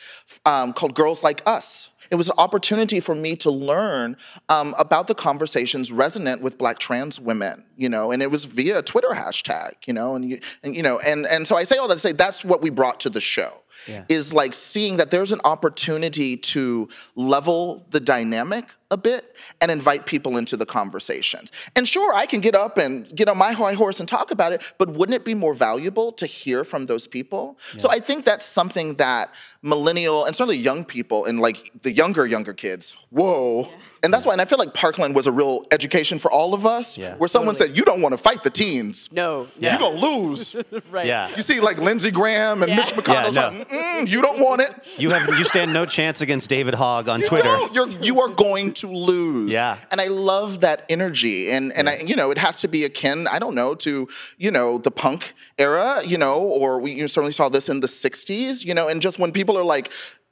um, 0.45 0.73
called 0.73 0.93
girls 0.95 1.23
like 1.23 1.41
us. 1.45 1.89
It 2.09 2.15
was 2.15 2.29
an 2.29 2.35
opportunity 2.37 3.01
for 3.01 3.13
me 3.15 3.35
to 3.37 3.51
learn 3.51 4.15
um, 4.47 4.73
about 4.79 5.07
the 5.07 5.15
conversations 5.15 5.91
resonant 5.91 6.41
with 6.41 6.57
black 6.57 6.79
trans 6.79 7.19
women 7.19 7.63
you 7.75 7.89
know? 7.89 8.11
And 8.11 8.23
it 8.23 8.31
was 8.31 8.45
via 8.45 8.79
a 8.79 8.83
twitter 8.83 9.09
hashtag 9.09 9.73
you 9.85 9.93
know? 9.93 10.15
And 10.15 10.23
you, 10.29 10.39
and, 10.63 10.75
you 10.75 10.83
know 10.83 10.99
and, 11.05 11.25
and 11.27 11.45
so 11.47 11.55
i 11.55 11.63
say 11.63 11.77
all 11.77 11.87
that 11.89 11.95
to 11.95 11.99
say 11.99 12.13
that's 12.13 12.45
what 12.45 12.61
we 12.61 12.69
brought 12.69 12.99
to 13.01 13.09
the 13.09 13.21
show 13.21 13.51
Yeah. 13.87 14.03
is 14.09 14.33
like 14.33 14.53
seeing 14.53 14.97
that 14.97 15.11
there's 15.11 15.31
an 15.31 15.41
opportunity 15.43 16.37
to 16.37 16.89
level 17.15 17.85
the 17.89 17.99
dynamic 17.99 18.65
a 18.89 18.95
bit 18.95 19.35
and 19.59 19.69
invite 19.69 20.05
people 20.05 20.37
into 20.37 20.55
the 20.55 20.65
conversations. 20.65 21.51
And 21.75 21.85
sure, 21.87 22.13
I 22.13 22.25
can 22.25 22.39
get 22.39 22.55
up 22.55 22.77
and 22.77 23.05
get 23.13 23.27
on 23.27 23.37
my 23.37 23.51
high 23.51 23.73
horse 23.73 23.99
and 23.99 24.07
talk 24.07 24.31
about 24.31 24.53
it, 24.53 24.61
but 24.77 24.89
wouldn't 24.91 25.13
it 25.15 25.25
be 25.25 25.33
more 25.33 25.53
valuable 25.53 26.13
to 26.13 26.25
hear 26.25 26.63
from 26.63 26.85
those 26.85 27.05
people? 27.05 27.57
So 27.77 27.89
I 27.89 27.99
think 27.99 28.23
that's 28.23 28.45
something 28.45 28.95
that 28.95 29.33
millennial 29.61 30.23
and 30.23 30.33
certainly 30.33 30.55
young 30.55 30.85
people 30.85 31.25
and 31.25 31.41
like 31.41 31.69
the 31.81 31.91
younger, 31.91 32.25
younger 32.25 32.53
kids, 32.53 32.93
whoa. 33.09 33.67
And 34.03 34.13
that's 34.13 34.25
why, 34.25 34.31
and 34.31 34.41
I 34.41 34.45
feel 34.45 34.57
like 34.59 34.73
Parkland 34.73 35.15
was 35.15 35.27
a 35.27 35.33
real 35.33 35.65
education 35.71 36.17
for 36.17 36.31
all 36.31 36.53
of 36.53 36.65
us, 36.65 36.97
Yeah. 36.97 37.15
where 37.15 37.27
someone 37.27 37.55
said, 37.55 37.75
you 37.75 37.83
don't 37.83 38.01
want 38.01 38.13
to 38.13 38.17
fight 38.17 38.43
the 38.43 38.49
teens. 38.51 39.09
No, 39.11 39.47
Yeah. 39.57 39.71
You're 39.71 39.79
gonna 39.79 39.99
lose. 39.99 40.55
right. 40.91 41.05
Yeah. 41.07 41.35
You 41.35 41.43
see, 41.43 41.59
like 41.59 41.77
Lindsey 41.79 42.11
Graham 42.11 42.63
and 42.63 42.69
Yeah. 42.69 42.77
Mitch 42.77 42.93
McConnell 42.93 43.35
Yeah, 43.35 43.49
no. 43.49 43.65
"Mm, 43.69 44.07
you 44.09 44.21
don't 44.21 44.39
want 44.39 44.61
it. 44.61 44.71
You 44.97 45.09
have 45.11 45.27
you 45.37 45.43
stand 45.45 45.73
no 45.73 45.85
chance 45.85 46.21
against 46.21 46.49
David 46.49 46.73
Hogg 46.73 47.09
on 47.09 47.19
You 47.21 47.27
Twitter. 47.27 47.43
don't. 47.43 47.73
You're, 47.73 47.87
you 48.01 48.21
are 48.21 48.29
going 48.29 48.73
to 48.75 48.87
lose. 48.87 49.51
Yeah. 49.51 49.77
And 49.91 49.99
I 50.01 50.07
love 50.07 50.61
that 50.61 50.85
energy. 50.89 51.51
And 51.51 51.71
and 51.73 51.89
I, 51.89 51.97
you 51.97 52.15
know, 52.15 52.31
it 52.31 52.37
has 52.37 52.55
to 52.57 52.67
be 52.67 52.83
akin, 52.85 53.27
I 53.27 53.39
don't 53.39 53.55
know, 53.55 53.75
to, 53.75 54.07
you 54.37 54.51
know, 54.51 54.77
the 54.77 54.91
punk 54.91 55.33
era, 55.57 56.01
you 56.05 56.17
know, 56.17 56.39
or 56.39 56.79
we 56.79 56.91
you 56.91 57.07
certainly 57.07 57.31
saw 57.33 57.49
this 57.49 57.69
in 57.69 57.79
the 57.81 57.87
60s, 57.87 58.65
you 58.65 58.73
know, 58.73 58.87
and 58.87 59.01
just 59.01 59.19
when 59.19 59.31
people 59.31 59.57
are 59.57 59.63
like, 59.63 59.91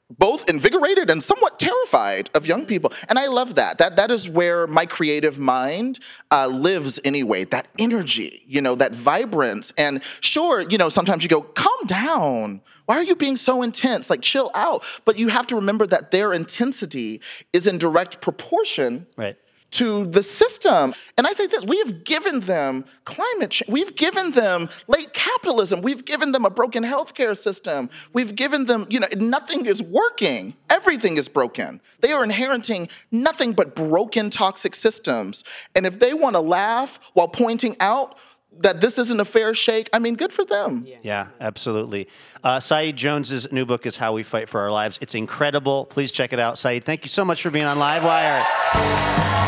both 0.09 0.49
invigorated 0.49 1.09
and 1.09 1.21
somewhat 1.21 1.57
terrified 1.59 2.29
of 2.33 2.45
young 2.45 2.65
people, 2.65 2.93
and 3.09 3.17
I 3.17 3.27
love 3.27 3.55
that. 3.55 3.79
That 3.79 3.95
that 3.95 4.11
is 4.11 4.29
where 4.29 4.67
my 4.67 4.85
creative 4.85 5.39
mind 5.39 5.99
uh, 6.31 6.47
lives 6.47 6.99
anyway. 7.03 7.45
That 7.45 7.67
energy, 7.79 8.43
you 8.47 8.61
know, 8.61 8.75
that 8.75 8.93
vibrance. 8.93 9.73
And 9.77 10.03
sure, 10.21 10.61
you 10.61 10.77
know, 10.77 10.89
sometimes 10.89 11.23
you 11.23 11.29
go, 11.29 11.41
calm 11.41 11.85
down. 11.87 12.61
Why 12.85 12.97
are 12.97 13.03
you 13.03 13.15
being 13.15 13.37
so 13.37 13.63
intense? 13.63 14.09
Like, 14.09 14.21
chill 14.21 14.51
out. 14.53 14.85
But 15.05 15.17
you 15.17 15.29
have 15.29 15.47
to 15.47 15.55
remember 15.55 15.87
that 15.87 16.11
their 16.11 16.33
intensity 16.33 17.21
is 17.51 17.65
in 17.65 17.77
direct 17.77 18.21
proportion 18.21 19.07
Right. 19.17 19.37
To 19.71 20.05
the 20.05 20.23
system. 20.23 20.93
And 21.17 21.27
I 21.27 21.31
say 21.33 21.47
this 21.47 21.65
we 21.65 21.77
have 21.79 22.03
given 22.03 22.41
them 22.41 22.85
climate 23.03 23.51
change, 23.51 23.69
we've 23.69 23.95
given 23.95 24.31
them 24.31 24.69
late 24.87 25.13
capitalism, 25.13 25.81
we've 25.81 26.05
given 26.05 26.31
them 26.31 26.45
a 26.45 26.49
broken 26.49 26.83
healthcare 26.83 27.37
system, 27.37 27.89
we've 28.13 28.35
given 28.35 28.65
them, 28.65 28.85
you 28.89 28.99
know, 28.99 29.07
nothing 29.17 29.65
is 29.65 29.81
working, 29.83 30.55
everything 30.69 31.17
is 31.17 31.27
broken. 31.27 31.81
They 32.01 32.11
are 32.11 32.23
inheriting 32.23 32.87
nothing 33.11 33.53
but 33.53 33.75
broken, 33.75 34.29
toxic 34.29 34.75
systems. 34.75 35.43
And 35.75 35.85
if 35.85 35.99
they 35.99 36.13
want 36.13 36.35
to 36.35 36.41
laugh 36.41 36.99
while 37.13 37.27
pointing 37.27 37.75
out, 37.79 38.17
that 38.59 38.81
this 38.81 38.97
isn't 38.97 39.19
a 39.19 39.25
fair 39.25 39.53
shake. 39.53 39.89
I 39.91 39.99
mean, 39.99 40.15
good 40.15 40.31
for 40.31 40.45
them. 40.45 40.87
Yeah, 41.01 41.27
absolutely. 41.41 42.07
Uh, 42.43 42.59
Saeed 42.59 42.95
Jones's 42.95 43.51
new 43.51 43.65
book 43.65 43.85
is 43.85 43.97
How 43.97 44.13
We 44.13 44.23
Fight 44.23 44.47
for 44.47 44.61
Our 44.61 44.71
Lives. 44.71 44.97
It's 45.01 45.15
incredible. 45.15 45.85
Please 45.85 46.11
check 46.11 46.31
it 46.31 46.39
out. 46.39 46.57
Saeed, 46.57 46.85
thank 46.85 47.03
you 47.03 47.09
so 47.09 47.25
much 47.25 47.41
for 47.41 47.51
being 47.51 47.65
on 47.65 47.77
Livewire. 47.77 49.44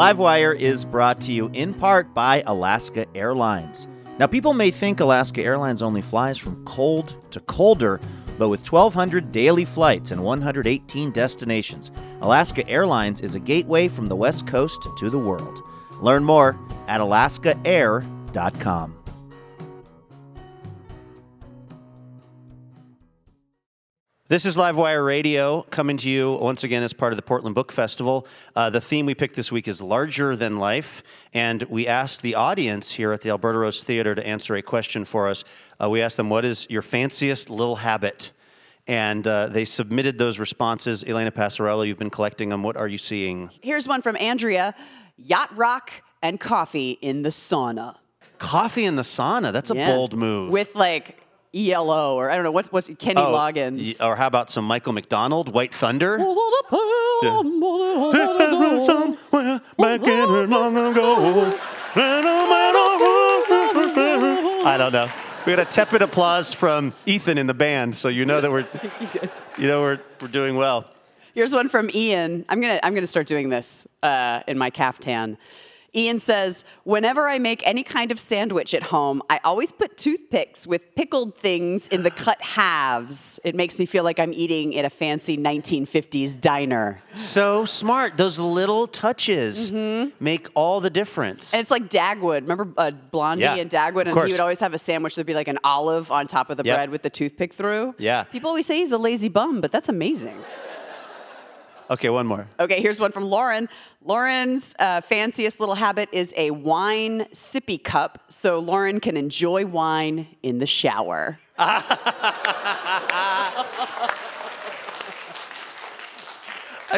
Livewire 0.00 0.58
is 0.58 0.82
brought 0.82 1.20
to 1.20 1.30
you 1.30 1.50
in 1.52 1.74
part 1.74 2.14
by 2.14 2.42
Alaska 2.46 3.04
Airlines. 3.14 3.86
Now, 4.18 4.26
people 4.26 4.54
may 4.54 4.70
think 4.70 5.00
Alaska 5.00 5.42
Airlines 5.42 5.82
only 5.82 6.00
flies 6.00 6.38
from 6.38 6.64
cold 6.64 7.22
to 7.32 7.40
colder, 7.40 8.00
but 8.38 8.48
with 8.48 8.66
1,200 8.72 9.30
daily 9.30 9.66
flights 9.66 10.10
and 10.10 10.24
118 10.24 11.10
destinations, 11.10 11.90
Alaska 12.22 12.66
Airlines 12.66 13.20
is 13.20 13.34
a 13.34 13.40
gateway 13.40 13.88
from 13.88 14.06
the 14.06 14.16
West 14.16 14.46
Coast 14.46 14.88
to 14.96 15.10
the 15.10 15.18
world. 15.18 15.68
Learn 16.00 16.24
more 16.24 16.58
at 16.88 17.02
alaskaair.com. 17.02 18.99
This 24.30 24.46
is 24.46 24.56
Livewire 24.56 25.04
Radio 25.04 25.62
coming 25.70 25.96
to 25.96 26.08
you 26.08 26.34
once 26.34 26.62
again 26.62 26.84
as 26.84 26.92
part 26.92 27.12
of 27.12 27.16
the 27.16 27.22
Portland 27.22 27.56
Book 27.56 27.72
Festival. 27.72 28.28
Uh, 28.54 28.70
the 28.70 28.80
theme 28.80 29.04
we 29.04 29.12
picked 29.12 29.34
this 29.34 29.50
week 29.50 29.66
is 29.66 29.82
larger 29.82 30.36
than 30.36 30.60
life, 30.60 31.02
and 31.34 31.64
we 31.64 31.88
asked 31.88 32.22
the 32.22 32.36
audience 32.36 32.92
here 32.92 33.10
at 33.10 33.22
the 33.22 33.30
Alberta 33.30 33.58
Rose 33.58 33.82
Theater 33.82 34.14
to 34.14 34.24
answer 34.24 34.54
a 34.54 34.62
question 34.62 35.04
for 35.04 35.26
us. 35.28 35.42
Uh, 35.82 35.90
we 35.90 36.00
asked 36.00 36.16
them, 36.16 36.30
"What 36.30 36.44
is 36.44 36.64
your 36.70 36.80
fanciest 36.80 37.50
little 37.50 37.74
habit?" 37.74 38.30
And 38.86 39.26
uh, 39.26 39.48
they 39.48 39.64
submitted 39.64 40.18
those 40.18 40.38
responses. 40.38 41.02
Elena 41.02 41.32
Passarello, 41.32 41.84
you've 41.84 41.98
been 41.98 42.08
collecting 42.08 42.50
them. 42.50 42.62
What 42.62 42.76
are 42.76 42.86
you 42.86 42.98
seeing? 42.98 43.50
Here's 43.64 43.88
one 43.88 44.00
from 44.00 44.16
Andrea 44.16 44.76
Yacht 45.16 45.56
rock 45.56 45.90
and 46.22 46.38
coffee 46.38 46.92
in 47.02 47.22
the 47.22 47.30
sauna. 47.30 47.96
Coffee 48.38 48.84
in 48.84 48.94
the 48.94 49.02
sauna. 49.02 49.52
That's 49.52 49.72
a 49.72 49.74
Yeah. 49.74 49.86
bold 49.92 50.16
move. 50.16 50.52
With 50.52 50.76
like 50.76 51.19
ELO 51.54 52.14
or 52.16 52.30
I 52.30 52.34
don't 52.36 52.44
know, 52.44 52.50
what's, 52.52 52.70
what's 52.70 52.88
Kenny 52.98 53.20
Oh, 53.20 53.34
Loggins. 53.34 54.00
Or 54.04 54.16
how 54.16 54.26
about 54.26 54.50
some 54.50 54.64
Michael 54.64 54.92
McDonald, 54.92 55.52
White 55.52 55.74
Thunder? 55.74 56.18
Back 59.78 60.02
in 60.06 60.50
long 60.50 60.76
ago. 60.76 61.52
I 64.64 64.76
don't 64.78 64.92
know. 64.92 65.10
We 65.46 65.56
got 65.56 65.66
a 65.66 65.70
tepid 65.70 66.02
applause 66.02 66.52
from 66.52 66.92
Ethan 67.06 67.38
in 67.38 67.46
the 67.46 67.54
band, 67.54 67.96
so 67.96 68.08
you 68.08 68.26
know 68.26 68.40
that 68.40 68.50
we're, 68.50 68.68
you 69.58 69.66
know, 69.66 69.80
we're 69.80 69.98
we're 70.20 70.28
doing 70.28 70.56
well. 70.56 70.84
Here's 71.34 71.54
one 71.54 71.68
from 71.68 71.90
Ian. 71.94 72.44
I'm 72.48 72.60
gonna 72.60 72.78
I'm 72.82 72.94
gonna 72.94 73.06
start 73.06 73.26
doing 73.26 73.48
this 73.48 73.88
uh, 74.02 74.42
in 74.46 74.58
my 74.58 74.70
caftan. 74.70 75.38
Ian 75.94 76.18
says, 76.18 76.64
whenever 76.84 77.28
I 77.28 77.38
make 77.40 77.66
any 77.66 77.82
kind 77.82 78.12
of 78.12 78.20
sandwich 78.20 78.74
at 78.74 78.84
home, 78.84 79.22
I 79.28 79.40
always 79.42 79.72
put 79.72 79.96
toothpicks 79.96 80.66
with 80.66 80.94
pickled 80.94 81.34
things 81.34 81.88
in 81.88 82.04
the 82.04 82.10
cut 82.12 82.40
halves. 82.40 83.40
It 83.44 83.54
makes 83.56 83.78
me 83.78 83.86
feel 83.86 84.04
like 84.04 84.20
I'm 84.20 84.32
eating 84.32 84.76
at 84.76 84.84
a 84.84 84.90
fancy 84.90 85.36
1950s 85.36 86.40
diner. 86.40 87.00
So 87.14 87.64
smart. 87.64 88.16
Those 88.16 88.38
little 88.38 88.86
touches 88.86 89.72
make 89.72 90.46
all 90.54 90.80
the 90.80 90.90
difference. 90.90 91.52
And 91.52 91.60
it's 91.60 91.70
like 91.70 91.88
Dagwood. 91.88 92.42
Remember 92.42 92.68
uh, 92.76 92.92
Blondie 92.92 93.42
Yeah, 93.42 93.56
and 93.56 93.70
Dagwood? 93.70 94.06
And 94.06 94.16
he 94.26 94.32
would 94.32 94.40
always 94.40 94.60
have 94.60 94.74
a 94.74 94.78
sandwich 94.78 95.16
that'd 95.16 95.26
be 95.26 95.34
like 95.34 95.48
an 95.48 95.58
olive 95.64 96.12
on 96.12 96.26
top 96.28 96.50
of 96.50 96.56
the 96.56 96.62
Yep. 96.64 96.76
bread 96.76 96.90
with 96.90 97.02
the 97.02 97.10
toothpick 97.10 97.52
through. 97.52 97.94
Yeah. 97.98 98.24
People 98.24 98.48
always 98.48 98.66
say 98.66 98.76
he's 98.78 98.92
a 98.92 98.98
lazy 98.98 99.28
bum, 99.28 99.60
but 99.60 99.72
that's 99.72 99.88
amazing. 99.88 100.38
Okay, 101.90 102.08
one 102.08 102.26
more. 102.28 102.46
Okay, 102.60 102.80
here's 102.80 103.00
one 103.00 103.10
from 103.10 103.24
Lauren. 103.24 103.68
Lauren's 104.04 104.76
uh, 104.78 105.00
fanciest 105.00 105.58
little 105.58 105.74
habit 105.74 106.08
is 106.12 106.32
a 106.36 106.52
wine 106.52 107.22
sippy 107.32 107.82
cup, 107.82 108.22
so 108.28 108.60
Lauren 108.60 109.00
can 109.00 109.16
enjoy 109.16 109.66
wine 109.66 110.28
in 110.40 110.58
the 110.58 110.66
shower. 110.66 111.40
I'm 111.58 111.82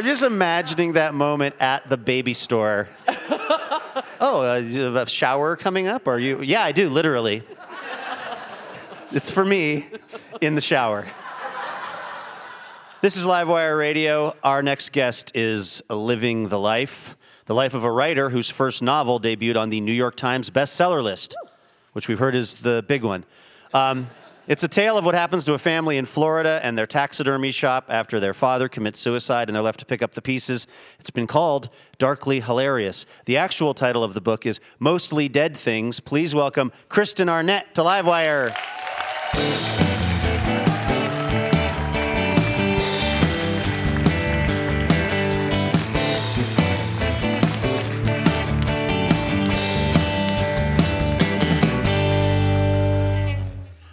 just 0.04 0.22
imagining 0.22 0.92
that 0.92 1.14
moment 1.14 1.54
at 1.58 1.88
the 1.88 1.96
baby 1.96 2.34
store. 2.34 2.90
oh, 4.20 4.46
uh, 4.46 4.56
you 4.56 4.82
have 4.82 4.96
a 4.96 5.08
shower 5.08 5.56
coming 5.56 5.86
up? 5.86 6.06
Are 6.06 6.18
you? 6.18 6.42
Yeah, 6.42 6.62
I 6.62 6.72
do, 6.72 6.90
literally. 6.90 7.42
it's 9.10 9.30
for 9.30 9.44
me 9.44 9.86
in 10.42 10.54
the 10.54 10.60
shower. 10.60 11.06
This 13.02 13.16
is 13.16 13.26
Livewire 13.26 13.76
Radio. 13.76 14.36
Our 14.44 14.62
next 14.62 14.92
guest 14.92 15.32
is 15.34 15.82
Living 15.90 16.50
the 16.50 16.58
Life, 16.60 17.16
the 17.46 17.54
life 17.54 17.74
of 17.74 17.82
a 17.82 17.90
writer 17.90 18.30
whose 18.30 18.48
first 18.48 18.80
novel 18.80 19.18
debuted 19.18 19.56
on 19.56 19.70
the 19.70 19.80
New 19.80 19.90
York 19.90 20.14
Times 20.14 20.50
bestseller 20.50 21.02
list, 21.02 21.34
which 21.94 22.06
we've 22.06 22.20
heard 22.20 22.36
is 22.36 22.54
the 22.54 22.84
big 22.86 23.02
one. 23.02 23.24
Um, 23.74 24.08
it's 24.46 24.62
a 24.62 24.68
tale 24.68 24.96
of 24.96 25.04
what 25.04 25.16
happens 25.16 25.44
to 25.46 25.54
a 25.54 25.58
family 25.58 25.96
in 25.96 26.06
Florida 26.06 26.60
and 26.62 26.78
their 26.78 26.86
taxidermy 26.86 27.50
shop 27.50 27.86
after 27.88 28.20
their 28.20 28.34
father 28.34 28.68
commits 28.68 29.00
suicide 29.00 29.48
and 29.48 29.56
they're 29.56 29.64
left 29.64 29.80
to 29.80 29.86
pick 29.86 30.00
up 30.00 30.12
the 30.12 30.22
pieces. 30.22 30.68
It's 31.00 31.10
been 31.10 31.26
called 31.26 31.70
Darkly 31.98 32.38
Hilarious. 32.38 33.04
The 33.24 33.36
actual 33.36 33.74
title 33.74 34.04
of 34.04 34.14
the 34.14 34.20
book 34.20 34.46
is 34.46 34.60
Mostly 34.78 35.28
Dead 35.28 35.56
Things. 35.56 35.98
Please 35.98 36.36
welcome 36.36 36.70
Kristen 36.88 37.28
Arnett 37.28 37.74
to 37.74 37.80
Livewire. 37.80 38.52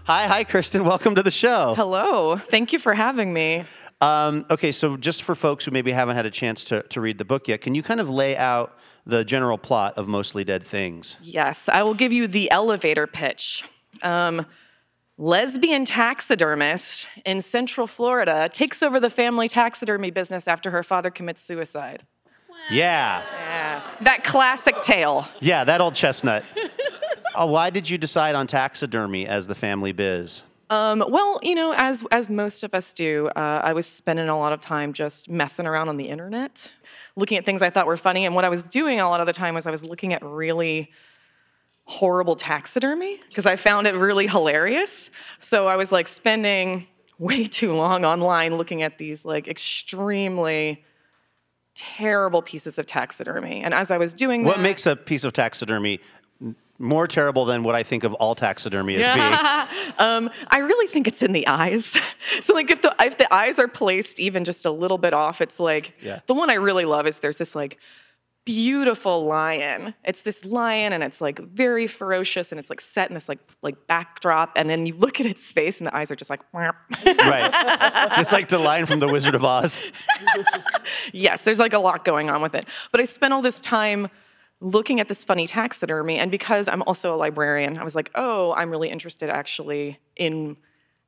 Hi, 0.10 0.26
hi, 0.26 0.44
Kristen. 0.44 0.86
Welcome 0.86 1.14
to 1.14 1.22
the 1.22 1.30
show. 1.30 1.76
Hello. 1.76 2.36
Thank 2.36 2.74
you 2.74 2.80
for 2.80 2.96
having 2.96 3.32
me. 3.32 3.66
Um, 4.02 4.44
okay, 4.50 4.72
so 4.72 4.98
just 4.98 5.22
for 5.22 5.36
folks 5.36 5.66
who 5.66 5.70
maybe 5.70 5.92
haven't 5.92 6.16
had 6.16 6.26
a 6.26 6.32
chance 6.32 6.66
to, 6.66 6.82
to 6.82 7.00
read 7.00 7.20
the 7.20 7.26
book 7.26 7.48
yet, 7.48 7.62
can 7.62 7.76
you 7.76 7.84
kind 7.84 8.00
of 8.00 8.10
lay 8.10 8.36
out 8.36 8.76
the 9.06 9.24
general 9.24 9.60
plot 9.60 10.00
of 10.00 10.08
Mostly 10.08 10.44
Dead 10.44 10.64
Things? 10.64 11.18
Yes, 11.22 11.70
I 11.70 11.84
will 11.84 11.94
give 11.94 12.12
you 12.12 12.26
the 12.26 12.50
elevator 12.50 13.06
pitch. 13.06 13.64
Um, 14.02 14.48
lesbian 15.20 15.86
taxidermist 15.86 17.06
in 17.24 17.40
Central 17.44 17.86
Florida 17.86 18.50
takes 18.52 18.82
over 18.82 19.00
the 19.00 19.12
family 19.12 19.48
taxidermy 19.48 20.10
business 20.10 20.48
after 20.48 20.72
her 20.72 20.82
father 20.82 21.12
commits 21.12 21.44
suicide. 21.44 22.02
Yeah, 22.72 23.22
Yeah. 23.36 23.86
That 24.02 24.24
classic 24.24 24.82
tale. 24.82 25.28
yeah, 25.40 25.66
that 25.66 25.82
old 25.82 25.94
chestnut. 25.94 26.44
oh, 27.36 27.48
why 27.48 27.70
did 27.70 27.90
you 27.90 27.98
decide 27.98 28.36
on 28.36 28.48
taxidermy 28.48 29.28
as 29.28 29.48
the 29.48 29.56
family 29.56 29.92
biz? 29.92 30.42
Um, 30.70 31.04
well, 31.10 31.40
you 31.42 31.56
know, 31.56 31.74
as 31.76 32.06
as 32.12 32.30
most 32.30 32.64
of 32.64 32.76
us 32.76 32.94
do, 32.94 33.28
uh, 33.36 33.62
I 33.64 33.74
was 33.74 33.88
spending 33.88 34.30
a 34.30 34.38
lot 34.38 34.54
of 34.54 34.62
time 34.62 34.94
just 34.94 35.30
messing 35.30 35.66
around 35.66 35.90
on 35.90 35.98
the 35.98 36.08
internet, 36.10 36.72
looking 37.16 37.38
at 37.40 37.46
things 37.46 37.64
I 37.64 37.72
thought 37.72 37.88
were 37.88 37.98
funny. 37.98 38.26
And 38.26 38.36
what 38.36 38.46
I 38.46 38.50
was 38.50 38.68
doing 38.68 39.00
a 39.00 39.10
lot 39.10 39.20
of 39.20 39.26
the 39.26 39.34
time 39.34 39.56
was 39.56 39.66
I 39.66 39.72
was 39.72 39.84
looking 39.84 40.14
at 40.14 40.24
really 40.24 40.92
horrible 41.86 42.36
taxidermy 42.36 43.20
because 43.28 43.48
I 43.48 43.56
found 43.56 43.88
it 43.88 43.96
really 43.96 44.28
hilarious. 44.28 45.10
So 45.40 45.68
I 45.68 45.76
was 45.76 45.92
like 45.92 46.08
spending 46.08 46.88
way 47.18 47.46
too 47.46 47.74
long 47.74 48.06
online 48.06 48.56
looking 48.56 48.84
at 48.84 49.00
these 49.00 49.26
like 49.26 49.48
extremely 49.48 50.86
terrible 51.74 52.42
pieces 52.44 52.78
of 52.78 52.86
taxidermy. 52.86 53.62
And 53.62 53.74
as 53.74 53.90
I 53.90 53.98
was 53.98 54.14
doing 54.14 54.44
What 54.44 54.58
that, 54.58 54.62
makes 54.64 54.86
a 54.86 54.96
piece 54.96 55.24
of 55.24 55.34
taxidermy 55.34 56.00
more 56.80 57.08
terrible 57.08 57.46
than 57.46 57.62
what 57.64 57.76
I 57.76 57.84
think 57.84 58.04
of 58.06 58.14
all 58.16 58.34
taxidermy 58.36 58.96
as 58.96 59.16
being? 59.16 59.86
Um, 60.00 60.30
I 60.48 60.60
really 60.60 60.88
think 60.88 61.08
it's 61.08 61.22
in 61.22 61.34
the 61.34 61.46
eyes. 61.48 61.98
so 62.42 62.54
like 62.54 62.72
if 62.72 62.82
the 62.82 62.96
if 63.02 63.18
the 63.18 63.32
eyes 63.34 63.60
are 63.60 63.68
placed 63.68 64.18
even 64.20 64.46
just 64.46 64.66
a 64.66 64.72
little 64.72 64.98
bit 64.98 65.14
off, 65.14 65.42
it's 65.42 65.60
like 65.60 65.94
Yeah. 66.02 66.22
the 66.26 66.34
one 66.34 66.50
I 66.50 66.54
really 66.54 66.86
love 66.86 67.06
is 67.06 67.20
there's 67.20 67.36
this 67.38 67.54
like 67.54 67.78
beautiful 68.46 69.26
lion. 69.26 69.94
It's 70.06 70.22
this 70.22 70.46
lion 70.46 70.94
and 70.94 71.04
it's 71.04 71.20
like 71.22 71.40
very 71.40 71.86
ferocious 71.86 72.52
and 72.52 72.60
it's 72.60 72.70
like 72.70 72.80
set 72.82 73.10
in 73.10 73.14
this 73.14 73.28
like 73.28 73.40
like 73.62 73.88
backdrop 73.88 74.54
and 74.56 74.70
then 74.70 74.86
you 74.86 74.96
look 74.96 75.20
at 75.20 75.26
its 75.26 75.52
face 75.52 75.80
and 75.80 75.88
the 75.88 75.96
eyes 75.96 76.10
are 76.12 76.16
just 76.16 76.30
like 76.30 76.42
right. 76.54 76.74
It's 78.18 78.32
like 78.32 78.48
the 78.48 78.58
line 78.60 78.86
from 78.86 79.00
The 79.02 79.08
Wizard 79.08 79.36
of 79.36 79.44
Oz. 79.44 79.84
yes, 81.12 81.44
there's 81.44 81.60
like 81.60 81.74
a 81.74 81.80
lot 81.80 82.06
going 82.06 82.30
on 82.30 82.42
with 82.42 82.56
it. 82.56 82.68
But 82.92 83.02
I 83.02 83.04
spent 83.04 83.34
all 83.34 83.42
this 83.42 83.60
time 83.62 84.08
looking 84.62 85.00
at 85.00 85.08
this 85.08 85.24
funny 85.24 85.48
taxidermy, 85.48 86.18
and 86.18 86.30
because 86.30 86.68
I'm 86.68 86.82
also 86.84 87.16
a 87.16 87.18
librarian, 87.18 87.78
I 87.78 87.84
was 87.84 87.96
like, 87.96 88.12
oh, 88.16 88.54
I'm 88.54 88.70
really 88.70 88.90
interested 88.90 89.30
actually 89.30 90.00
in 90.16 90.58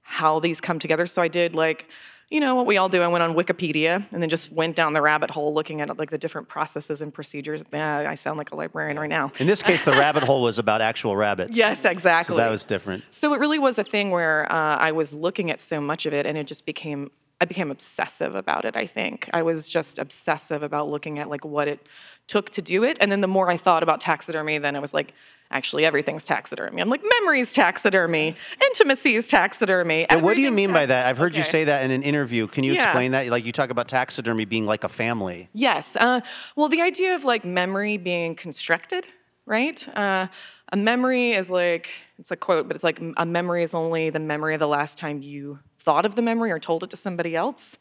how 0.02 0.40
these 0.40 0.62
come 0.62 0.80
together. 0.80 1.06
So 1.06 1.22
I 1.22 1.28
did 1.28 1.54
like, 1.56 1.88
you 2.30 2.40
know, 2.40 2.56
what 2.56 2.66
we 2.66 2.78
all 2.78 2.88
do. 2.88 3.02
I 3.02 3.08
went 3.10 3.24
on 3.24 3.36
Wikipedia 3.36 4.06
and 4.12 4.22
then 4.22 4.30
just 4.30 4.54
went 4.54 4.76
down 4.78 4.94
the 4.94 5.02
rabbit 5.02 5.30
hole 5.30 5.54
looking 5.54 5.82
at 5.82 5.98
like 5.98 6.10
the 6.10 6.18
different 6.18 6.48
processes 6.48 7.02
and 7.02 7.14
procedures. 7.14 7.62
Yeah, 7.74 8.10
I 8.10 8.16
sound 8.16 8.38
like 8.38 8.52
a 8.52 8.56
librarian 8.56 8.98
right 8.98 9.10
now. 9.10 9.34
In 9.38 9.48
this 9.48 9.62
case, 9.62 9.84
the 9.84 9.92
rabbit 9.92 10.24
hole 10.24 10.42
was 10.42 10.58
about 10.58 10.80
actual 10.82 11.18
rabbits. 11.18 11.58
Yes, 11.58 11.84
exactly. 11.84 12.34
So 12.34 12.38
that 12.38 12.50
was 12.50 12.64
different. 12.64 13.04
So 13.10 13.34
it 13.34 13.42
really 13.42 13.60
was 13.60 13.78
a 13.80 13.84
thing 13.84 14.12
where 14.12 14.50
uh, 14.50 14.78
I 14.78 14.94
was 14.94 15.14
looking 15.14 15.52
at 15.52 15.60
so 15.60 15.82
much 15.82 16.06
of 16.06 16.14
it, 16.14 16.26
and 16.26 16.38
it 16.38 16.48
just 16.48 16.66
became 16.66 17.12
I 17.41 17.45
became 17.45 17.71
obsessive 17.71 18.36
about 18.36 18.65
it. 18.65 18.77
I 18.77 18.86
think 18.86 19.27
I 19.34 19.41
was 19.41 19.67
just 19.67 19.97
obsessive 19.97 20.62
about 20.62 20.89
looking 20.89 21.17
at 21.17 21.27
like 21.27 21.43
what 21.43 21.67
it 21.67 21.80
took 22.27 22.51
to 22.51 22.62
do 22.62 22.84
it, 22.84 22.97
and 23.01 23.12
then 23.12 23.21
the 23.21 23.27
more 23.27 23.49
I 23.49 23.58
thought 23.58 23.82
about 23.82 23.99
taxidermy, 23.99 24.60
then 24.60 24.75
it 24.75 24.80
was 24.80 24.93
like 24.93 25.13
actually 25.49 25.84
everything's 25.84 26.23
taxidermy. 26.23 26.82
I'm 26.82 26.88
like 26.88 27.01
memories 27.19 27.51
taxidermy, 27.51 28.36
intimacies 28.63 29.27
taxidermy. 29.27 30.08
And 30.08 30.21
what 30.23 30.36
do 30.36 30.41
you 30.41 30.51
mean 30.51 30.71
by 30.71 30.86
that? 30.86 31.08
I've 31.08 31.17
heard 31.17 31.36
you 31.36 31.41
say 31.43 31.63
that 31.65 31.84
in 31.84 31.89
an 31.91 32.04
interview. 32.04 32.45
Can 32.47 32.63
you 32.63 32.73
Yeah. 32.73 32.84
explain 32.84 33.12
that? 33.12 33.27
Like 33.27 33.43
you 33.43 33.51
talk 33.51 33.71
about 33.71 33.88
taxidermy 33.89 34.45
being 34.45 34.65
like 34.67 34.84
a 34.84 34.89
family. 34.89 35.49
Yes. 35.51 35.97
Uh, 35.97 36.21
well, 36.56 36.69
the 36.69 36.82
idea 36.82 37.15
of 37.15 37.25
like 37.25 37.43
memory 37.43 37.97
being 37.97 38.36
constructed, 38.36 39.08
right? 39.45 39.86
Uh, 39.97 40.27
a 40.71 40.77
memory 40.77 41.32
is 41.32 41.49
like, 41.49 41.91
it's 42.17 42.32
a 42.32 42.38
quote, 42.38 42.67
but 42.67 42.75
it's 42.77 42.84
like 42.86 43.01
a 43.17 43.25
memory 43.25 43.63
is 43.63 43.73
only 43.73 44.10
the 44.10 44.19
memory 44.19 44.54
of 44.54 44.60
the 44.60 44.67
last 44.69 44.97
time 44.97 45.21
you 45.21 45.60
thought 45.86 46.06
of 46.06 46.15
the 46.15 46.22
memory 46.22 46.52
or 46.52 46.60
told 46.60 46.84
it 46.84 46.89
to 46.91 46.98
somebody 46.98 47.36
else. 47.36 47.78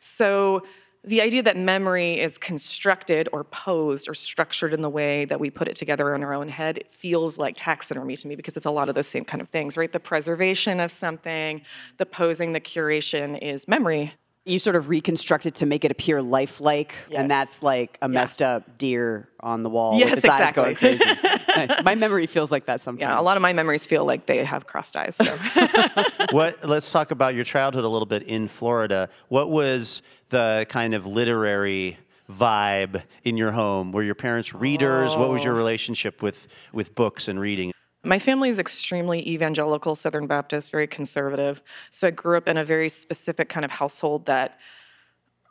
So 0.00 0.62
the 1.06 1.20
idea 1.20 1.42
that 1.42 1.56
memory 1.56 2.18
is 2.18 2.38
constructed 2.38 3.28
or 3.32 3.44
posed 3.44 4.08
or 4.08 4.14
structured 4.14 4.72
in 4.72 4.80
the 4.80 4.88
way 4.88 5.26
that 5.26 5.38
we 5.38 5.50
put 5.50 5.68
it 5.68 5.76
together 5.76 6.14
in 6.14 6.22
our 6.22 6.32
own 6.32 6.48
head 6.48 6.78
it 6.78 6.90
feels 6.90 7.36
like 7.38 7.54
taxidermy 7.58 8.16
to 8.16 8.26
me 8.26 8.34
because 8.36 8.56
it's 8.56 8.64
a 8.64 8.70
lot 8.70 8.88
of 8.88 8.94
the 8.94 9.02
same 9.02 9.24
kind 9.24 9.42
of 9.42 9.48
things, 9.50 9.76
right? 9.76 9.92
The 9.92 10.00
preservation 10.00 10.80
of 10.80 10.90
something, 10.90 11.60
the 11.98 12.06
posing, 12.06 12.54
the 12.54 12.60
curation 12.60 13.38
is 13.42 13.68
memory. 13.68 14.14
You 14.46 14.58
sort 14.58 14.76
of 14.76 14.88
reconstruct 14.90 15.46
it 15.46 15.54
to 15.56 15.66
make 15.66 15.84
it 15.86 15.90
appear 15.90 16.20
lifelike, 16.20 16.94
Yes. 17.10 17.20
and 17.20 17.30
that's 17.30 17.62
like 17.62 17.96
a 18.02 18.08
messed 18.08 18.42
up 18.42 18.76
deer 18.78 19.28
on 19.40 19.62
the 19.62 19.70
wall 19.70 19.98
Yes, 19.98 20.10
with 20.16 20.24
its 20.24 20.34
eyes 20.34 20.50
exactly. 20.50 20.62
going 20.62 20.76
crazy. 20.76 21.04
My 21.84 21.94
memory 21.94 22.26
feels 22.26 22.50
like 22.50 22.66
that 22.66 22.80
sometimes. 22.80 23.10
Yeah, 23.10 23.20
a 23.20 23.22
lot 23.22 23.36
of 23.36 23.42
my 23.42 23.52
memories 23.52 23.86
feel 23.86 24.04
like 24.04 24.26
they 24.26 24.44
have 24.44 24.66
crossed 24.66 24.96
eyes. 24.96 25.16
So. 25.16 25.24
what? 26.30 26.64
Let's 26.64 26.90
talk 26.90 27.10
about 27.10 27.34
your 27.34 27.44
childhood 27.44 27.84
a 27.84 27.88
little 27.88 28.06
bit 28.06 28.22
in 28.22 28.48
Florida. 28.48 29.08
What 29.28 29.50
was 29.50 30.02
the 30.30 30.66
kind 30.68 30.94
of 30.94 31.06
literary 31.06 31.98
vibe 32.30 33.02
in 33.22 33.36
your 33.36 33.52
home? 33.52 33.92
Were 33.92 34.02
your 34.02 34.14
parents 34.14 34.54
readers? 34.54 35.16
What 35.16 35.30
was 35.30 35.44
your 35.44 35.54
oh. 35.54 35.58
relationship 35.58 36.22
with 36.22 36.48
with 36.72 36.94
books 36.94 37.28
and 37.28 37.40
reading? 37.40 37.72
My 38.04 38.18
family 38.18 38.50
is 38.50 38.58
extremely 38.58 39.26
evangelical, 39.26 39.94
Southern 39.94 40.26
Baptist, 40.26 40.70
very 40.70 40.86
conservative. 40.86 41.62
So 41.90 42.08
I 42.08 42.10
grew 42.10 42.36
up 42.36 42.46
in 42.46 42.58
a 42.58 42.64
very 42.64 42.90
specific 42.90 43.48
kind 43.48 43.64
of 43.64 43.70
household 43.70 44.26
that 44.26 44.58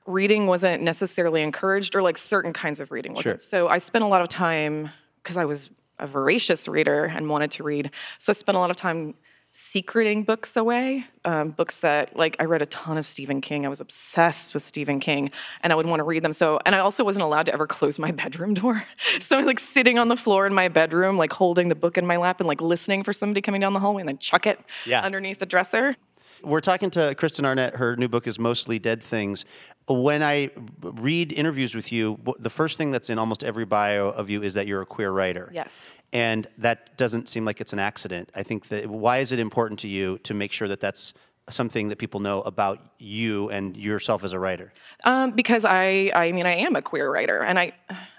reading 0.06 0.46
wasn't 0.46 0.84
necessarily 0.84 1.42
encouraged, 1.42 1.96
or 1.96 2.04
like 2.04 2.18
certain 2.18 2.54
kinds 2.54 2.80
of 2.80 2.92
reading 2.92 3.14
wasn't. 3.14 3.40
Sure. 3.40 3.48
So 3.48 3.68
I 3.70 3.80
spent 3.80 4.04
a 4.04 4.08
lot 4.08 4.22
of 4.22 4.28
time 4.28 4.92
because 5.22 5.38
I 5.38 5.46
was 5.46 5.72
a 6.04 6.08
voracious 6.08 6.68
reader 6.68 7.06
and 7.06 7.30
wanted 7.30 7.50
to 7.52 7.64
read. 7.64 7.90
So 8.20 8.32
I 8.32 8.34
spent 8.34 8.56
a 8.58 8.60
lot 8.60 8.70
of 8.70 8.76
time 8.76 9.16
secreting 9.56 10.24
books 10.24 10.58
away, 10.58 11.06
um, 11.26 11.50
books 11.52 11.78
that 11.78 12.16
like 12.18 12.36
I 12.40 12.46
read 12.46 12.64
a 12.64 12.66
ton 12.66 12.98
of 12.98 13.06
Stephen 13.06 13.40
King. 13.40 13.66
I 13.66 13.70
was 13.70 13.80
obsessed 13.82 14.54
with 14.56 14.64
Stephen 14.64 15.00
King, 15.00 15.30
and 15.62 15.72
I 15.72 15.76
would 15.76 15.86
want 15.86 16.00
to 16.00 16.04
read 16.04 16.24
them. 16.24 16.34
So, 16.34 16.60
and 16.66 16.74
I 16.76 16.80
also 16.80 17.04
wasn't 17.04 17.24
allowed 17.24 17.46
to 17.46 17.54
ever 17.54 17.68
close 17.68 18.00
my 18.00 18.12
bedroom 18.24 18.54
door. 18.54 18.84
So, 19.20 19.40
like 19.42 19.60
sitting 19.60 20.00
on 20.00 20.08
the 20.08 20.18
floor 20.18 20.48
in 20.48 20.54
my 20.56 20.68
bedroom, 20.70 21.18
like 21.18 21.32
holding 21.34 21.70
the 21.70 21.76
book 21.76 21.98
in 21.98 22.06
my 22.06 22.18
lap 22.18 22.40
and 22.40 22.48
like 22.48 22.62
listening 22.62 23.04
for 23.04 23.14
somebody 23.14 23.42
coming 23.42 23.62
down 23.62 23.74
the 23.74 23.80
hallway, 23.80 24.02
and 24.02 24.10
then 24.10 24.18
chuck 24.18 24.46
it 24.48 24.60
Yeah. 24.86 25.02
underneath 25.02 25.40
the 25.40 25.46
dresser. 25.46 25.96
We're 26.44 26.62
talking 26.62 26.90
to 26.92 27.16
Kristen 27.16 27.46
Arnett. 27.46 27.76
Her 27.78 27.96
new 27.96 28.10
book 28.10 28.28
is 28.28 28.38
Mostly 28.38 28.78
Dead 28.78 29.02
Things. 29.02 29.46
When 29.88 30.22
I 30.22 30.50
read 30.82 31.32
interviews 31.32 31.74
with 31.74 31.92
you, 31.92 32.20
the 32.38 32.50
first 32.50 32.78
thing 32.78 32.92
that's 32.92 33.10
in 33.10 33.18
almost 33.18 33.44
every 33.46 33.64
bio 33.64 34.10
of 34.10 34.30
you 34.30 34.44
is 34.44 34.54
that 34.56 34.68
you're 34.68 34.82
a 34.82 34.86
queer 34.86 35.12
writer. 35.12 35.50
Yes. 35.54 35.92
And 36.12 36.48
that 36.58 36.98
doesn't 36.98 37.30
seem 37.30 37.46
like 37.46 37.62
it's 37.62 37.72
an 37.72 37.80
accident. 37.80 38.30
I 38.36 38.44
think 38.44 38.68
that 38.68 38.88
why 38.88 39.20
is 39.20 39.32
it 39.32 39.40
important 39.40 39.80
to 39.82 39.88
you 39.88 40.18
to 40.20 40.34
make 40.34 40.52
sure 40.52 40.68
that 40.68 40.82
that's 40.82 41.14
something 41.50 41.90
that 41.90 41.98
people 41.98 42.20
know 42.20 42.42
about 42.42 42.80
you 43.00 43.50
and 43.50 43.76
yourself 43.76 44.24
as 44.24 44.34
a 44.34 44.40
writer? 44.40 44.72
Um, 45.04 45.32
because 45.32 45.66
I, 45.66 46.12
I 46.16 46.32
mean, 46.32 46.46
I 46.46 46.56
am 46.56 46.76
a 46.76 46.82
queer 46.82 47.12
writer, 47.12 47.44
and 47.44 47.60
I, 47.60 47.74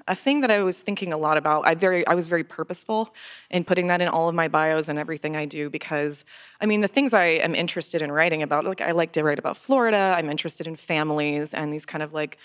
a 0.06 0.14
thing 0.14 0.42
that 0.42 0.50
I 0.50 0.62
was 0.62 0.80
thinking 0.80 1.12
a 1.12 1.16
lot 1.16 1.36
about. 1.36 1.66
I 1.66 1.74
very, 1.74 2.06
I 2.06 2.14
was 2.14 2.26
very 2.26 2.44
purposeful 2.44 3.14
in 3.50 3.64
putting 3.64 3.86
that 3.86 4.02
in 4.02 4.08
all 4.08 4.28
of 4.28 4.34
my 4.34 4.48
bios 4.48 4.88
and 4.88 4.98
everything 4.98 5.36
I 5.36 5.46
do 5.46 5.70
because, 5.70 6.24
I 6.60 6.66
mean, 6.66 6.82
the 6.82 6.88
things 6.88 7.14
I 7.14 7.24
am 7.24 7.54
interested 7.54 8.02
in 8.02 8.12
writing 8.12 8.42
about, 8.42 8.66
like 8.66 8.80
I 8.80 8.90
like 8.90 9.12
to 9.12 9.24
write 9.24 9.38
about 9.38 9.56
Florida. 9.56 10.14
I'm 10.16 10.28
interested 10.28 10.66
in 10.66 10.76
families 10.76 11.54
and 11.54 11.72
these 11.72 11.86
kind 11.86 12.02
of 12.02 12.12
like 12.12 12.38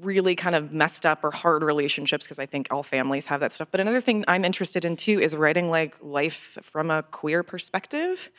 really 0.00 0.34
kind 0.34 0.56
of 0.56 0.72
messed 0.72 1.06
up 1.06 1.22
or 1.22 1.30
hard 1.30 1.62
relationships 1.62 2.26
because 2.26 2.40
I 2.40 2.46
think 2.46 2.68
all 2.72 2.82
families 2.82 3.26
have 3.26 3.40
that 3.40 3.52
stuff. 3.52 3.68
But 3.70 3.80
another 3.80 4.00
thing 4.00 4.24
I'm 4.26 4.44
interested 4.44 4.84
in 4.84 4.96
too 4.96 5.20
is 5.20 5.36
writing 5.36 5.70
like 5.70 5.96
life 6.02 6.58
from 6.62 6.90
a 6.90 7.04
queer 7.04 7.44
perspective. 7.44 8.30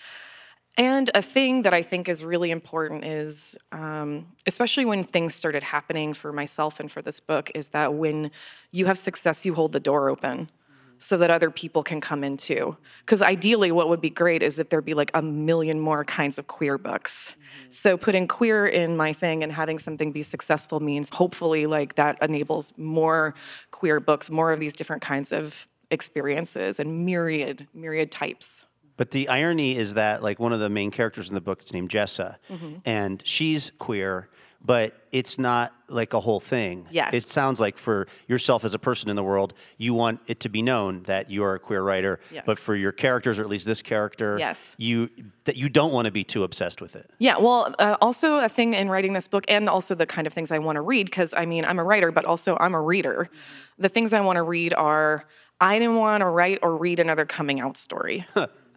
And 0.78 1.10
a 1.16 1.22
thing 1.22 1.62
that 1.62 1.74
I 1.74 1.82
think 1.82 2.10
is 2.10 2.24
really 2.24 2.52
important 2.52 3.06
is, 3.06 3.58
um, 3.72 4.28
especially 4.46 4.84
when 4.84 5.04
things 5.04 5.34
started 5.34 5.64
happening 5.64 6.14
for 6.14 6.34
myself 6.34 6.82
and 6.82 6.92
for 6.92 7.02
this 7.02 7.22
book, 7.22 7.50
is 7.56 7.70
that 7.70 7.94
when 7.94 8.32
you 8.72 8.86
have 8.86 8.98
success, 8.98 9.46
you 9.46 9.54
hold 9.54 9.72
the 9.72 9.80
door 9.80 10.10
open 10.10 10.50
so 10.98 11.18
that 11.18 11.30
other 11.30 11.50
people 11.50 11.84
can 11.84 12.02
come 12.02 12.24
in 12.24 12.36
too. 12.36 12.76
Because 13.02 13.22
ideally, 13.22 13.72
what 13.72 13.90
would 13.90 14.02
be 14.02 14.10
great 14.10 14.44
is 14.44 14.60
if 14.60 14.70
there'd 14.70 14.86
be 14.86 14.94
like 14.94 15.12
a 15.14 15.22
million 15.22 15.80
more 15.80 16.04
kinds 16.04 16.38
of 16.38 16.48
queer 16.48 16.78
books. 16.78 17.36
So 17.70 17.98
putting 17.98 18.28
queer 18.28 18.66
in 18.66 18.98
my 18.98 19.14
thing 19.14 19.44
and 19.44 19.52
having 19.52 19.80
something 19.80 20.12
be 20.12 20.22
successful 20.22 20.80
means 20.80 21.10
hopefully 21.10 21.68
like 21.68 21.96
that 21.96 22.18
enables 22.22 22.78
more 22.78 23.34
queer 23.72 24.00
books, 24.00 24.30
more 24.30 24.52
of 24.52 24.60
these 24.60 24.74
different 24.74 25.02
kinds 25.02 25.32
of 25.32 25.68
experiences 25.92 26.80
and 26.80 27.06
myriad, 27.06 27.68
myriad 27.74 28.12
types. 28.12 28.66
But 28.98 29.12
the 29.12 29.28
irony 29.30 29.76
is 29.78 29.96
that, 29.96 30.24
like, 30.24 30.40
one 30.40 30.54
of 30.54 30.60
the 30.60 30.70
main 30.70 30.90
characters 30.92 31.28
in 31.30 31.36
the 31.36 31.42
book 31.42 31.64
is 31.64 31.74
named 31.74 31.90
Jessa, 31.90 32.36
Mm-hmm. 32.52 32.76
and 32.86 33.22
she's 33.26 33.72
queer, 33.78 34.30
but 34.64 34.96
it's 35.12 35.38
not 35.38 35.74
like 35.90 36.14
a 36.14 36.20
whole 36.20 36.40
thing. 36.40 36.88
Yes. 36.90 37.14
It 37.14 37.28
sounds 37.28 37.60
like 37.60 37.78
for 37.78 38.08
yourself 38.28 38.66
as 38.66 38.74
a 38.74 38.80
person 38.80 39.10
in 39.12 39.16
the 39.16 39.24
world, 39.24 39.54
you 39.78 39.94
want 39.94 40.22
it 40.28 40.40
to 40.40 40.50
be 40.50 40.64
known 40.64 41.04
that 41.04 41.30
you 41.30 41.44
are 41.44 41.54
a 41.56 41.60
queer 41.60 41.84
writer. 41.84 42.20
Yes. 42.32 42.44
But 42.48 42.58
for 42.58 42.76
your 42.76 42.92
characters, 42.92 43.38
or 43.38 43.44
at 43.44 43.50
least 43.50 43.68
this 43.68 43.84
character, 43.84 44.38
Yes. 44.40 44.76
you 44.80 45.10
that 45.44 45.56
you 45.56 45.70
don't 45.70 45.92
want 45.92 46.06
to 46.08 46.12
be 46.12 46.24
too 46.24 46.44
obsessed 46.44 46.82
with 46.82 46.96
it. 46.96 47.08
Yeah, 47.20 47.38
well, 47.38 47.76
uh, 47.78 47.98
also 48.02 48.38
a 48.40 48.50
thing 48.50 48.74
in 48.74 48.90
writing 48.90 49.14
this 49.14 49.28
book, 49.28 49.44
and 49.48 49.70
also 49.70 49.94
the 49.94 50.08
kind 50.08 50.26
of 50.26 50.34
things 50.34 50.52
I 50.52 50.58
want 50.58 50.78
to 50.78 50.82
read, 50.82 51.06
because 51.06 51.34
I 51.36 51.46
mean, 51.46 51.64
I'm 51.66 51.78
a 51.78 51.84
writer, 51.84 52.12
but 52.12 52.26
also 52.26 52.58
I'm 52.60 52.74
a 52.74 52.82
reader. 52.82 53.30
The 53.78 53.90
things 53.90 54.14
I 54.14 54.22
want 54.22 54.38
to 54.38 54.44
read 54.44 54.74
are 54.74 55.26
I 55.62 55.78
didn't 55.78 55.98
want 55.98 56.22
to 56.22 56.28
write 56.28 56.60
or 56.64 56.76
read 56.76 57.00
another 57.00 57.26
coming 57.26 57.60
out 57.62 57.78
story. 57.78 58.26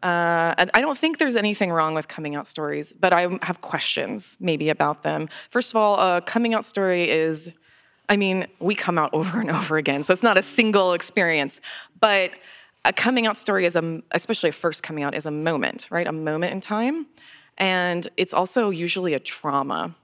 Uh, 0.03 0.55
and 0.59 0.71
I 0.75 0.81
don't 0.81 0.97
think 0.97 1.19
there's 1.19 1.37
anything 1.37 1.73
wrong 1.73 1.95
with 1.95 2.09
coming 2.09 2.35
out 2.35 2.47
stories, 2.47 2.93
but 2.93 3.13
I 3.13 3.39
have 3.43 3.61
questions 3.61 4.37
maybe 4.41 4.69
about 4.69 5.03
them. 5.03 5.29
First 5.51 5.73
of 5.73 5.77
all, 5.77 5.99
a 5.99 6.21
coming 6.21 6.55
out 6.55 6.65
story 6.65 7.11
is, 7.11 7.53
I 8.09 8.17
mean, 8.17 8.47
we 8.61 8.75
come 8.75 8.99
out 8.99 9.11
over 9.13 9.41
and 9.41 9.51
over 9.51 9.77
again, 9.77 10.03
so 10.03 10.13
it's 10.13 10.23
not 10.23 10.39
a 10.39 10.43
single 10.43 10.93
experience. 10.93 11.61
But 12.01 12.33
a 12.85 12.93
coming 12.93 13.27
out 13.27 13.37
story 13.37 13.67
is 13.67 13.77
a, 13.77 14.03
especially 14.13 14.51
a 14.51 14.53
first 14.53 14.83
coming 14.83 15.05
out, 15.05 15.15
is 15.15 15.27
a 15.27 15.31
moment, 15.31 15.89
right? 15.91 16.07
A 16.07 16.13
moment 16.13 16.53
in 16.53 16.61
time, 16.61 17.07
and 17.57 18.07
it's 18.17 18.33
also 18.33 18.71
usually 18.71 19.15
a 19.15 19.19
trauma. 19.21 19.95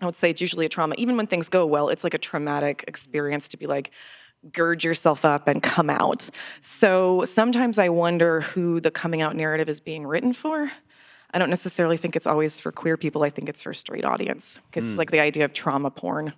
I 0.00 0.06
would 0.06 0.16
say 0.16 0.30
it's 0.30 0.40
usually 0.40 0.66
a 0.66 0.68
trauma. 0.68 0.94
Even 0.98 1.16
when 1.16 1.26
things 1.26 1.48
go 1.48 1.66
well, 1.66 1.88
it's 1.88 2.04
like 2.04 2.14
a 2.14 2.18
traumatic 2.18 2.84
experience 2.88 3.48
to 3.50 3.56
be 3.56 3.66
like, 3.66 3.90
gird 4.52 4.84
yourself 4.84 5.24
up 5.24 5.48
and 5.48 5.62
come 5.62 5.88
out. 5.90 6.28
So 6.60 7.24
sometimes 7.24 7.78
I 7.78 7.88
wonder 7.88 8.40
who 8.42 8.80
the 8.80 8.90
coming 8.90 9.22
out 9.22 9.34
narrative 9.36 9.68
is 9.68 9.80
being 9.80 10.06
written 10.06 10.32
for. 10.32 10.70
I 11.32 11.38
don't 11.38 11.50
necessarily 11.50 11.96
think 11.96 12.14
it's 12.14 12.26
always 12.26 12.60
for 12.60 12.70
queer 12.70 12.96
people. 12.96 13.24
I 13.24 13.30
think 13.30 13.48
it's 13.48 13.62
for 13.62 13.70
a 13.70 13.74
straight 13.74 14.04
audience. 14.04 14.60
It's 14.72 14.86
Mm. 14.86 14.98
like 14.98 15.10
the 15.10 15.20
idea 15.20 15.44
of 15.44 15.52
trauma 15.52 15.90
porn. 15.90 16.32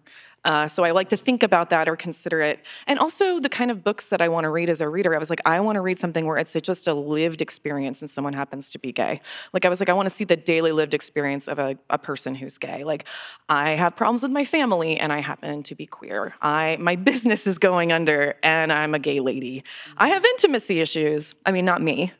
Uh, 0.46 0.68
so 0.68 0.84
I 0.84 0.92
like 0.92 1.08
to 1.08 1.16
think 1.16 1.42
about 1.42 1.70
that 1.70 1.88
or 1.88 1.96
consider 1.96 2.40
it. 2.40 2.60
And 2.86 3.00
also 3.00 3.40
the 3.40 3.48
kind 3.48 3.68
of 3.68 3.82
books 3.82 4.10
that 4.10 4.22
I 4.22 4.28
want 4.28 4.44
to 4.44 4.50
read 4.50 4.70
as 4.70 4.80
a 4.80 4.88
reader. 4.88 5.12
I 5.12 5.18
was 5.18 5.28
like, 5.28 5.40
I 5.44 5.58
want 5.58 5.74
to 5.74 5.80
read 5.80 5.98
something 5.98 6.24
where 6.24 6.36
it's 6.36 6.52
just 6.52 6.86
a 6.86 6.94
lived 6.94 7.42
experience 7.42 8.00
and 8.00 8.08
someone 8.08 8.32
happens 8.32 8.70
to 8.70 8.78
be 8.78 8.92
gay. 8.92 9.20
Like 9.52 9.64
I 9.64 9.68
was 9.68 9.80
like, 9.80 9.88
I 9.88 9.92
want 9.92 10.06
to 10.06 10.14
see 10.14 10.24
the 10.24 10.36
daily 10.36 10.70
lived 10.70 10.94
experience 10.94 11.48
of 11.48 11.58
a, 11.58 11.76
a 11.90 11.98
person 11.98 12.36
who's 12.36 12.58
gay. 12.58 12.84
Like 12.84 13.06
I 13.48 13.70
have 13.70 13.96
problems 13.96 14.22
with 14.22 14.30
my 14.30 14.44
family 14.44 15.00
and 15.00 15.12
I 15.12 15.18
happen 15.20 15.64
to 15.64 15.74
be 15.74 15.84
queer. 15.84 16.36
I 16.40 16.76
my 16.78 16.94
business 17.10 17.48
is 17.48 17.58
going 17.58 17.90
under 17.90 18.36
and 18.44 18.72
I'm 18.72 18.94
a 18.94 19.00
gay 19.00 19.18
lady. 19.18 19.64
I 19.96 20.08
have 20.10 20.24
intimacy 20.24 20.80
issues. 20.80 21.34
I 21.44 21.50
mean, 21.50 21.64
not 21.64 21.82
me. 21.82 22.12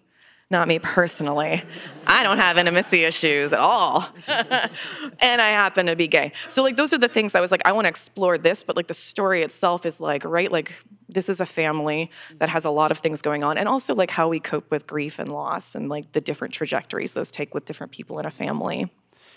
Not 0.49 0.69
me 0.69 0.79
personally. 0.79 1.63
I 2.07 2.23
don't 2.23 2.39
have 2.39 2.57
intimacy 2.57 3.03
issues 3.03 3.53
at 3.53 3.59
all. 3.59 4.07
and 4.29 5.41
I 5.43 5.49
happen 5.49 5.87
to 5.87 5.97
be 5.97 6.07
gay. 6.07 6.33
So 6.47 6.63
like 6.63 6.77
those 6.77 6.93
are 6.93 6.99
the 6.99 7.09
things 7.09 7.35
I 7.35 7.41
was 7.41 7.51
like, 7.51 7.63
I 7.65 7.73
want 7.73 7.87
to 7.87 7.89
explore 7.89 8.39
this, 8.39 8.63
but 8.63 8.77
like 8.77 8.87
the 8.87 8.95
story 8.95 9.43
itself 9.43 9.85
is 9.85 10.01
like, 10.01 10.25
right, 10.25 10.51
like 10.51 10.73
this 11.09 11.29
is 11.29 11.41
a 11.41 11.47
family 11.47 12.13
that 12.39 12.49
has 12.49 12.65
a 12.65 12.71
lot 12.71 12.93
of 12.93 12.99
things 12.99 13.23
going 13.23 13.43
on, 13.43 13.59
and 13.59 13.69
also 13.69 13.95
like 13.95 14.11
how 14.11 14.29
we 14.29 14.39
cope 14.39 14.71
with 14.71 14.87
grief 14.87 15.19
and 15.19 15.33
loss 15.33 15.75
and 15.75 15.89
like 15.89 16.13
the 16.13 16.21
different 16.21 16.55
trajectories 16.55 17.15
those 17.15 17.31
take 17.31 17.55
with 17.55 17.65
different 17.65 17.93
people 17.93 18.19
in 18.19 18.27
a 18.27 18.31
family. 18.31 18.93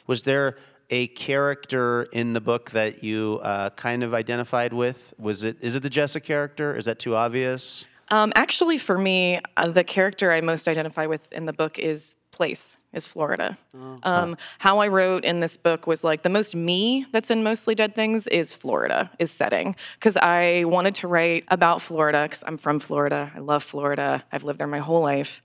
Was 0.05 0.23
there 0.23 0.57
a 0.89 1.07
character 1.07 2.03
in 2.11 2.33
the 2.33 2.41
book 2.41 2.71
that 2.71 3.03
you 3.03 3.39
uh, 3.43 3.69
kind 3.71 4.03
of 4.03 4.13
identified 4.13 4.73
with? 4.73 5.13
Was 5.17 5.43
it 5.43 5.57
is 5.61 5.75
it 5.75 5.83
the 5.83 5.89
Jessa 5.89 6.21
character? 6.21 6.75
Is 6.75 6.85
that 6.85 6.99
too 6.99 7.15
obvious? 7.15 7.85
Um, 8.11 8.31
actually, 8.35 8.77
for 8.77 8.97
me, 8.97 9.39
uh, 9.55 9.69
the 9.69 9.83
character 9.83 10.31
I 10.31 10.41
most 10.41 10.67
identify 10.67 11.05
with 11.05 11.31
in 11.31 11.45
the 11.45 11.53
book 11.53 11.77
is 11.77 12.15
place, 12.31 12.77
is 12.93 13.05
Florida. 13.05 13.57
Um, 14.03 14.37
how 14.59 14.79
I 14.79 14.87
wrote 14.87 15.25
in 15.25 15.41
this 15.41 15.57
book 15.57 15.85
was 15.85 16.03
like 16.03 16.23
the 16.23 16.29
most 16.29 16.55
me 16.55 17.05
that's 17.11 17.29
in 17.29 17.43
Mostly 17.43 17.75
Dead 17.75 17.93
Things 17.93 18.27
is 18.27 18.53
Florida, 18.53 19.11
is 19.19 19.29
setting. 19.29 19.75
Because 19.95 20.17
I 20.17 20.63
wanted 20.63 20.95
to 20.95 21.07
write 21.07 21.43
about 21.49 21.81
Florida, 21.81 22.23
because 22.23 22.43
I'm 22.47 22.57
from 22.57 22.79
Florida. 22.79 23.31
I 23.35 23.39
love 23.39 23.63
Florida. 23.63 24.23
I've 24.31 24.43
lived 24.43 24.59
there 24.59 24.67
my 24.67 24.79
whole 24.79 25.01
life. 25.01 25.43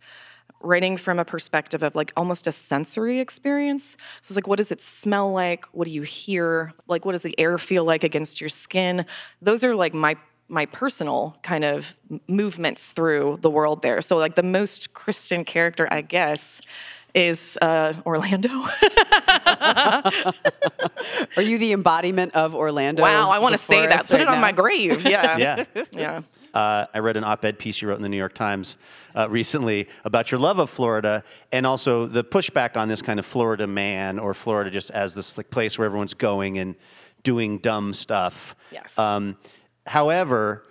Writing 0.61 0.97
from 0.97 1.19
a 1.19 1.25
perspective 1.25 1.83
of 1.83 1.95
like 1.95 2.13
almost 2.17 2.47
a 2.47 2.53
sensory 2.53 3.21
experience. 3.21 3.99
So 4.23 4.33
it's 4.33 4.37
like, 4.37 4.47
what 4.47 4.57
does 4.57 4.73
it 4.73 4.81
smell 4.81 5.31
like? 5.31 5.67
What 5.73 5.85
do 5.87 5.91
you 5.91 6.03
hear? 6.03 6.73
Like, 6.89 7.05
what 7.05 7.13
does 7.13 7.23
the 7.23 7.39
air 7.39 7.59
feel 7.59 7.85
like 7.85 8.05
against 8.05 8.41
your 8.41 8.49
skin? 8.49 9.05
Those 9.43 9.63
are 9.65 9.75
like 9.75 9.93
my 9.93 10.17
my 10.49 10.67
personal 10.67 11.37
kind 11.43 11.65
of 11.65 11.97
movements 12.29 12.93
through 12.93 13.39
the 13.41 13.51
world 13.51 13.83
there. 13.83 14.01
So 14.01 14.17
like 14.17 14.35
the 14.35 14.43
most 14.43 14.93
Kristen 14.95 15.45
character, 15.45 15.89
I 15.91 16.01
guess, 16.03 16.61
is 17.15 17.57
uh, 17.63 17.95
Orlando. 18.05 18.49
Are 21.37 21.43
you 21.43 21.59
the 21.59 21.73
embodiment 21.73 22.35
of 22.35 22.55
Orlando? 22.55 23.03
wow, 23.03 23.31
I 23.31 23.39
want 23.39 23.53
to 23.53 23.59
say 23.59 23.87
that. 23.87 23.87
before 23.87 23.99
us 24.01 24.11
Put 24.11 24.21
it 24.21 24.29
on 24.29 24.37
now? 24.37 24.41
my 24.41 24.53
grave. 24.53 25.05
Yeah. 25.15 25.37
Yeah. 25.39 25.65
Yeah. 25.93 26.23
Uh, 26.53 26.87
I 26.95 26.99
read 27.01 27.17
an 27.17 27.25
op-ed 27.25 27.59
piece 27.59 27.83
you 27.83 27.89
wrote 27.89 27.97
in 27.97 28.03
the 28.03 28.09
New 28.09 28.17
York 28.17 28.35
Times 28.35 28.77
uh, 29.17 29.29
recently 29.29 29.89
about 30.05 30.31
your 30.31 30.39
love 30.41 30.59
of 30.61 30.71
Florida 30.71 31.25
and 31.51 31.67
also 31.67 32.07
the 32.07 32.23
pushback 32.23 32.77
on 32.77 32.89
this 32.89 33.03
kind 33.03 33.19
of 33.19 33.27
Florida 33.27 33.67
man 33.67 34.19
or 34.21 34.35
Florida 34.35 34.71
just 34.71 34.91
as 34.93 35.15
this 35.15 35.37
like 35.37 35.51
place 35.51 35.79
where 35.79 35.87
everyone's 35.87 36.15
going 36.15 36.59
and 36.59 36.77
doing 37.25 37.59
dumb 37.59 37.93
stuff. 37.93 38.55
Yes. 38.71 38.99
Um, 38.99 39.37
however, 39.87 40.65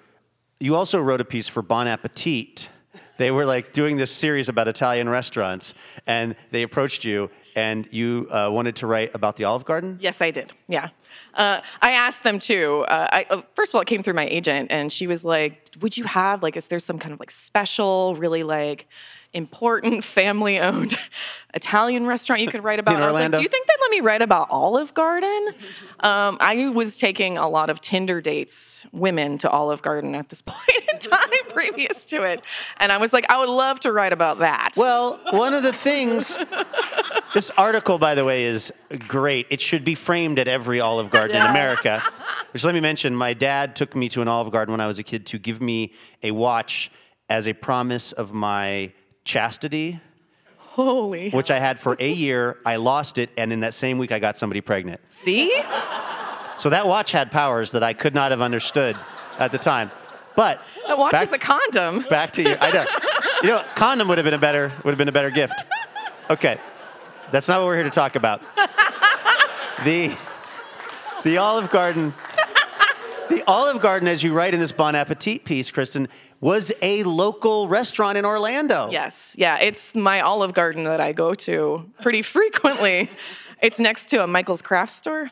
you 0.59 0.75
also 0.75 0.99
wrote 0.99 1.21
a 1.21 1.25
piece 1.25 1.47
for 1.47 1.61
Bon 1.61 1.87
Appetit. 1.87 2.69
They 3.17 3.31
were 3.31 3.45
like 3.45 3.73
doing 3.73 3.97
this 3.97 4.11
series 4.11 4.49
about 4.49 4.67
Italian 4.67 5.09
restaurants, 5.09 5.73
and 6.07 6.35
they 6.51 6.63
approached 6.63 7.03
you, 7.03 7.29
and 7.55 7.87
you 7.91 8.27
uh, 8.31 8.49
wanted 8.51 8.75
to 8.77 8.87
write 8.87 9.13
about 9.13 9.35
the 9.35 9.43
Olive 9.43 9.65
Garden. 9.65 9.97
Yes, 10.01 10.21
I 10.21 10.31
did. 10.31 10.51
Yeah. 10.67 10.89
Uh, 11.33 11.61
I 11.81 11.91
asked 11.91 12.23
them 12.23 12.39
too. 12.39 12.85
Uh, 12.87 13.07
I, 13.11 13.25
uh, 13.29 13.41
first 13.55 13.71
of 13.71 13.75
all, 13.75 13.81
it 13.81 13.87
came 13.87 14.03
through 14.03 14.13
my 14.13 14.27
agent, 14.27 14.71
and 14.71 14.91
she 14.91 15.07
was 15.07 15.25
like, 15.25 15.69
"Would 15.81 15.97
you 15.97 16.03
have 16.05 16.43
like, 16.43 16.57
is 16.57 16.67
there 16.67 16.79
some 16.79 16.99
kind 16.99 17.13
of 17.13 17.19
like 17.19 17.31
special, 17.31 18.15
really 18.15 18.43
like 18.43 18.87
important 19.33 20.03
family-owned 20.03 20.95
Italian 21.55 22.05
restaurant 22.05 22.41
you 22.41 22.47
could 22.47 22.63
write 22.63 22.79
about?" 22.79 22.95
In 22.95 23.01
I 23.01 23.05
was 23.07 23.13
like, 23.13 23.19
Orlando? 23.21 23.37
"Do 23.39 23.43
you 23.43 23.49
think 23.49 23.67
they'd 23.67 23.81
let 23.81 23.91
me 23.91 24.01
write 24.01 24.21
about 24.21 24.47
Olive 24.51 24.93
Garden?" 24.93 25.53
Um, 26.01 26.37
I 26.39 26.69
was 26.69 26.97
taking 26.97 27.37
a 27.37 27.49
lot 27.49 27.69
of 27.69 27.81
Tinder 27.81 28.21
dates, 28.21 28.85
women 28.91 29.37
to 29.39 29.49
Olive 29.49 29.81
Garden 29.81 30.13
at 30.15 30.29
this 30.29 30.41
point 30.45 30.89
in 30.91 30.99
time, 30.99 31.19
previous 31.49 32.05
to 32.05 32.23
it, 32.23 32.43
and 32.77 32.91
I 32.91 32.97
was 32.97 33.11
like, 33.11 33.25
"I 33.31 33.39
would 33.39 33.49
love 33.49 33.79
to 33.81 33.91
write 33.91 34.13
about 34.13 34.39
that." 34.39 34.73
Well, 34.77 35.19
one 35.31 35.53
of 35.53 35.63
the 35.63 35.73
things. 35.73 36.37
This 37.33 37.49
article, 37.57 37.97
by 37.97 38.13
the 38.13 38.23
way, 38.23 38.43
is 38.43 38.71
great. 39.07 39.47
It 39.49 39.59
should 39.59 39.83
be 39.83 39.95
framed 39.95 40.37
at 40.37 40.47
every 40.47 40.79
Olive 40.79 41.02
Garden 41.09 41.35
in 41.37 41.41
America. 41.43 42.01
Which 42.51 42.63
let 42.63 42.73
me 42.75 42.81
mention, 42.81 43.15
my 43.15 43.33
dad 43.33 43.75
took 43.75 43.95
me 43.95 44.09
to 44.09 44.21
an 44.21 44.27
Olive 44.27 44.51
Garden 44.51 44.71
when 44.73 44.81
I 44.81 44.87
was 44.87 44.99
a 44.99 45.03
kid 45.03 45.25
to 45.27 45.39
give 45.39 45.61
me 45.61 45.93
a 46.21 46.31
watch 46.31 46.91
as 47.29 47.47
a 47.47 47.53
promise 47.53 48.11
of 48.11 48.31
my 48.33 48.91
chastity, 49.25 49.99
holy, 50.57 51.29
which 51.31 51.49
I 51.49 51.57
had 51.59 51.79
for 51.79 51.95
a 51.99 52.11
year. 52.11 52.57
I 52.65 52.75
lost 52.75 53.17
it, 53.17 53.29
and 53.37 53.51
in 53.51 53.61
that 53.61 53.73
same 53.73 53.97
week, 53.97 54.11
I 54.11 54.19
got 54.19 54.37
somebody 54.37 54.61
pregnant. 54.61 55.01
see. 55.09 55.51
So 56.57 56.69
that 56.69 56.85
watch 56.85 57.11
had 57.11 57.31
powers 57.31 57.71
that 57.71 57.81
I 57.81 57.93
could 57.93 58.13
not 58.13 58.29
have 58.31 58.39
understood 58.41 58.95
at 59.39 59.51
the 59.51 59.57
time. 59.57 59.89
But 60.35 60.61
That 60.87 60.97
watch 60.99 61.11
back- 61.13 61.23
is 61.23 61.33
a 61.33 61.39
condom. 61.39 62.01
back 62.09 62.31
to 62.33 62.43
you. 62.43 62.55
I 62.61 62.71
know. 62.71 62.85
You 63.41 63.49
know, 63.49 63.63
condom 63.75 64.07
would 64.09 64.19
have 64.19 64.25
been 64.25 64.35
a 64.35 64.37
better 64.37 64.71
would 64.83 64.91
have 64.91 64.97
been 64.99 65.07
a 65.09 65.11
better 65.11 65.31
gift. 65.31 65.55
Okay, 66.29 66.57
that's 67.31 67.47
not 67.47 67.59
what 67.59 67.65
we're 67.67 67.75
here 67.75 67.83
to 67.85 67.89
talk 67.89 68.15
about. 68.15 68.41
The 69.83 70.15
the 71.23 71.37
Olive 71.37 71.69
Garden. 71.69 72.13
The 73.29 73.41
Olive 73.47 73.81
Garden, 73.81 74.07
as 74.09 74.21
you 74.21 74.33
write 74.33 74.53
in 74.53 74.59
this 74.59 74.71
Bon 74.71 74.93
Appetit 74.95 75.43
piece, 75.43 75.71
Kristen, 75.71 76.07
was 76.39 76.71
a 76.81 77.03
local 77.03 77.67
restaurant 77.67 78.17
in 78.17 78.25
Orlando. 78.25 78.89
Yes, 78.91 79.33
yeah, 79.37 79.57
it's 79.59 79.95
my 79.95 80.21
Olive 80.21 80.53
Garden 80.53 80.83
that 80.83 80.99
I 80.99 81.13
go 81.13 81.33
to 81.33 81.89
pretty 82.01 82.21
frequently. 82.37 83.09
it's 83.61 83.79
next 83.79 84.05
to 84.09 84.23
a 84.23 84.27
Michael's 84.27 84.61
Craft 84.61 84.91
Store. 84.91 85.31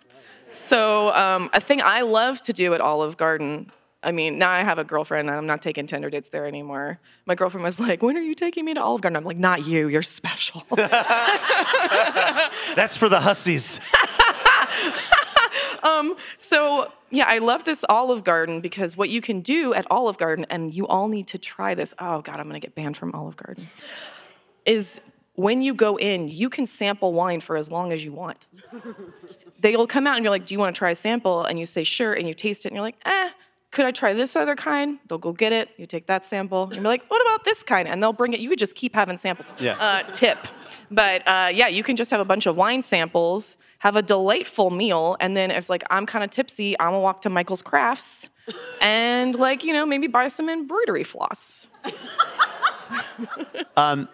So, 0.52 1.14
um, 1.14 1.50
a 1.54 1.60
thing 1.62 1.82
I 1.84 2.02
love 2.02 2.42
to 2.44 2.54
do 2.54 2.74
at 2.74 2.82
Olive 2.82 3.18
Garden. 3.18 3.72
I 4.04 4.12
mean, 4.12 4.40
now 4.40 4.50
I 4.50 4.64
have 4.64 4.80
a 4.80 4.84
girlfriend 4.84 5.30
and 5.30 5.38
I'm 5.38 5.46
not 5.46 5.62
taking 5.62 5.86
Tinder 5.86 6.10
dates 6.10 6.30
there 6.30 6.48
anymore. 6.48 7.00
My 7.28 7.36
girlfriend 7.36 7.64
was 7.64 7.80
like, 7.80 8.02
When 8.02 8.18
are 8.18 8.22
you 8.22 8.34
taking 8.34 8.66
me 8.66 8.74
to 8.74 8.82
Olive 8.82 9.02
Garden? 9.02 9.16
I'm 9.16 9.26
like, 9.26 9.38
Not 9.38 9.68
you, 9.68 9.88
you're 9.90 10.02
special. 10.02 10.64
That's 10.76 10.98
for 12.98 13.10
the 13.10 13.20
hussies. 13.20 13.80
So, 16.38 16.92
yeah, 17.10 17.26
I 17.28 17.38
love 17.38 17.64
this 17.64 17.84
Olive 17.90 18.24
Garden 18.24 18.62
because 18.62 18.98
what 18.98 19.10
you 19.10 19.22
can 19.22 19.42
do 19.42 19.74
at 19.74 19.86
Olive 19.92 20.18
Garden, 20.18 20.46
and 20.50 20.74
you 20.74 20.88
all 20.88 21.08
need 21.08 21.28
to 21.28 21.38
try 21.38 21.76
this. 21.76 21.94
Oh, 22.00 22.22
God, 22.22 22.38
I'm 22.38 22.48
going 22.48 22.60
to 22.60 22.66
get 22.66 22.76
banned 22.76 22.98
from 22.98 23.14
Olive 23.14 23.36
Garden. 23.36 23.68
Is 24.66 25.02
when 25.36 25.62
you 25.62 25.74
go 25.74 25.98
in, 25.98 26.28
you 26.28 26.50
can 26.50 26.66
sample 26.66 27.14
wine 27.14 27.40
for 27.40 27.56
as 27.56 27.72
long 27.72 27.92
as 27.92 28.04
you 28.04 28.12
want. 28.12 28.48
They'll 29.60 29.88
come 29.88 30.08
out 30.08 30.16
and 30.16 30.24
you're 30.24 30.32
like, 30.32 30.46
Do 30.46 30.54
you 30.54 30.60
want 30.60 30.76
to 30.76 30.78
try 30.78 30.92
a 30.92 30.96
sample? 30.96 31.44
And 31.46 31.58
you 31.60 31.66
say, 31.66 31.84
Sure. 31.84 32.14
And 32.14 32.28
you 32.28 32.34
taste 32.34 32.66
it 32.66 32.70
and 32.70 32.76
you're 32.76 32.84
like, 32.84 32.98
Eh, 33.06 33.30
could 33.72 33.86
I 33.86 33.92
try 33.92 34.14
this 34.14 34.36
other 34.36 34.56
kind? 34.56 35.00
They'll 35.08 35.18
go 35.18 35.32
get 35.32 35.54
it. 35.54 35.70
You 35.78 35.86
take 35.88 36.08
that 36.08 36.26
sample. 36.26 36.66
And 36.66 36.76
you're 36.76 36.84
like, 36.84 37.06
What 37.08 37.22
about 37.22 37.44
this 37.44 37.64
kind? 37.64 37.88
And 37.88 38.04
they'll 38.04 38.14
bring 38.14 38.34
it. 38.34 38.40
You 38.40 38.50
could 38.50 38.60
just 38.60 38.76
keep 38.76 38.94
having 38.94 39.18
samples. 39.18 39.54
Yeah. 39.60 39.78
Uh, 39.80 40.04
tip. 40.14 40.38
But 40.90 41.28
uh, 41.28 41.50
yeah, 41.54 41.68
you 41.68 41.84
can 41.84 41.96
just 41.96 42.12
have 42.12 42.20
a 42.20 42.26
bunch 42.26 42.46
of 42.46 42.56
wine 42.56 42.84
samples, 42.84 43.58
have 43.82 43.96
a 43.96 44.04
delightful 44.04 44.70
meal, 44.70 45.18
and 45.20 45.36
then 45.36 45.50
it's 45.50 45.68
like 45.68 45.84
I'm 45.90 46.06
kind 46.06 46.24
of 46.24 46.30
tipsy, 46.30 46.80
I'm 46.80 46.92
gonna 46.92 47.00
walk 47.00 47.22
to 47.22 47.32
Michael's 47.32 47.64
Crafts 47.64 48.30
and 48.82 49.34
like 49.36 49.64
you 49.64 49.74
know 49.74 49.88
maybe 49.88 50.06
buy 50.06 50.28
some 50.28 50.50
embroidery 50.50 51.04
floss. 51.04 51.68
Um, 53.78 54.08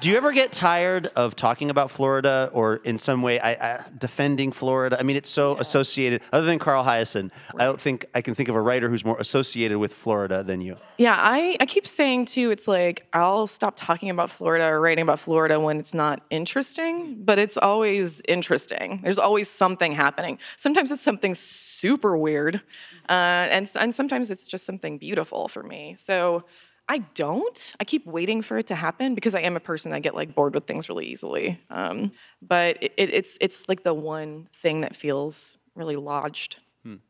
Do 0.00 0.08
you 0.08 0.16
ever 0.16 0.30
get 0.30 0.52
tired 0.52 1.08
of 1.16 1.34
talking 1.34 1.70
about 1.70 1.90
Florida 1.90 2.50
or 2.52 2.76
in 2.84 3.00
some 3.00 3.20
way 3.20 3.40
I, 3.40 3.50
I, 3.50 3.84
defending 3.98 4.52
Florida? 4.52 4.96
I 4.96 5.02
mean, 5.02 5.16
it's 5.16 5.28
so 5.28 5.58
associated. 5.58 6.22
Other 6.32 6.46
than 6.46 6.60
Carl 6.60 6.84
Hiaasen, 6.84 7.32
I 7.56 7.64
don't 7.64 7.80
think 7.80 8.06
I 8.14 8.20
can 8.20 8.36
think 8.36 8.48
of 8.48 8.54
a 8.54 8.60
writer 8.60 8.88
who's 8.88 9.04
more 9.04 9.18
associated 9.18 9.78
with 9.78 9.92
Florida 9.92 10.44
than 10.44 10.60
you. 10.60 10.76
Yeah, 10.98 11.16
I, 11.18 11.56
I 11.58 11.66
keep 11.66 11.84
saying 11.84 12.26
too, 12.26 12.52
it's 12.52 12.68
like 12.68 13.08
I'll 13.12 13.48
stop 13.48 13.74
talking 13.74 14.08
about 14.08 14.30
Florida 14.30 14.68
or 14.68 14.80
writing 14.80 15.02
about 15.02 15.18
Florida 15.18 15.58
when 15.58 15.80
it's 15.80 15.94
not 15.94 16.22
interesting, 16.30 17.16
but 17.24 17.40
it's 17.40 17.56
always 17.56 18.22
interesting. 18.28 19.00
There's 19.02 19.18
always 19.18 19.50
something 19.50 19.90
happening. 19.90 20.38
Sometimes 20.56 20.92
it's 20.92 21.02
something 21.02 21.34
super 21.34 22.16
weird, 22.16 22.62
uh, 23.08 23.50
and, 23.50 23.68
and 23.76 23.92
sometimes 23.92 24.30
it's 24.30 24.46
just 24.46 24.64
something 24.64 24.98
beautiful 24.98 25.48
for 25.48 25.64
me. 25.64 25.94
So 25.98 26.44
I 26.88 26.98
don't. 26.98 27.74
I 27.78 27.84
keep 27.84 28.06
waiting 28.06 28.40
for 28.40 28.56
it 28.58 28.66
to 28.68 28.74
happen 28.74 29.14
because 29.14 29.34
I 29.34 29.40
am 29.40 29.56
a 29.56 29.60
person 29.60 29.92
that 29.92 30.00
get 30.00 30.14
like 30.14 30.34
bored 30.34 30.54
with 30.54 30.66
things 30.66 30.88
really 30.88 31.06
easily. 31.06 31.60
Um, 31.70 32.12
but 32.40 32.82
it, 32.82 32.92
it, 32.96 33.14
it's 33.14 33.38
it's 33.40 33.68
like 33.68 33.82
the 33.82 33.94
one 33.94 34.48
thing 34.54 34.80
that 34.80 34.96
feels 34.96 35.58
really 35.74 35.96
lodged 35.96 36.60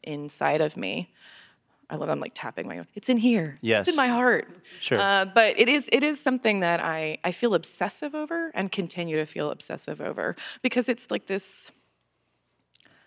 inside 0.03 0.61
of 0.61 0.76
me. 0.76 1.12
I 1.91 1.97
love. 1.97 2.11
I'm 2.11 2.20
like 2.20 2.33
tapping 2.35 2.68
my. 2.68 2.79
Own. 2.79 2.87
It's 2.95 3.09
in 3.09 3.16
here. 3.16 3.59
Yes. 3.62 3.89
It's 3.89 3.97
in 3.97 3.97
my 3.97 4.09
heart. 4.09 4.49
Sure. 4.81 4.99
Uh, 5.01 5.24
but 5.24 5.59
it 5.59 5.68
is 5.68 5.89
it 5.91 6.03
is 6.03 6.20
something 6.20 6.61
that 6.61 6.81
I 6.85 7.18
I 7.24 7.33
feel 7.33 7.55
obsessive 7.55 8.14
over 8.14 8.51
and 8.55 8.70
continue 8.70 9.16
to 9.16 9.24
feel 9.24 9.51
obsessive 9.51 10.01
over 10.01 10.37
because 10.62 10.89
it's 10.89 11.11
like 11.11 11.26
this. 11.26 11.72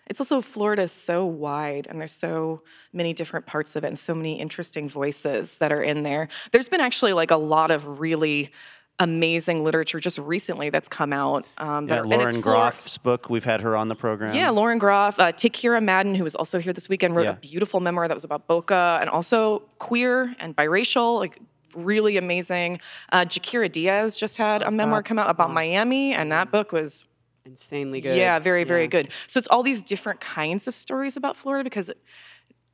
It's 0.08 0.20
also 0.20 0.40
Florida 0.40 0.82
is 0.82 0.92
so 0.92 1.24
wide 1.24 1.86
and 1.88 2.00
there's 2.00 2.12
so 2.12 2.62
many 2.92 3.12
different 3.14 3.46
parts 3.46 3.76
of 3.76 3.84
it 3.84 3.88
and 3.88 3.98
so 3.98 4.14
many 4.14 4.38
interesting 4.40 4.88
voices 4.88 5.58
that 5.58 5.72
are 5.72 5.82
in 5.82 6.02
there. 6.02 6.28
There's 6.50 6.68
been 6.68 6.80
actually 6.80 7.12
like 7.12 7.30
a 7.30 7.36
lot 7.36 7.70
of 7.70 8.00
really 8.00 8.50
amazing 8.98 9.64
literature 9.64 9.98
just 9.98 10.18
recently 10.18 10.70
that's 10.70 10.88
come 10.88 11.12
out. 11.12 11.46
Um, 11.58 11.88
Yeah, 11.88 11.96
that- 11.96 12.04
it's 12.04 12.08
Lauren 12.16 12.40
Groff's 12.40 12.98
book. 12.98 13.30
We've 13.30 13.44
had 13.44 13.62
her 13.62 13.74
on 13.76 13.88
the 13.88 13.94
program. 13.96 14.34
yeah, 14.34 14.50
Lauren 14.50 14.78
Groff, 14.78 15.18
uh, 15.18 15.32
T 15.32 15.48
Kira 15.50 15.82
Madden, 15.82 16.14
who 16.14 16.24
was 16.24 16.34
also 16.36 16.58
here 16.60 16.72
this 16.72 16.88
weekend, 16.88 17.16
wrote 17.16 17.24
Yeah. 17.24 17.30
a 17.30 17.34
beautiful 17.36 17.80
memoir 17.80 18.06
that 18.06 18.14
was 18.14 18.24
about 18.24 18.46
Boca 18.46 18.98
and 19.00 19.08
also 19.08 19.60
queer 19.78 20.34
and 20.38 20.54
biracial, 20.54 21.18
like 21.18 21.38
really 21.74 22.16
amazing. 22.18 22.80
Uh, 23.10 23.20
Jaquira 23.24 23.68
Díaz 23.70 24.18
just 24.18 24.36
had 24.36 24.60
a 24.62 24.70
memoir 24.70 25.02
come 25.02 25.18
out 25.18 25.30
about 25.30 25.50
Miami, 25.50 26.12
and 26.12 26.30
that 26.30 26.50
book 26.52 26.70
was 26.70 27.02
Insanely 27.44 28.00
good. 28.00 28.16
yeah, 28.16 28.38
very, 28.38 28.64
very 28.64 28.86
good. 28.86 29.08
So 29.26 29.38
it's 29.38 29.48
all 29.48 29.62
these 29.62 29.82
different 29.82 30.20
kinds 30.20 30.68
of 30.68 30.74
stories 30.74 31.16
about 31.16 31.36
Florida 31.36 31.64
because, 31.64 31.90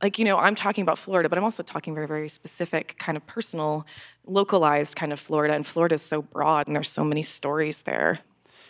like, 0.01 0.19
you 0.19 0.25
know, 0.25 0.37
I'm 0.37 0.55
talking 0.55 0.83
about 0.83 0.97
Florida, 0.99 1.27
but 1.27 1.37
I'm 1.37 1.43
also 1.43 1.63
talking 1.63 1.95
very, 1.95 2.07
very 2.07 2.29
specific, 2.29 2.95
kind 2.99 3.17
of 3.17 3.25
personal, 3.25 3.85
localized 4.25 4.95
kind 4.95 5.11
of 5.11 5.19
Florida. 5.19 5.55
And 5.55 5.65
Florida 5.65 5.95
is 5.95 6.01
so 6.01 6.21
broad 6.21 6.67
and 6.67 6.75
there's 6.75 6.89
so 6.89 7.03
many 7.03 7.23
stories 7.23 7.83
there. 7.83 8.19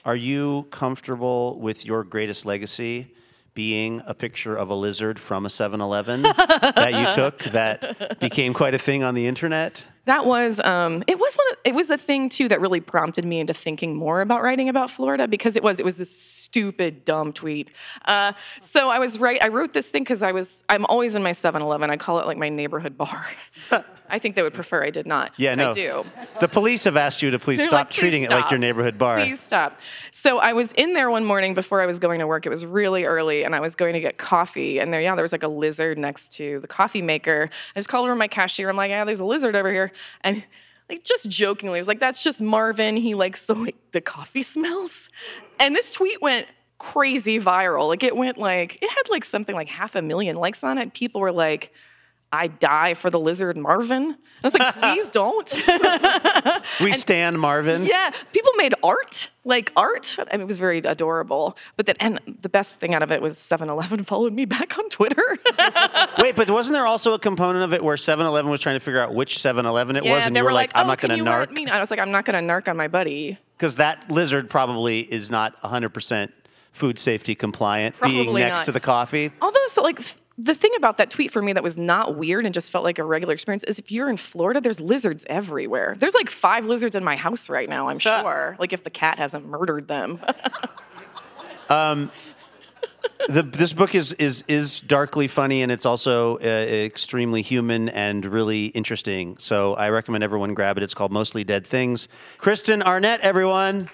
Are 0.06 0.16
you 0.16 0.68
comfortable 0.72 1.60
with 1.60 1.86
your 1.86 2.04
greatest 2.04 2.45
legacy 2.45 3.14
being 3.54 4.02
a 4.06 4.14
picture 4.14 4.56
of 4.56 4.70
a 4.70 4.76
lizard 4.76 5.20
from 5.20 5.45
a 5.45 5.50
7 5.50 5.82
Eleven 5.82 6.22
that 6.24 6.93
you 6.93 7.14
took 7.14 7.43
that 7.52 8.20
became 8.20 8.54
quite 8.54 8.74
a 8.74 8.80
thing 8.80 9.04
on 9.04 9.16
the 9.16 9.28
internet? 9.28 9.86
That 10.10 10.26
was 10.26 10.60
um, 10.62 11.03
it 11.05 11.20
was 11.20 11.36
one 11.36 11.45
of, 11.51 11.57
it 11.64 11.76
was 11.76 11.91
a 11.91 11.97
thing 11.97 12.30
too 12.30 12.47
that 12.47 12.60
really 12.60 12.80
prompted 12.80 13.26
me 13.26 13.39
into 13.39 13.53
thinking 13.53 13.95
more 13.95 14.22
about 14.22 14.41
writing 14.41 14.68
about 14.68 14.89
Florida 14.89 15.28
because 15.28 15.55
it 15.55 15.62
was 15.62 15.80
it 15.80 15.86
was 15.86 15.97
this 15.97 16.10
stupid 16.10 17.05
dumb 17.05 17.32
tweet. 17.32 17.70
Uh, 18.05 18.34
so 18.60 18.89
I 18.89 18.97
was 18.97 19.20
right 19.20 19.39
I 19.39 19.49
wrote 19.49 19.72
this 19.74 19.91
thing 19.91 20.01
because 20.01 20.24
I 20.24 20.32
was 20.32 20.64
I'm 20.68 20.84
always 20.88 21.14
in 21.14 21.22
my 21.22 21.30
7-Eleven. 21.30 21.91
I 21.91 21.97
call 21.97 22.18
it 22.20 22.26
like 22.26 22.38
my 22.38 22.49
neighborhood 22.49 22.97
bar. 22.97 23.28
I 24.10 24.18
think 24.18 24.34
they 24.34 24.41
would 24.41 24.55
prefer 24.55 24.84
I 24.84 24.89
did 24.89 25.05
not. 25.05 25.32
Yeah, 25.38 25.53
no. 25.53 25.70
I 25.70 25.74
do. 25.74 26.05
The 26.39 26.47
police 26.47 26.86
have 26.86 26.97
asked 26.97 27.22
you 27.22 27.30
to 27.30 27.38
please 27.38 27.60
They're 27.60 27.68
stop 27.68 27.78
like, 27.78 27.89
"Please 27.91 27.99
treating 27.99 28.24
it 28.24 28.32
like 28.32 28.49
your 28.49 28.57
neighborhood 28.57 28.97
bar. 28.97 29.18
Please 29.18 29.39
stop. 29.39 29.80
So 30.12 30.39
I 30.39 30.53
was 30.53 30.72
in 30.72 30.93
there 30.93 31.12
one 31.12 31.26
morning 31.26 31.53
before 31.53 31.82
I 31.82 31.86
was 31.86 31.99
going 31.99 32.20
to 32.20 32.26
work. 32.26 32.47
It 32.47 32.49
was 32.49 32.66
really 32.66 33.05
early, 33.05 33.43
and 33.43 33.53
I 33.53 33.60
was 33.60 33.76
going 33.76 33.93
to 33.93 33.99
get 33.99 34.18
coffee. 34.18 34.80
And 34.80 34.91
there, 34.91 34.99
yeah, 34.99 35.14
there 35.14 35.22
was 35.22 35.32
like 35.32 35.43
a 35.43 35.47
lizard 35.47 35.99
next 35.99 36.32
to 36.38 36.60
the 36.60 36.68
coffee 36.68 37.03
maker. 37.03 37.49
I 37.51 37.80
just 37.80 37.89
called 37.89 38.05
over 38.05 38.16
my 38.16 38.28
cashier. 38.28 38.70
I'm 38.70 38.76
like, 38.76 38.89
yeah, 38.89 39.05
there's 39.05 39.20
a 39.20 39.26
lizard 39.26 39.55
over 39.55 39.72
here. 39.72 39.91
And 40.22 40.45
like 40.89 41.04
just 41.04 41.30
jokingly, 41.30 41.80
was 41.80 41.88
like, 41.88 42.00
that's 42.00 42.24
just 42.24 42.41
Marvin. 42.41 42.97
He 42.97 43.14
likes 43.14 43.45
the 43.45 43.54
way 43.54 43.74
the 43.91 44.02
coffee 44.02 44.41
smells. 44.56 45.10
And 45.60 45.76
this 45.76 45.91
tweet 45.93 46.22
went 46.22 46.47
crazy 46.78 47.39
viral. 47.39 47.88
Like 47.88 48.04
it 48.04 48.16
went 48.16 48.38
like, 48.38 48.82
it 48.82 48.89
had 48.89 49.10
like 49.10 49.24
something 49.24 49.56
like 49.56 49.68
half 49.68 49.95
a 49.95 50.02
million 50.02 50.36
likes 50.36 50.64
on 50.64 50.78
it. 50.78 50.93
People 50.93 51.22
were 51.22 51.32
like, 51.32 51.74
I 52.32 52.48
die 52.48 52.94
for 52.94 53.10
the 53.10 53.20
lizard 53.20 53.58
Marvin. 53.58 54.16
I 54.44 54.48
was 54.48 54.54
like, 54.58 54.76
please 54.82 55.10
don't. 55.10 55.50
We 56.82 56.94
stand 56.94 57.40
Marvin. 57.40 57.86
yeah, 57.86 58.12
people 58.32 58.52
made 58.56 58.74
art, 58.84 59.30
like 59.44 59.72
art. 59.76 60.16
I 60.20 60.36
mean, 60.38 60.42
it 60.42 60.48
was 60.48 60.58
very 60.60 60.78
adorable. 60.80 61.58
But 61.76 61.88
then, 61.88 61.96
and 62.00 62.20
the 62.42 62.50
best 62.50 62.80
thing 62.80 62.94
out 62.94 63.02
of 63.02 63.12
it 63.12 63.22
was 63.22 63.38
7 63.38 63.68
Eleven 63.70 64.04
followed 64.04 64.34
me 64.34 64.46
back 64.46 64.78
on 64.78 64.88
Twitter. 64.90 65.24
Wait, 66.20 66.36
but 66.36 66.50
wasn't 66.50 66.76
there 66.76 66.86
also 66.86 67.14
a 67.14 67.20
component 67.20 67.64
of 67.64 67.74
it 67.74 67.84
where 67.84 67.96
7-Eleven 67.96 68.52
was 68.52 68.62
trying 68.62 68.76
to 68.76 68.80
figure 68.80 69.02
out 69.02 69.14
which 69.14 69.36
7-Eleven 69.38 69.96
it 69.96 70.04
was, 70.06 70.26
and 70.26 70.36
they 70.36 70.40
you 70.40 70.46
were 70.46 70.54
like, 70.54 70.72
"I'm 70.76 70.86
"Oh, 70.86 70.90
not 70.90 71.00
going 71.00 71.18
to 71.18 71.24
narc," 71.24 71.52
me?" 71.52 71.68
I 71.68 71.80
was 71.80 71.90
like, 71.92 72.00
I'm 72.00 72.12
not 72.12 72.26
going 72.26 72.42
to 72.48 72.54
narc 72.54 72.68
on 72.68 72.78
my 72.78 72.88
buddy. 72.88 73.38
because 73.58 73.78
that 73.78 74.10
lizard 74.12 74.50
probably 74.50 75.00
is 75.02 75.32
not 75.32 75.54
100 75.64 75.90
percent 75.90 76.32
food 76.72 77.00
safety 77.00 77.34
compliant, 77.36 78.00
being 78.02 78.34
next 78.36 78.60
not. 78.62 78.66
to 78.68 78.72
the 78.72 78.80
coffee. 78.80 79.32
Although, 79.42 79.66
so 79.68 79.82
like 79.82 80.00
the 80.42 80.56
thing 80.56 80.72
about 80.78 80.98
that 80.98 81.10
tweet 81.10 81.32
for 81.32 81.42
me 81.42 81.52
that 81.52 81.64
was 81.64 81.78
not 81.78 82.16
weird 82.16 82.46
and 82.46 82.54
just 82.54 82.72
felt 82.72 82.86
like 82.86 82.98
a 82.98 83.04
regular 83.04 83.34
experience 83.34 83.66
is 83.66 83.78
if 83.78 83.92
you're 83.92 84.10
in 84.10 84.16
Florida, 84.16 84.62
there's 84.62 84.80
lizards 84.80 85.26
everywhere. 85.30 85.96
There's 85.98 86.14
like 86.14 86.30
five 86.30 86.64
lizards 86.64 86.96
in 86.96 87.04
my 87.04 87.18
house 87.18 87.50
right 87.50 87.68
now. 87.68 87.90
I'm 87.90 88.00
sure. 88.00 88.56
like 88.58 88.72
if 88.72 88.84
the 88.84 88.90
cat 88.90 89.18
hasn't 89.20 89.46
murdered 89.46 89.90
them. 89.90 90.22
the, 93.28 93.44
this 93.44 93.74
book 93.74 93.94
is 93.94 94.14
is 94.14 94.46
is 94.48 94.80
darkly 94.80 95.28
funny 95.28 95.62
and 95.62 95.72
it's 95.72 95.86
also 95.86 96.38
uh, 96.38 96.42
extremely 96.42 97.42
human 97.42 97.90
and 97.90 98.26
really 98.26 98.68
interesting. 98.68 99.38
So 99.40 99.74
I 99.76 99.90
recommend 99.90 100.24
everyone 100.24 100.54
grab 100.54 100.78
it. 100.78 100.84
It's 100.84 100.94
called 100.94 101.12
Mostly 101.12 101.44
Dead 101.44 101.68
Things. 101.68 102.08
Kristen 102.38 102.82
Arnett, 102.82 103.20
everyone. 103.20 103.90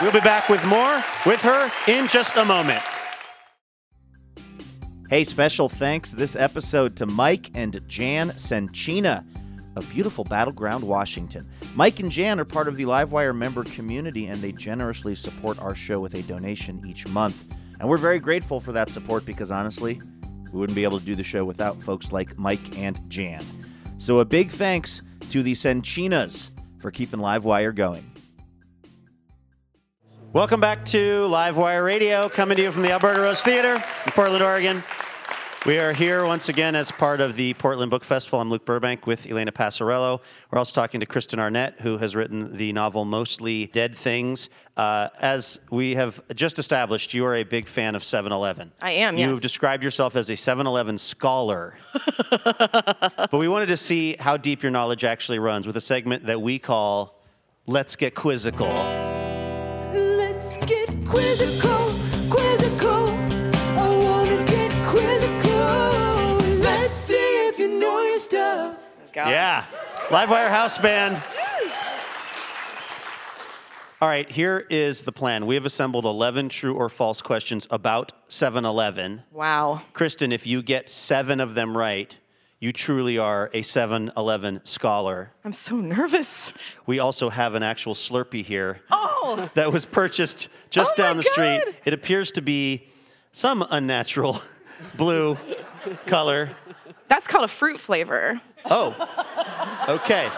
We'll 0.00 0.12
be 0.12 0.20
back 0.20 0.48
with 0.48 0.64
more 0.66 1.04
with 1.26 1.42
her 1.42 1.70
in 1.86 2.08
just 2.08 2.36
a 2.36 2.44
moment. 2.46 2.82
Hey, 5.10 5.24
special 5.24 5.68
thanks 5.68 6.12
this 6.14 6.34
episode 6.34 6.96
to 6.96 7.04
Mike 7.04 7.50
and 7.54 7.78
Jan 7.88 8.30
Senchina 8.30 9.22
of 9.76 9.88
beautiful 9.92 10.24
Battleground, 10.24 10.82
Washington. 10.82 11.46
Mike 11.76 12.00
and 12.00 12.10
Jan 12.10 12.40
are 12.40 12.46
part 12.46 12.68
of 12.68 12.76
the 12.76 12.84
Livewire 12.84 13.36
member 13.36 13.64
community 13.64 14.28
and 14.28 14.38
they 14.40 14.50
generously 14.50 15.14
support 15.14 15.60
our 15.60 15.74
show 15.74 16.00
with 16.00 16.14
a 16.14 16.22
donation 16.22 16.80
each 16.86 17.06
month. 17.08 17.54
And 17.80 17.88
we're 17.88 17.98
very 17.98 18.18
grateful 18.18 18.60
for 18.60 18.72
that 18.72 18.88
support 18.88 19.26
because 19.26 19.50
honestly, 19.50 20.00
we 20.50 20.58
wouldn't 20.58 20.74
be 20.74 20.84
able 20.84 20.98
to 20.98 21.04
do 21.04 21.14
the 21.14 21.22
show 21.22 21.44
without 21.44 21.82
folks 21.82 22.10
like 22.10 22.38
Mike 22.38 22.78
and 22.78 22.98
Jan. 23.10 23.44
So 23.98 24.20
a 24.20 24.24
big 24.24 24.48
thanks 24.48 25.02
to 25.30 25.42
the 25.42 25.52
Senchinas 25.52 26.48
for 26.78 26.90
keeping 26.90 27.20
Livewire 27.20 27.74
going. 27.74 28.10
Welcome 30.34 30.58
back 30.58 30.84
to 30.86 31.26
Live 31.26 31.56
Wire 31.56 31.84
Radio, 31.84 32.28
coming 32.28 32.56
to 32.56 32.62
you 32.64 32.72
from 32.72 32.82
the 32.82 32.90
Alberta 32.90 33.20
Rose 33.20 33.40
Theater 33.40 33.74
in 33.74 34.12
Portland, 34.14 34.42
Oregon. 34.42 34.82
We 35.64 35.78
are 35.78 35.92
here 35.92 36.26
once 36.26 36.48
again 36.48 36.74
as 36.74 36.90
part 36.90 37.20
of 37.20 37.36
the 37.36 37.54
Portland 37.54 37.88
Book 37.88 38.02
Festival. 38.02 38.40
I'm 38.40 38.50
Luke 38.50 38.64
Burbank 38.64 39.06
with 39.06 39.30
Elena 39.30 39.52
Passarello. 39.52 40.20
We're 40.50 40.58
also 40.58 40.74
talking 40.74 40.98
to 40.98 41.06
Kristen 41.06 41.38
Arnett, 41.38 41.82
who 41.82 41.98
has 41.98 42.16
written 42.16 42.56
the 42.56 42.72
novel 42.72 43.04
Mostly 43.04 43.66
Dead 43.66 43.94
Things. 43.94 44.48
Uh, 44.76 45.10
as 45.20 45.60
we 45.70 45.94
have 45.94 46.20
just 46.34 46.58
established, 46.58 47.14
you 47.14 47.24
are 47.26 47.36
a 47.36 47.44
big 47.44 47.68
fan 47.68 47.94
of 47.94 48.02
7 48.02 48.32
Eleven. 48.32 48.72
I 48.82 48.90
am, 48.90 49.16
You've 49.16 49.34
yes. 49.34 49.40
described 49.40 49.84
yourself 49.84 50.16
as 50.16 50.30
a 50.30 50.36
7 50.36 50.66
Eleven 50.66 50.98
scholar. 50.98 51.78
but 52.32 53.34
we 53.34 53.46
wanted 53.46 53.66
to 53.66 53.76
see 53.76 54.16
how 54.18 54.36
deep 54.36 54.64
your 54.64 54.72
knowledge 54.72 55.04
actually 55.04 55.38
runs 55.38 55.64
with 55.64 55.76
a 55.76 55.80
segment 55.80 56.26
that 56.26 56.42
we 56.42 56.58
call 56.58 57.22
Let's 57.66 57.94
Get 57.94 58.16
Quizzical. 58.16 59.23
Let's 60.44 60.58
get 60.58 60.90
quizzical, 61.06 61.88
quizzical. 62.28 63.08
I 63.08 63.98
wanna 64.04 64.44
get 64.44 64.76
quizzical. 64.88 66.36
Let's 66.60 66.92
see 66.92 67.48
if 67.48 67.58
you 67.58 67.80
know 67.80 68.02
your 68.02 68.18
stuff. 68.18 68.76
Yeah. 69.16 69.64
Livewire 70.08 70.50
House 70.50 70.76
Band. 70.76 71.22
All 74.02 74.08
right, 74.08 74.30
here 74.30 74.66
is 74.68 75.04
the 75.04 75.12
plan. 75.12 75.46
We 75.46 75.54
have 75.54 75.64
assembled 75.64 76.04
11 76.04 76.50
true 76.50 76.74
or 76.74 76.90
false 76.90 77.22
questions 77.22 77.66
about 77.70 78.12
7 78.28 78.66
Eleven. 78.66 79.22
wow. 79.32 79.80
Kristen, 79.94 80.30
if 80.30 80.46
you 80.46 80.62
get 80.62 80.90
seven 80.90 81.40
of 81.40 81.54
them 81.54 81.74
right, 81.74 82.18
you 82.60 82.72
truly 82.72 83.18
are 83.18 83.50
a 83.52 83.62
7 83.62 84.12
Eleven 84.16 84.60
scholar. 84.64 85.32
I'm 85.44 85.52
so 85.52 85.76
nervous. 85.76 86.52
We 86.86 86.98
also 86.98 87.28
have 87.30 87.54
an 87.54 87.62
actual 87.62 87.94
Slurpee 87.94 88.44
here 88.44 88.80
Oh, 88.90 89.50
that 89.54 89.72
was 89.72 89.84
purchased 89.84 90.48
just 90.70 90.94
Oh 90.98 91.02
down 91.02 91.16
the 91.16 91.22
street. 91.22 91.62
It 91.84 91.92
appears 91.92 92.32
to 92.32 92.42
be 92.42 92.86
some 93.32 93.64
unnatural 93.70 94.40
blue 94.96 95.36
color. 96.06 96.50
that's 97.08 97.26
called 97.26 97.44
a 97.44 97.48
fruit 97.48 97.78
flavor. 97.80 98.40
Oh, 98.66 98.94
okay. 99.88 100.30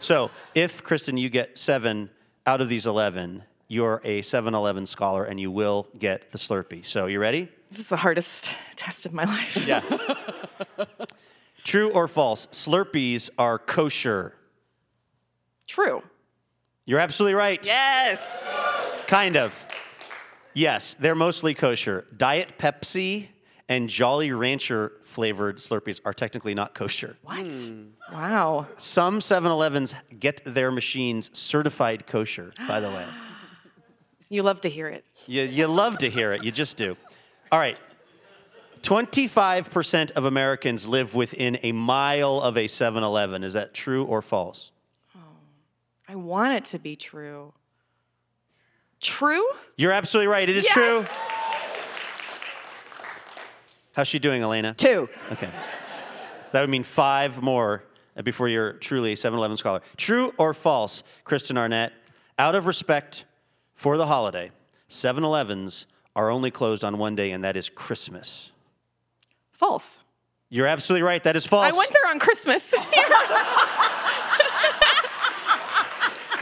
So, 0.00 0.30
if 0.54 0.84
Kristen, 0.84 1.16
you 1.16 1.28
get 1.28 1.58
seven 1.58 2.10
out 2.46 2.60
of 2.60 2.68
these 2.68 2.86
11, 2.86 3.42
you're 3.66 4.00
a 4.04 4.22
7 4.22 4.54
Eleven 4.54 4.86
scholar 4.86 5.24
and 5.24 5.40
you 5.40 5.50
will 5.50 5.88
get 5.98 6.30
the 6.30 6.38
Slurpee. 6.38 6.86
So, 6.86 7.06
you 7.06 7.18
ready? 7.18 7.48
This 7.70 7.80
is 7.80 7.88
the 7.88 7.96
hardest 7.96 8.50
test 8.76 9.06
of 9.06 9.12
my 9.12 9.24
life. 9.24 9.66
Yeah. 9.66 9.82
True 11.64 11.90
or 11.92 12.08
false? 12.08 12.46
Slurpees 12.46 13.28
are 13.38 13.58
kosher. 13.58 14.34
True. 15.66 16.02
You're 16.86 16.98
absolutely 17.00 17.34
right. 17.34 17.64
Yes. 17.66 18.56
Kind 19.06 19.36
of. 19.36 19.66
Yes, 20.54 20.94
they're 20.94 21.14
mostly 21.14 21.52
kosher. 21.52 22.06
Diet 22.16 22.56
Pepsi 22.58 23.28
and 23.68 23.90
Jolly 23.90 24.32
Rancher 24.32 24.92
flavored 25.02 25.58
Slurpees 25.58 26.00
are 26.06 26.14
technically 26.14 26.54
not 26.54 26.74
kosher. 26.74 27.16
What? 27.22 27.52
Wow. 28.10 28.66
Some 28.78 29.20
7 29.20 29.50
Elevens 29.50 29.94
get 30.18 30.40
their 30.46 30.70
machines 30.70 31.30
certified 31.38 32.06
kosher, 32.06 32.54
by 32.66 32.80
the 32.80 32.88
way. 32.88 33.06
You 34.30 34.42
love 34.42 34.60
to 34.60 34.68
hear 34.68 34.88
it. 34.88 35.06
You, 35.26 35.44
you 35.44 35.66
love 35.66 35.96
to 36.00 36.10
hear 36.10 36.34
it, 36.34 36.44
you 36.44 36.52
just 36.52 36.76
do. 36.76 36.98
All 37.50 37.58
right. 37.58 37.78
25% 38.82 40.12
of 40.12 40.24
Americans 40.24 40.86
live 40.86 41.14
within 41.14 41.58
a 41.62 41.72
mile 41.72 42.40
of 42.40 42.56
a 42.56 42.68
7 42.68 43.02
Eleven. 43.02 43.42
Is 43.42 43.54
that 43.54 43.74
true 43.74 44.04
or 44.04 44.22
false? 44.22 44.70
Oh, 45.16 45.20
I 46.08 46.14
want 46.14 46.54
it 46.54 46.64
to 46.66 46.78
be 46.78 46.94
true. 46.96 47.52
True? 49.00 49.46
You're 49.76 49.92
absolutely 49.92 50.28
right. 50.28 50.48
It 50.48 50.56
is 50.56 50.64
Yes! 50.64 50.74
true. 50.74 51.04
How's 53.94 54.08
she 54.08 54.18
doing, 54.18 54.42
Elena? 54.42 54.74
Two. 54.74 55.08
Okay. 55.32 55.50
That 56.52 56.60
would 56.60 56.70
mean 56.70 56.84
five 56.84 57.42
more 57.42 57.84
before 58.22 58.48
you're 58.48 58.74
truly 58.74 59.12
a 59.12 59.16
7 59.16 59.36
Eleven 59.36 59.56
scholar. 59.56 59.80
True 59.96 60.32
or 60.38 60.54
false, 60.54 61.02
Kristen 61.24 61.58
Arnett? 61.58 61.92
Out 62.38 62.54
of 62.54 62.66
respect 62.66 63.24
for 63.74 63.96
the 63.96 64.06
holiday, 64.06 64.52
7 64.86 65.24
Elevens 65.24 65.86
are 66.18 66.30
only 66.30 66.50
closed 66.50 66.82
on 66.82 66.98
one 66.98 67.14
day, 67.14 67.30
and 67.30 67.44
that 67.44 67.56
is 67.56 67.68
Christmas. 67.68 68.50
False. 69.52 70.02
You're 70.50 70.66
absolutely 70.66 71.04
right. 71.04 71.22
That 71.22 71.36
is 71.36 71.46
false. 71.46 71.72
I 71.72 71.76
went 71.76 71.92
there 71.92 72.10
on 72.10 72.18
Christmas 72.18 72.70
this 72.72 72.94
year. 72.94 73.04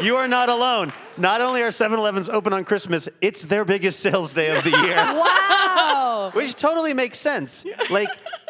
You 0.00 0.16
are 0.16 0.28
not 0.28 0.48
alone. 0.48 0.92
Not 1.18 1.40
only 1.40 1.62
are 1.62 1.70
7 1.70 1.98
Elevens 1.98 2.28
open 2.28 2.52
on 2.52 2.64
Christmas, 2.64 3.08
it's 3.20 3.44
their 3.44 3.64
biggest 3.64 4.00
sales 4.00 4.34
day 4.34 4.56
of 4.56 4.64
the 4.64 4.70
year. 4.70 4.96
Wow. 4.96 6.30
Which 6.32 6.54
totally 6.54 6.92
makes 6.94 7.18
sense. 7.18 7.64
Like, 7.90 8.08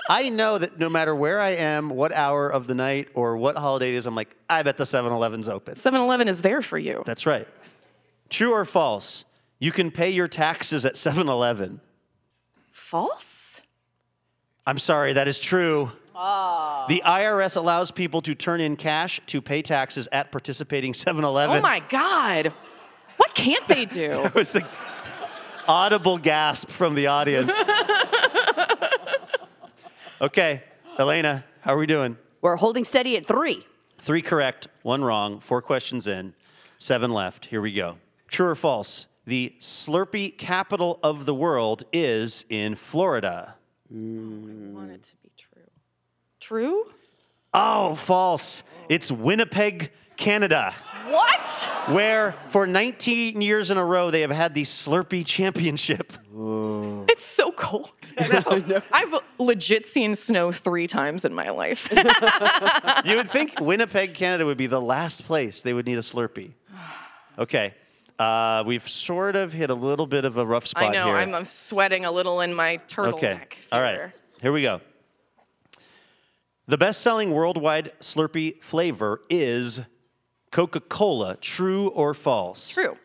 I 0.08 0.28
know 0.30 0.58
that 0.58 0.78
no 0.78 0.88
matter 0.88 1.14
where 1.14 1.40
I 1.40 1.50
am, 1.50 1.90
what 1.90 2.12
hour 2.12 2.48
of 2.48 2.66
the 2.68 2.74
night, 2.74 3.08
or 3.14 3.36
what 3.36 3.56
holiday 3.56 3.88
it 3.90 3.94
is, 3.94 4.06
I'm 4.06 4.14
like, 4.14 4.34
I 4.48 4.62
bet 4.62 4.76
the 4.76 4.86
7 4.86 5.12
Eleven's 5.12 5.48
open. 5.48 5.74
7 5.74 6.00
Eleven 6.00 6.28
is 6.28 6.42
there 6.42 6.62
for 6.62 6.78
you. 6.78 7.02
That's 7.04 7.26
right. 7.26 7.46
True 8.30 8.52
or 8.52 8.64
false? 8.64 9.25
You 9.58 9.72
can 9.72 9.90
pay 9.90 10.10
your 10.10 10.28
taxes 10.28 10.84
at 10.84 10.96
7 10.96 11.28
Eleven. 11.28 11.80
False? 12.72 13.60
I'm 14.66 14.78
sorry, 14.78 15.12
that 15.14 15.28
is 15.28 15.38
true. 15.38 15.92
Oh. 16.14 16.86
The 16.88 17.02
IRS 17.04 17.56
allows 17.56 17.90
people 17.90 18.22
to 18.22 18.34
turn 18.34 18.60
in 18.60 18.76
cash 18.76 19.20
to 19.26 19.40
pay 19.40 19.62
taxes 19.62 20.08
at 20.12 20.32
participating 20.32 20.94
7 20.94 21.24
Elevens. 21.24 21.58
Oh 21.58 21.62
my 21.62 21.80
God. 21.88 22.52
What 23.16 23.34
can't 23.34 23.66
they 23.68 23.84
do? 23.86 24.24
It 24.24 24.34
was 24.34 24.56
an 24.56 24.64
audible 25.68 26.18
gasp 26.18 26.68
from 26.68 26.94
the 26.94 27.06
audience. 27.06 27.52
okay, 30.20 30.62
Elena, 30.98 31.44
how 31.60 31.74
are 31.74 31.78
we 31.78 31.86
doing? 31.86 32.16
We're 32.40 32.56
holding 32.56 32.84
steady 32.84 33.16
at 33.16 33.26
three. 33.26 33.66
Three 33.98 34.22
correct, 34.22 34.68
one 34.82 35.02
wrong, 35.02 35.40
four 35.40 35.62
questions 35.62 36.06
in, 36.06 36.34
seven 36.78 37.10
left. 37.10 37.46
Here 37.46 37.60
we 37.60 37.72
go. 37.72 37.98
True 38.28 38.48
or 38.48 38.54
false? 38.54 39.06
The 39.26 39.54
Slurpee 39.60 40.36
capital 40.38 41.00
of 41.02 41.26
the 41.26 41.34
world 41.34 41.82
is 41.92 42.44
in 42.48 42.76
Florida. 42.76 43.56
I 43.90 43.94
want 43.94 44.92
it 44.92 45.02
to 45.02 45.16
be 45.16 45.30
true. 45.36 45.62
True? 46.38 46.84
Oh, 47.52 47.96
false. 47.96 48.62
It's 48.88 49.10
Winnipeg, 49.10 49.90
Canada, 50.16 50.74
What? 51.08 51.46
where 51.88 52.32
for 52.50 52.66
19 52.66 53.40
years 53.40 53.70
in 53.70 53.78
a 53.78 53.84
row 53.84 54.10
they 54.12 54.20
have 54.20 54.30
had 54.30 54.54
the 54.54 54.62
Slurpee 54.62 55.24
Championship. 55.26 56.12
It's 57.08 57.24
so 57.24 57.50
cold. 57.52 57.92
I've 58.18 59.14
legit 59.38 59.86
seen 59.86 60.14
snow 60.14 60.52
three 60.52 60.86
times 60.86 61.24
in 61.24 61.32
my 61.32 61.48
life. 61.48 61.88
You 63.06 63.16
would 63.16 63.30
think 63.30 63.58
Winnipeg, 63.58 64.12
Canada 64.12 64.44
would 64.44 64.58
be 64.58 64.66
the 64.66 64.80
last 64.80 65.24
place 65.24 65.62
they 65.62 65.72
would 65.72 65.86
need 65.86 65.96
a 65.96 66.02
Slurpee. 66.02 66.50
Okay. 67.38 67.74
Uh, 68.18 68.64
we've 68.66 68.88
sort 68.88 69.36
of 69.36 69.52
hit 69.52 69.68
a 69.70 69.74
little 69.74 70.06
bit 70.06 70.24
of 70.24 70.36
a 70.36 70.46
rough 70.46 70.66
spot 70.66 70.84
I 70.84 70.88
know. 70.92 71.06
here. 71.06 71.16
I'm, 71.16 71.34
I'm 71.34 71.44
sweating 71.44 72.04
a 72.04 72.10
little 72.10 72.40
in 72.40 72.54
my 72.54 72.78
turtleneck. 72.88 73.14
Okay. 73.14 73.40
All 73.70 73.80
right. 73.80 74.12
here. 74.40 74.52
We 74.52 74.62
go. 74.62 74.80
The 76.66 76.78
best 76.78 77.02
selling 77.02 77.32
worldwide 77.32 77.92
Slurpee 78.00 78.62
flavor 78.62 79.20
is 79.28 79.82
Coca 80.50 80.80
Cola. 80.80 81.36
True 81.36 81.88
or 81.88 82.14
false? 82.14 82.70
True. 82.70 82.96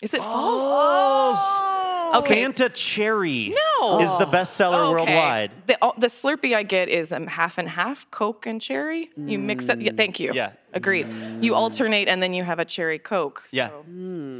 Is 0.00 0.14
it 0.14 0.20
false? 0.20 1.81
Okay. 2.14 2.42
Fanta 2.42 2.70
Cherry 2.74 3.54
No. 3.80 4.00
is 4.00 4.16
the 4.18 4.26
best 4.26 4.54
seller 4.56 4.78
Okay. 4.80 4.90
worldwide. 5.14 5.50
The, 5.66 5.76
uh, 5.84 5.92
the 5.98 6.08
Slurpee 6.08 6.54
I 6.54 6.62
get 6.62 6.88
is 6.88 7.12
um, 7.12 7.26
half 7.26 7.58
and 7.58 7.68
half 7.68 8.10
Coke 8.10 8.46
and 8.46 8.60
cherry. 8.60 9.10
You 9.16 9.38
mix 9.38 9.68
it. 9.68 9.80
Yeah, 9.80 9.92
thank 9.96 10.20
you. 10.20 10.32
Yeah. 10.34 10.52
Agreed. 10.74 11.06
You 11.42 11.54
alternate 11.54 12.08
and 12.08 12.22
then 12.22 12.32
you 12.32 12.44
have 12.44 12.58
a 12.58 12.64
cherry 12.64 12.98
Coke. 12.98 13.42
Yeah. 13.50 13.68
so- 13.68 13.84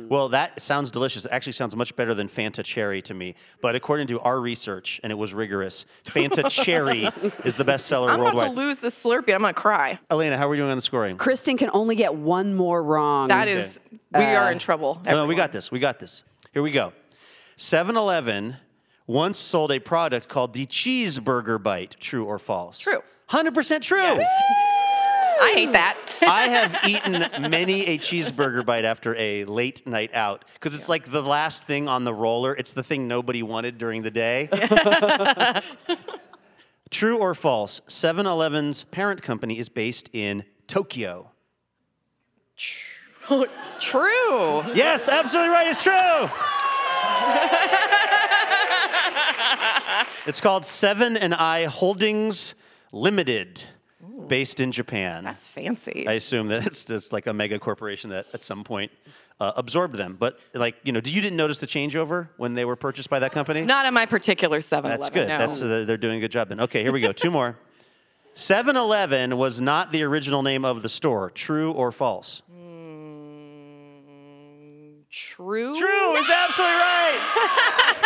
Well, 0.09 0.29
that 0.31 0.61
sounds 0.63 0.91
delicious. 0.91 1.25
It 1.27 1.31
actually 1.33 1.53
sounds 1.53 1.77
much 1.77 1.95
better 1.97 2.15
than 2.15 2.29
Fanta 2.29 2.65
Cherry 2.65 3.03
to 3.03 3.13
me. 3.15 3.35
But 3.61 3.75
according 3.75 4.07
to 4.09 4.21
our 4.21 4.41
research, 4.41 4.99
and 5.03 5.11
it 5.11 5.17
was 5.17 5.35
rigorous, 5.35 5.85
Fanta 6.05 6.49
Cherry 6.65 7.09
is 7.45 7.57
the 7.57 7.65
best 7.65 7.87
seller 7.87 8.11
I'm 8.11 8.21
about 8.21 8.35
worldwide. 8.35 8.55
to 8.57 8.63
lose 8.63 8.79
the 8.79 8.89
Slurpee. 8.89 9.35
I'm 9.35 9.41
going 9.43 9.55
to 9.55 9.61
cry. 9.61 9.99
Elena, 10.11 10.39
how 10.39 10.47
are 10.47 10.51
we 10.51 10.57
doing 10.57 10.71
on 10.71 10.77
the 10.79 10.83
scoring? 10.83 11.17
Kristen 11.19 11.57
can 11.59 11.69
only 11.75 11.97
get 11.97 12.15
one 12.15 12.55
more 12.55 12.83
wrong. 12.83 13.29
That 13.29 13.49
is, 13.49 13.81
we 14.15 14.25
are 14.25 14.51
in 14.51 14.59
trouble. 14.59 15.01
No, 15.05 15.13
no, 15.13 15.27
we 15.27 15.35
got 15.35 15.53
this. 15.53 15.71
We 15.71 15.81
got 15.81 15.99
this. 15.99 16.23
Here 16.55 16.63
we 16.63 16.71
go. 16.71 16.93
7 17.57 17.97
Eleven 17.97 18.57
once 19.07 19.39
sold 19.39 19.73
a 19.73 19.79
product 19.79 20.29
called 20.29 20.53
the 20.53 20.67
cheeseburger 20.67 21.63
bite. 21.63 21.97
True 21.99 22.25
or 22.25 22.39
false? 22.39 22.79
True. 22.79 23.03
100% 23.31 23.81
true. 23.83 23.99
I 25.43 25.53
hate 25.55 25.73
that. 25.73 25.97
I 26.23 26.43
have 26.49 26.79
eaten 26.89 27.51
many 27.51 27.87
a 27.87 27.99
cheeseburger 27.99 28.65
bite 28.65 28.85
after 28.85 29.15
a 29.17 29.45
late 29.45 29.87
night 29.87 30.15
out 30.15 30.45
because 30.55 30.75
it's 30.75 30.89
like 30.89 31.11
the 31.11 31.23
last 31.23 31.65
thing 31.65 31.89
on 31.89 32.05
the 32.05 32.15
roller. 32.15 32.55
It's 32.55 32.73
the 32.73 32.83
thing 32.83 33.09
nobody 33.09 33.43
wanted 33.43 33.79
during 33.79 34.03
the 34.03 34.11
day. 34.11 34.49
True 36.91 37.17
or 37.17 37.35
false? 37.35 37.81
7 37.89 38.27
Eleven's 38.27 38.85
parent 38.85 39.23
company 39.23 39.59
is 39.59 39.69
based 39.69 40.11
in 40.13 40.45
Tokyo. 40.67 41.31
True. 43.81 44.63
Yes, 44.75 45.09
absolutely 45.09 45.51
right. 45.51 45.67
It's 45.67 45.83
true. 45.83 46.29
It's 50.27 50.41
called 50.41 50.65
Seven 50.65 51.17
and 51.17 51.35
I 51.35 51.65
Holdings 51.65 52.55
Limited, 52.93 53.69
based 54.29 54.61
in 54.61 54.73
Japan. 54.73 55.25
That's 55.25 55.49
fancy. 55.49 56.07
I 56.07 56.13
assume 56.13 56.49
that 56.49 56.67
it's 56.67 56.85
just 56.85 57.13
like 57.13 57.27
a 57.27 57.33
mega 57.33 57.59
corporation 57.59 58.11
that 58.11 58.27
at 58.35 58.43
some 58.45 58.65
point 58.65 58.93
uh, 59.41 59.53
absorbed 59.57 59.97
them. 59.97 60.17
But 60.19 60.39
like, 60.55 60.77
you 60.85 60.93
know, 60.93 61.01
you 61.05 61.21
didn't 61.21 61.37
notice 61.37 61.59
the 61.59 61.67
changeover 61.67 62.29
when 62.37 62.55
they 62.55 62.65
were 62.65 62.77
purchased 62.77 63.11
by 63.11 63.19
that 63.19 63.33
company? 63.33 63.63
Not 63.63 63.87
in 63.87 63.95
my 63.95 64.07
particular 64.07 64.61
7 64.61 64.89
That's 64.91 65.11
good. 65.11 65.29
No. 65.29 65.39
That's 65.39 65.63
uh, 65.63 65.85
they're 65.87 65.97
doing 65.97 66.19
a 66.19 66.21
good 66.21 66.31
job 66.31 66.49
then. 66.49 66.61
Okay, 66.61 66.83
here 66.83 66.93
we 66.93 67.01
go. 67.01 67.13
Two 67.13 67.31
more. 67.31 67.59
7-Eleven 68.35 69.37
was 69.37 69.61
not 69.61 69.93
the 69.93 70.05
original 70.05 70.43
name 70.43 70.65
of 70.65 70.83
the 70.83 70.89
store. 70.89 71.31
True 71.31 71.73
or 71.73 71.93
false? 71.93 72.43
True. 75.13 75.77
True 75.77 76.17
is 76.17 76.31
absolutely 76.31 76.75
right. 76.75 77.99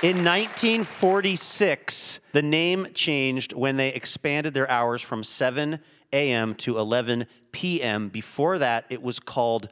In 0.02 0.24
1946, 0.24 2.20
the 2.32 2.42
name 2.42 2.86
changed 2.94 3.52
when 3.52 3.76
they 3.76 3.88
expanded 3.88 4.54
their 4.54 4.70
hours 4.70 5.02
from 5.02 5.24
7 5.24 5.80
a.m. 6.12 6.54
to 6.56 6.78
11 6.78 7.26
p.m. 7.50 8.10
Before 8.10 8.58
that, 8.58 8.84
it 8.90 9.02
was 9.02 9.18
called 9.18 9.68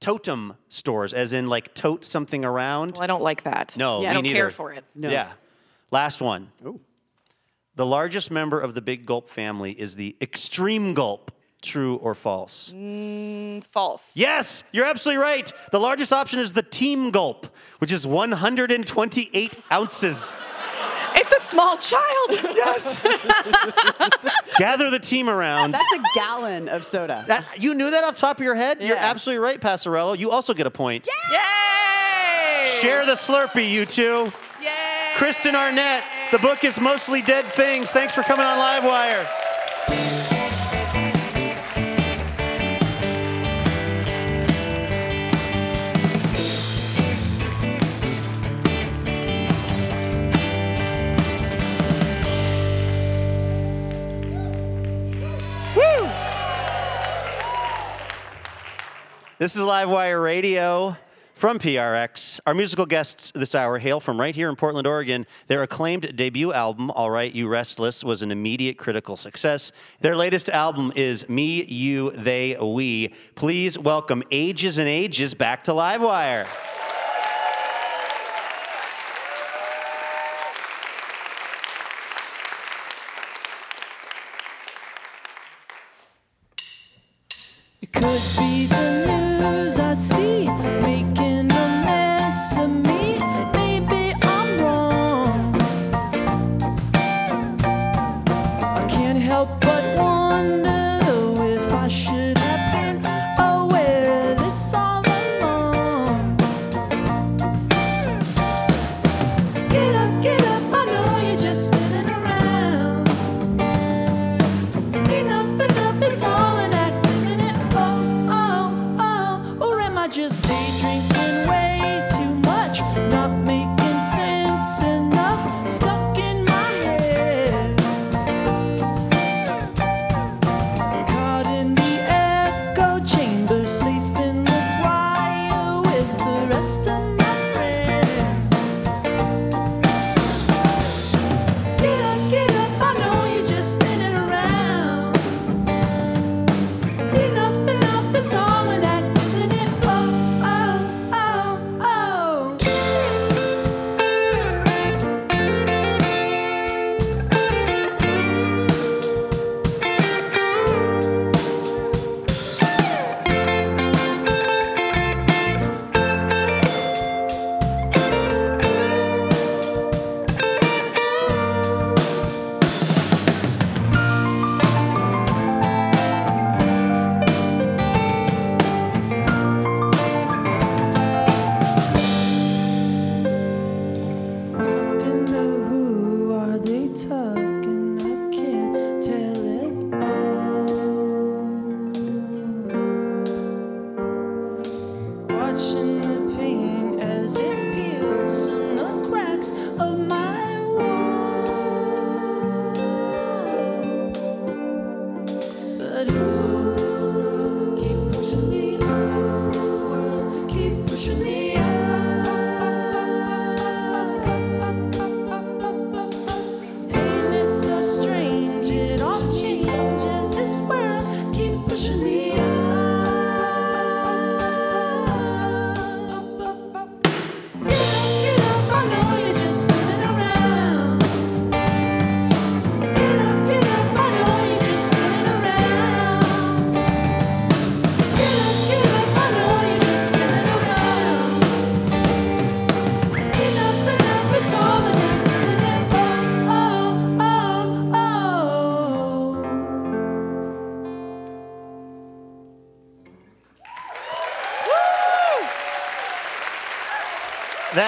Tote'm 0.00 0.56
stores, 0.68 1.14
as 1.14 1.32
in 1.32 1.48
like 1.48 1.74
tote 1.74 2.04
something 2.04 2.44
around. 2.44 2.94
Well, 2.94 3.02
I 3.02 3.06
don't 3.06 3.22
like 3.22 3.44
that. 3.44 3.76
No, 3.76 4.00
yeah, 4.00 4.06
me 4.06 4.08
I 4.08 4.14
don't 4.14 4.22
neither. 4.24 4.34
care 4.36 4.50
for 4.50 4.72
it. 4.72 4.84
Yeah. 4.96 5.32
Last 5.92 6.20
one. 6.20 6.50
Ooh. 6.66 6.80
The 7.76 7.86
largest 7.86 8.32
member 8.32 8.58
of 8.58 8.74
the 8.74 8.80
Big 8.80 9.06
Gulp 9.06 9.28
family 9.28 9.72
is 9.72 9.94
the 9.94 10.16
Extreme 10.20 10.94
Gulp. 10.94 11.30
True 11.60 11.96
or 11.96 12.14
false? 12.14 12.72
Mm, 12.74 13.64
false. 13.64 14.12
Yes, 14.14 14.62
you're 14.72 14.86
absolutely 14.86 15.20
right. 15.22 15.52
The 15.72 15.80
largest 15.80 16.12
option 16.12 16.38
is 16.38 16.52
the 16.52 16.62
Team 16.62 17.10
Gulp, 17.10 17.46
which 17.78 17.90
is 17.90 18.06
128 18.06 19.56
ounces. 19.72 20.36
It's 21.14 21.32
a 21.32 21.40
small 21.40 21.76
child. 21.76 22.04
Yes. 22.58 23.02
Gather 24.58 24.90
the 24.90 24.98
team 24.98 25.28
around. 25.28 25.72
That's 25.72 25.92
a 25.94 26.02
gallon 26.14 26.68
of 26.68 26.84
soda. 26.84 27.24
That, 27.26 27.58
you 27.60 27.74
knew 27.74 27.90
that 27.90 28.04
off 28.04 28.14
the 28.14 28.20
top 28.20 28.38
of 28.38 28.44
your 28.44 28.54
head? 28.54 28.82
You're 28.82 28.96
absolutely 28.96 29.38
right, 29.42 29.60
Passarello. 29.60 30.18
You 30.18 30.30
also 30.30 30.54
get 30.54 30.66
a 30.66 30.70
point. 30.70 31.06
Yay! 31.30 32.66
Share 32.66 33.06
the 33.06 33.12
Slurpee, 33.12 33.70
you 33.70 33.86
two. 33.86 34.32
Yay! 34.62 35.12
Kristen 35.16 35.54
Arnett, 35.54 36.02
the 36.30 36.38
book 36.38 36.64
is 36.64 36.80
mostly 36.80 37.22
dead 37.22 37.44
things. 37.44 37.90
Thanks 37.90 38.14
for 38.14 38.22
coming 38.22 38.44
on 38.44 38.58
Livewire. 38.58 40.27
This 59.38 59.54
is 59.54 59.62
Livewire 59.62 60.20
Radio 60.20 60.96
from 61.34 61.60
PRX. 61.60 62.40
Our 62.44 62.54
musical 62.54 62.86
guests 62.86 63.30
this 63.30 63.54
hour 63.54 63.78
hail 63.78 64.00
from 64.00 64.18
right 64.18 64.34
here 64.34 64.48
in 64.48 64.56
Portland, 64.56 64.84
Oregon. 64.84 65.28
Their 65.46 65.62
acclaimed 65.62 66.16
debut 66.16 66.52
album, 66.52 66.90
All 66.90 67.08
Right, 67.08 67.32
You 67.32 67.46
Restless, 67.46 68.02
was 68.02 68.20
an 68.20 68.32
immediate 68.32 68.78
critical 68.78 69.16
success. 69.16 69.70
Their 70.00 70.16
latest 70.16 70.48
album 70.48 70.92
is 70.96 71.28
Me, 71.28 71.62
You, 71.62 72.10
They, 72.10 72.56
We. 72.60 73.14
Please 73.36 73.78
welcome 73.78 74.24
Ages 74.32 74.76
and 74.76 74.88
Ages 74.88 75.34
back 75.34 75.62
to 75.64 75.70
Livewire. 75.70 76.44
It 87.80 87.92
could 87.92 88.20
be 88.36 88.77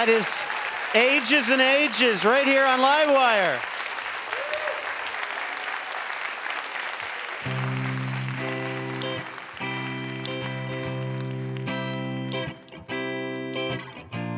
That 0.01 0.09
is 0.09 0.43
Ages 0.95 1.51
and 1.51 1.61
Ages 1.61 2.25
right 2.25 2.47
here 2.47 2.65
on 2.65 2.79
Livewire. 2.79 3.61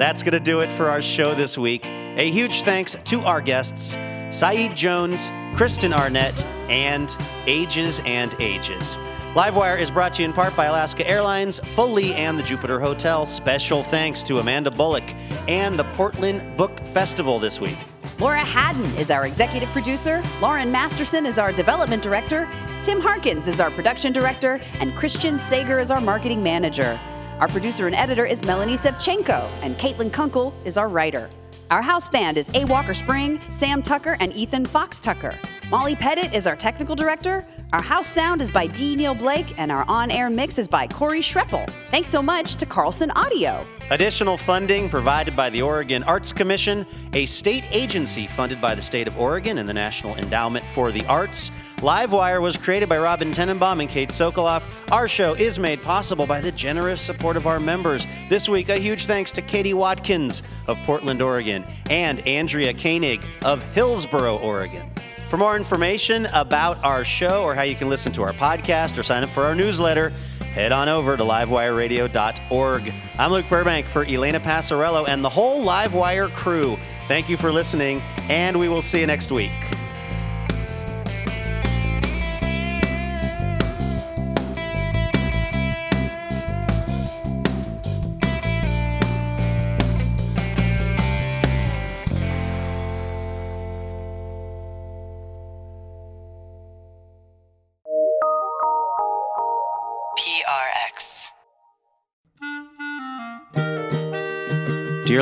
That's 0.01 0.25
going 0.25 0.33
to 0.33 0.41
do 0.41 0.63
it 0.63 0.73
for 0.73 0.89
our 0.89 1.01
show 1.01 1.33
this 1.33 1.57
week. 1.57 1.87
A 1.87 2.29
huge 2.29 2.63
thanks 2.63 2.97
to 3.05 3.21
our 3.21 3.41
guests, 3.41 3.97
Saeed 4.37 4.75
Jones, 4.75 5.31
Kristen 5.55 5.93
Arnett, 5.93 6.43
and 6.71 7.15
Ages 7.47 8.01
and 8.05 8.35
Ages. 8.41 8.99
Livewire 9.35 9.79
is 9.79 9.91
brought 9.91 10.13
to 10.13 10.21
you 10.21 10.29
in 10.29 10.35
part 10.35 10.55
by 10.55 10.67
Alaska 10.67 11.09
Airlines, 11.09 11.59
Foley, 11.59 12.13
and 12.13 12.39
the 12.39 12.43
Jupiter 12.43 12.79
Hotel. 12.79 13.25
Special 13.25 13.83
thanks 13.83 14.23
to 14.25 14.41
Amanda 14.41 14.71
Bullock 14.71 15.05
and 15.49 15.79
the 15.79 15.85
Portland 15.97 16.55
Book 16.59 16.79
Festival 16.93 17.39
this 17.39 17.59
week. 17.59 17.79
Laura 18.19 18.41
Haddon 18.41 18.85
is 18.99 19.11
our 19.11 19.25
executive 19.27 19.71
producer. 19.71 20.23
Lauren 20.43 20.71
Masterson 20.71 21.25
is 21.25 21.39
our 21.39 21.51
development 21.51 22.03
director. 22.03 22.47
Tim 22.83 23.01
Harkins 23.01 23.49
is 23.49 23.59
our 23.59 23.71
production 23.71 24.13
director. 24.13 24.61
And 24.81 24.95
Christian 24.97 25.39
Sager 25.39 25.81
is 25.81 25.91
our 25.91 26.03
marketing 26.03 26.43
manager. 26.43 27.01
Our 27.41 27.49
producer 27.49 27.87
and 27.87 27.97
editor 27.97 28.27
is 28.27 28.45
Melanie 28.45 28.75
Sevchenko. 28.75 29.49
And 29.63 29.79
Caitlin 29.79 30.13
Kunkel 30.13 30.53
is 30.67 30.77
our 30.77 30.91
writer. 30.91 31.31
Our 31.71 31.81
house 31.81 32.07
band 32.07 32.37
is 32.37 32.51
A. 32.53 32.67
Walker 32.67 32.93
Spring, 32.93 33.41
Sam 33.51 33.83
Tucker, 33.83 34.19
and 34.21 34.31
Ethan 34.35 34.67
Fox 34.67 35.01
Tucker. 35.01 35.39
Molly 35.71 35.97
Pettit 35.97 36.35
is 36.35 36.47
our 36.47 36.55
technical 36.55 36.95
director. 36.95 37.47
Our 37.73 37.81
house 37.81 38.07
sound 38.07 38.43
is 38.43 38.51
by 38.51 38.67
D. 38.67 38.97
Neil 38.97 39.15
Blake, 39.15 39.59
and 39.59 39.73
our 39.73 39.87
on 39.89 40.11
air 40.11 40.29
mix 40.29 40.59
is 40.59 40.69
by 40.69 40.87
Corey 40.87 41.23
Schreppel. 41.23 41.67
Thanks 41.91 42.11
so 42.11 42.21
much 42.21 42.57
to 42.57 42.67
Carlson 42.67 43.11
Audio. 43.13 43.67
Additional 43.91 44.37
funding 44.37 44.91
provided 44.91 45.35
by 45.35 45.49
the 45.49 45.63
Oregon 45.63 46.03
Arts 46.03 46.35
Commission, 46.35 46.85
a 47.15 47.25
state 47.25 47.67
agency 47.73 48.27
funded 48.27 48.61
by 48.61 48.75
the 48.75 48.83
state 48.83 49.09
of 49.09 49.19
Oregon 49.19 49.57
and 49.57 49.67
the 49.67 49.73
National 49.73 50.15
Endowment 50.17 50.67
for 50.75 50.93
the 50.93 51.03
Arts. 51.07 51.51
Livewire 51.77 52.43
was 52.43 52.59
created 52.59 52.91
by 52.91 52.99
Robin 52.99 53.33
Tenenbaum 53.33 53.81
and 53.81 53.89
Kate 53.89 54.11
Sokoloff. 54.11 54.65
Our 54.93 55.09
show 55.09 55.33
is 55.33 55.59
made 55.59 55.81
possible 55.83 56.27
by 56.27 56.43
the 56.43 56.53
generous 56.53 57.01
support 57.01 57.39
of 57.39 57.47
our 57.47 57.59
members. 57.59 58.07
This 58.29 58.51
week, 58.51 58.69
a 58.69 58.77
huge 58.77 59.07
thanks 59.07 59.33
to 59.33 59.41
Katie 59.41 59.73
Watkins 59.73 60.43
of 60.67 60.79
Portland, 60.81 61.23
Oregon, 61.23 61.65
and 61.89 62.21
Andrea 62.27 62.75
Koenig 62.75 63.25
of 63.47 63.63
Hillsboro, 63.73 64.37
Oregon. 64.37 64.91
For 65.33 65.39
more 65.39 65.57
information 65.57 66.27
about 66.35 66.85
our 66.85 67.07
show 67.07 67.43
or 67.43 67.55
how 67.55 67.63
you 67.63 67.75
can 67.75 67.89
listen 67.89 68.13
to 68.13 68.23
our 68.23 68.35
podcast 68.35 68.99
or 68.99 69.03
sign 69.03 69.23
up 69.23 69.31
for 69.31 69.45
our 69.45 69.55
newsletter, 69.55 70.11
head 70.41 70.73
on 70.73 70.91
over 70.91 71.17
to 71.17 71.23
livewireradio.org. 71.23 72.95
I'm 73.19 73.33
Luke 73.33 73.49
Burbank 73.49 73.87
for 73.87 74.05
Elena 74.05 74.41
Passarello 74.41 75.09
and 75.09 75.25
the 75.25 75.31
whole 75.31 75.65
Livewire 75.65 76.31
crew. 76.33 76.79
Thank 77.09 77.31
you 77.31 77.39
for 77.39 77.51
listening, 77.51 78.03
and 78.29 78.61
we 78.61 78.69
will 78.69 78.83
see 78.83 79.01
you 79.01 79.07
next 79.07 79.33
week. 79.33 79.53